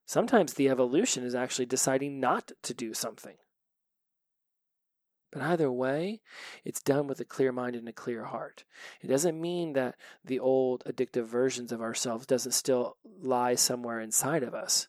Sometimes 0.05 0.55
the 0.55 0.69
evolution 0.69 1.23
is 1.23 1.35
actually 1.35 1.67
deciding 1.67 2.19
not 2.19 2.51
to 2.63 2.75
do 2.75 2.93
something. 2.93 3.37
But 5.33 5.43
either 5.43 5.71
way, 5.71 6.21
it's 6.65 6.81
done 6.81 7.07
with 7.07 7.21
a 7.21 7.25
clear 7.25 7.53
mind 7.53 7.77
and 7.77 7.89
a 7.89 7.93
clear 7.93 8.25
heart. 8.25 8.65
It 9.03 9.09
doesn't 9.09 9.41
mean 9.41 9.73
that 9.75 9.97
the 10.25 10.39
old 10.39 10.85
addictive 10.85 11.27
versions 11.27 11.73
of 11.73 11.81
ourselves 11.81 12.27
doesn't 12.27 12.53
still 12.53 12.97
lie 13.21 13.57
somewhere 13.57 14.01
inside 14.01 14.43
of 14.43 14.55
us, 14.55 14.89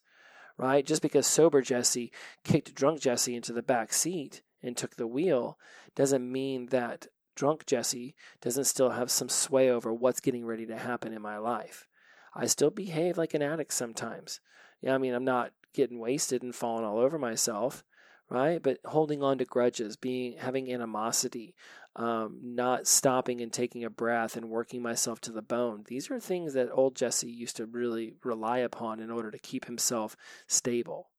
right? 0.57 0.85
Just 0.85 1.01
because 1.01 1.25
sober 1.27 1.61
Jesse 1.61 2.11
kicked 2.43 2.75
drunk 2.75 3.01
Jesse 3.01 3.35
into 3.35 3.51
the 3.51 3.63
back 3.63 3.91
seat, 3.91 4.41
and 4.61 4.75
took 4.75 4.95
the 4.95 5.07
wheel 5.07 5.57
doesn't 5.95 6.31
mean 6.31 6.67
that 6.67 7.07
drunk 7.35 7.65
Jesse 7.65 8.15
doesn't 8.41 8.65
still 8.65 8.91
have 8.91 9.11
some 9.11 9.29
sway 9.29 9.69
over 9.69 9.93
what's 9.93 10.19
getting 10.19 10.45
ready 10.45 10.65
to 10.65 10.77
happen 10.77 11.13
in 11.13 11.21
my 11.21 11.37
life. 11.37 11.87
I 12.33 12.45
still 12.47 12.69
behave 12.69 13.17
like 13.17 13.33
an 13.33 13.41
addict 13.41 13.73
sometimes. 13.73 14.39
Yeah, 14.81 14.95
I 14.95 14.97
mean, 14.97 15.13
I'm 15.13 15.25
not 15.25 15.51
getting 15.73 15.99
wasted 15.99 16.43
and 16.43 16.53
falling 16.53 16.85
all 16.85 16.99
over 16.99 17.17
myself, 17.17 17.83
right? 18.29 18.61
But 18.61 18.79
holding 18.85 19.23
on 19.23 19.37
to 19.37 19.45
grudges, 19.45 19.95
being 19.95 20.37
having 20.37 20.71
animosity, 20.73 21.55
um, 21.95 22.39
not 22.43 22.87
stopping 22.87 23.41
and 23.41 23.51
taking 23.51 23.83
a 23.83 23.89
breath 23.89 24.35
and 24.37 24.49
working 24.49 24.81
myself 24.81 25.19
to 25.21 25.31
the 25.31 25.41
bone. 25.41 25.83
These 25.87 26.11
are 26.11 26.19
things 26.19 26.53
that 26.53 26.69
old 26.71 26.95
Jesse 26.95 27.29
used 27.29 27.57
to 27.57 27.65
really 27.65 28.13
rely 28.23 28.59
upon 28.59 28.99
in 28.99 29.09
order 29.09 29.31
to 29.31 29.39
keep 29.39 29.65
himself 29.65 30.15
stable. 30.47 31.09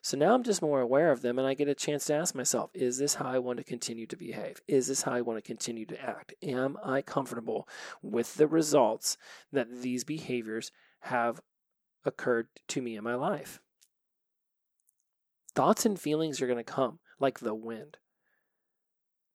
So 0.00 0.18
now 0.18 0.34
I'm 0.34 0.42
just 0.42 0.60
more 0.60 0.82
aware 0.82 1.10
of 1.10 1.22
them 1.22 1.38
and 1.38 1.48
I 1.48 1.54
get 1.54 1.68
a 1.68 1.74
chance 1.74 2.04
to 2.06 2.14
ask 2.14 2.34
myself, 2.34 2.70
is 2.74 2.98
this 2.98 3.14
how 3.14 3.26
I 3.26 3.38
want 3.38 3.56
to 3.56 3.64
continue 3.64 4.06
to 4.08 4.16
behave? 4.16 4.60
Is 4.68 4.86
this 4.86 5.02
how 5.02 5.12
I 5.12 5.22
want 5.22 5.38
to 5.38 5.46
continue 5.46 5.86
to 5.86 6.00
act? 6.00 6.34
Am 6.42 6.76
I 6.84 7.00
comfortable 7.00 7.66
with 8.02 8.34
the 8.34 8.46
results 8.46 9.16
that 9.50 9.80
these 9.80 10.04
behaviors 10.04 10.70
have 11.00 11.40
occurred 12.04 12.48
to 12.68 12.82
me 12.82 12.96
in 12.96 13.04
my 13.04 13.14
life? 13.14 13.60
Thoughts 15.54 15.86
and 15.86 15.98
feelings 15.98 16.42
are 16.42 16.46
going 16.46 16.58
to 16.58 16.64
come 16.64 16.98
like 17.20 17.38
the 17.38 17.54
wind. 17.54 17.98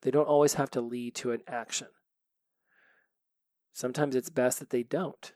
They 0.01 0.11
don't 0.11 0.27
always 0.27 0.55
have 0.55 0.71
to 0.71 0.81
lead 0.81 1.15
to 1.15 1.31
an 1.31 1.41
action. 1.47 1.87
Sometimes 3.73 4.15
it's 4.15 4.29
best 4.29 4.59
that 4.59 4.69
they 4.69 4.83
don't. 4.83 5.33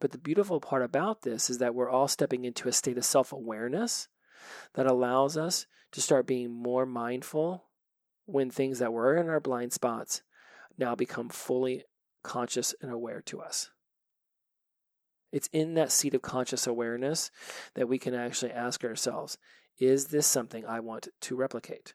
But 0.00 0.12
the 0.12 0.18
beautiful 0.18 0.60
part 0.60 0.82
about 0.82 1.22
this 1.22 1.50
is 1.50 1.58
that 1.58 1.74
we're 1.74 1.90
all 1.90 2.06
stepping 2.06 2.44
into 2.44 2.68
a 2.68 2.72
state 2.72 2.98
of 2.98 3.04
self 3.04 3.32
awareness 3.32 4.08
that 4.74 4.86
allows 4.86 5.36
us 5.36 5.66
to 5.92 6.00
start 6.00 6.26
being 6.26 6.50
more 6.52 6.86
mindful 6.86 7.64
when 8.26 8.50
things 8.50 8.78
that 8.78 8.92
were 8.92 9.16
in 9.16 9.28
our 9.28 9.40
blind 9.40 9.72
spots 9.72 10.22
now 10.76 10.94
become 10.94 11.28
fully 11.28 11.84
conscious 12.22 12.74
and 12.80 12.92
aware 12.92 13.22
to 13.22 13.40
us. 13.40 13.70
It's 15.32 15.48
in 15.52 15.74
that 15.74 15.92
seat 15.92 16.14
of 16.14 16.22
conscious 16.22 16.66
awareness 16.66 17.30
that 17.74 17.88
we 17.88 17.98
can 17.98 18.14
actually 18.14 18.52
ask 18.52 18.84
ourselves 18.84 19.38
is 19.78 20.06
this 20.06 20.26
something 20.26 20.66
I 20.66 20.80
want 20.80 21.08
to 21.20 21.36
replicate? 21.36 21.94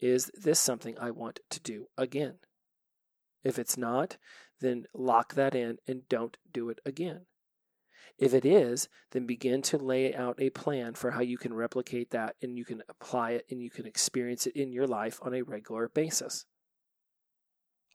Is 0.00 0.30
this 0.34 0.58
something 0.58 0.96
I 0.98 1.10
want 1.10 1.40
to 1.50 1.60
do 1.60 1.88
again? 1.98 2.38
If 3.44 3.58
it's 3.58 3.76
not, 3.76 4.16
then 4.60 4.84
lock 4.94 5.34
that 5.34 5.54
in 5.54 5.78
and 5.86 6.08
don't 6.08 6.36
do 6.50 6.70
it 6.70 6.78
again. 6.86 7.26
If 8.18 8.34
it 8.34 8.44
is, 8.44 8.88
then 9.12 9.26
begin 9.26 9.62
to 9.62 9.78
lay 9.78 10.14
out 10.14 10.40
a 10.40 10.50
plan 10.50 10.94
for 10.94 11.12
how 11.12 11.20
you 11.20 11.38
can 11.38 11.54
replicate 11.54 12.10
that 12.10 12.34
and 12.42 12.56
you 12.56 12.64
can 12.64 12.82
apply 12.88 13.32
it 13.32 13.46
and 13.50 13.62
you 13.62 13.70
can 13.70 13.86
experience 13.86 14.46
it 14.46 14.56
in 14.56 14.72
your 14.72 14.86
life 14.86 15.20
on 15.22 15.34
a 15.34 15.42
regular 15.42 15.88
basis. 15.88 16.44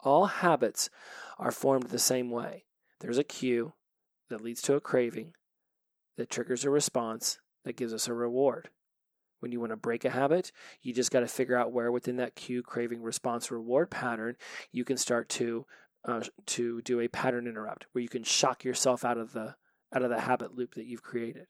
All 0.02 0.28
habits 0.28 0.90
are 1.38 1.52
formed 1.52 1.90
the 1.90 2.00
same 2.00 2.30
way. 2.30 2.66
There's 3.02 3.18
a 3.18 3.24
cue 3.24 3.74
that 4.30 4.42
leads 4.42 4.62
to 4.64 4.76
a 4.76 4.82
craving 4.82 5.34
that 6.18 6.30
triggers 6.30 6.64
a 6.64 6.70
response 6.70 7.40
that 7.66 7.78
gives 7.78 7.94
us 7.94 8.08
a 8.08 8.14
reward. 8.14 8.70
When 9.40 9.52
you 9.52 9.60
want 9.60 9.72
to 9.72 9.78
break 9.78 10.06
a 10.06 10.10
habit, 10.10 10.52
you 10.82 10.94
just 10.94 11.12
got 11.12 11.20
to 11.20 11.28
figure 11.28 11.58
out 11.58 11.74
where 11.74 11.92
within 11.92 12.16
that 12.18 12.36
cue, 12.36 12.64
craving, 12.64 13.02
response, 13.02 13.52
reward 13.52 13.90
pattern 13.90 14.38
you 14.72 14.86
can 14.86 14.98
start 14.98 15.28
to 15.30 15.66
uh, 16.06 16.22
to 16.46 16.82
do 16.82 17.00
a 17.00 17.08
pattern 17.08 17.48
interrupt, 17.48 17.86
where 17.92 18.02
you 18.02 18.10
can 18.10 18.24
shock 18.24 18.64
yourself 18.64 19.06
out 19.06 19.18
of 19.18 19.34
the 19.34 19.56
out 19.94 20.04
of 20.04 20.10
the 20.10 20.22
habit 20.22 20.56
loop 20.56 20.76
that 20.76 20.86
you've 20.86 21.04
created. 21.04 21.48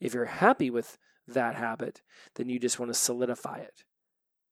If 0.00 0.14
you're 0.14 0.26
happy 0.26 0.70
with 0.70 0.98
that 1.26 1.54
habit, 1.54 2.02
then 2.34 2.48
you 2.48 2.58
just 2.58 2.78
want 2.78 2.92
to 2.92 2.98
solidify 2.98 3.58
it. 3.58 3.84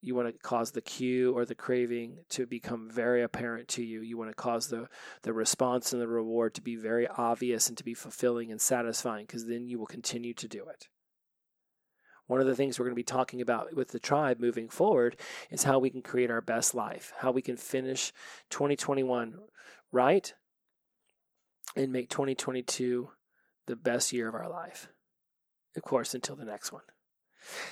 You 0.07 0.15
want 0.15 0.29
to 0.29 0.39
cause 0.39 0.71
the 0.71 0.81
cue 0.81 1.37
or 1.37 1.45
the 1.45 1.57
craving 1.57 2.19
to 2.29 2.47
become 2.47 2.89
very 2.89 3.25
apparent 3.25 3.67
to 3.71 3.83
you. 3.83 4.03
You 4.03 4.17
want 4.17 4.31
to 4.31 4.37
cause 4.37 4.69
the, 4.69 4.89
the 5.23 5.33
response 5.33 5.93
and 5.93 6.01
the 6.01 6.07
reward 6.07 6.55
to 6.55 6.61
be 6.61 6.77
very 6.77 7.09
obvious 7.09 7.69
and 7.69 7.77
to 7.77 7.83
be 7.83 7.93
fulfilling 7.93 8.53
and 8.53 8.61
satisfying 8.61 9.27
because 9.27 9.47
then 9.47 9.67
you 9.67 9.81
will 9.81 9.87
continue 9.87 10.33
to 10.35 10.47
do 10.47 10.69
it. 10.69 10.87
One 12.29 12.41
of 12.41 12.47
the 12.47 12.55
things 12.55 12.79
we're 12.79 12.85
going 12.85 12.95
to 12.95 13.01
be 13.01 13.03
talking 13.03 13.41
about 13.41 13.75
with 13.75 13.89
the 13.89 13.99
tribe 13.99 14.39
moving 14.39 14.69
forward 14.69 15.17
is 15.51 15.65
how 15.65 15.81
we 15.81 15.91
can 15.91 16.03
create 16.03 16.31
our 16.31 16.41
best 16.41 16.73
life, 16.73 17.13
how 17.19 17.33
we 17.33 17.43
can 17.43 17.57
finish 17.57 18.13
2021 18.51 19.41
right 19.91 20.35
and 21.75 21.93
make 21.93 22.11
2022 22.11 23.11
the 23.67 23.75
best 23.75 24.13
year 24.13 24.29
of 24.29 24.37
our 24.37 24.49
life. 24.49 24.87
Of 25.77 25.83
course, 25.83 26.15
until 26.15 26.37
the 26.37 26.45
next 26.45 26.71
one. 26.71 26.83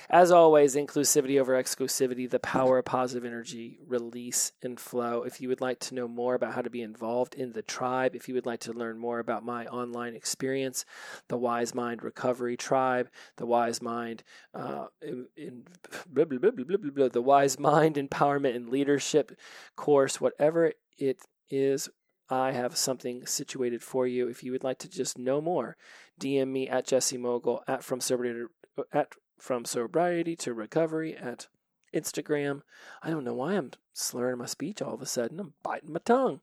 As 0.09 0.31
always, 0.31 0.75
inclusivity 0.75 1.39
over 1.39 1.61
exclusivity, 1.61 2.29
the 2.29 2.39
power 2.39 2.79
of 2.79 2.85
positive 2.85 3.25
energy, 3.25 3.79
release 3.87 4.51
and 4.61 4.79
flow. 4.79 5.23
If 5.23 5.41
you 5.41 5.49
would 5.49 5.61
like 5.61 5.79
to 5.81 5.95
know 5.95 6.07
more 6.07 6.35
about 6.35 6.53
how 6.53 6.61
to 6.61 6.69
be 6.69 6.81
involved 6.81 7.35
in 7.35 7.53
the 7.53 7.61
tribe, 7.61 8.15
if 8.15 8.27
you 8.27 8.35
would 8.35 8.45
like 8.45 8.61
to 8.61 8.73
learn 8.73 8.97
more 8.97 9.19
about 9.19 9.45
my 9.45 9.65
online 9.67 10.15
experience, 10.15 10.85
the 11.27 11.37
Wise 11.37 11.73
Mind 11.73 12.03
Recovery 12.03 12.57
Tribe, 12.57 13.09
the 13.37 13.45
Wise 13.45 13.81
Mind, 13.81 14.23
uh, 14.53 14.87
in, 15.01 15.27
in 15.35 15.63
blah, 16.09 16.25
blah, 16.25 16.39
blah, 16.39 17.09
the 17.09 17.21
Wise 17.21 17.59
Mind 17.59 17.95
Empowerment 17.95 18.55
and 18.55 18.69
Leadership 18.69 19.37
course, 19.75 20.19
whatever 20.21 20.71
it 20.97 21.19
is, 21.49 21.89
I 22.29 22.51
have 22.51 22.75
something 22.75 23.25
situated 23.25 23.83
for 23.83 24.07
you. 24.07 24.27
If 24.27 24.43
you 24.43 24.51
would 24.51 24.63
like 24.63 24.79
to 24.79 24.89
just 24.89 25.17
know 25.17 25.41
more, 25.41 25.77
DM 26.19 26.47
me 26.47 26.67
at 26.67 26.87
Jesse 26.87 27.17
Mogle 27.17 27.63
at 27.67 27.83
from 27.83 28.01
sobriety 28.01 28.45
at 28.91 29.13
from 29.39 29.65
sobriety 29.65 30.35
to 30.37 30.53
recovery 30.53 31.15
at 31.15 31.47
Instagram. 31.93 32.61
I 33.01 33.09
don't 33.09 33.23
know 33.23 33.33
why 33.33 33.53
I'm 33.53 33.71
slurring 33.93 34.39
my 34.39 34.45
speech 34.45 34.81
all 34.81 34.93
of 34.93 35.01
a 35.01 35.05
sudden. 35.05 35.39
I'm 35.39 35.53
biting 35.63 35.93
my 35.93 35.99
tongue. 36.03 36.41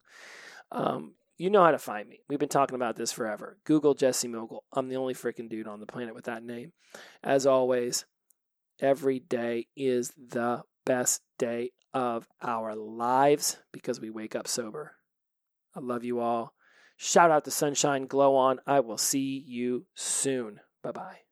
Um, 0.70 1.14
you 1.36 1.50
know 1.50 1.64
how 1.64 1.70
to 1.70 1.78
find 1.78 2.08
me. 2.08 2.20
We've 2.28 2.38
been 2.38 2.48
talking 2.48 2.76
about 2.76 2.96
this 2.96 3.12
forever. 3.12 3.58
Google 3.64 3.94
Jesse 3.94 4.28
Mogle. 4.28 4.64
I'm 4.72 4.88
the 4.88 4.96
only 4.96 5.14
freaking 5.14 5.48
dude 5.48 5.66
on 5.66 5.80
the 5.80 5.86
planet 5.86 6.14
with 6.14 6.24
that 6.24 6.42
name. 6.42 6.72
As 7.22 7.46
always, 7.46 8.04
every 8.80 9.18
day 9.18 9.66
is 9.76 10.12
the 10.16 10.62
best 10.84 11.22
day 11.38 11.72
of 11.92 12.26
our 12.40 12.74
lives 12.74 13.58
because 13.72 14.00
we 14.00 14.10
wake 14.10 14.34
up 14.34 14.48
sober. 14.48 14.92
I 15.74 15.80
love 15.80 16.04
you 16.04 16.20
all. 16.20 16.54
Shout 16.96 17.30
out 17.30 17.44
to 17.44 17.50
Sunshine 17.50 18.06
Glow 18.06 18.36
On. 18.36 18.60
I 18.66 18.80
will 18.80 18.98
see 18.98 19.42
you 19.46 19.86
soon. 19.94 20.60
Bye 20.82 20.92
bye. 20.92 21.31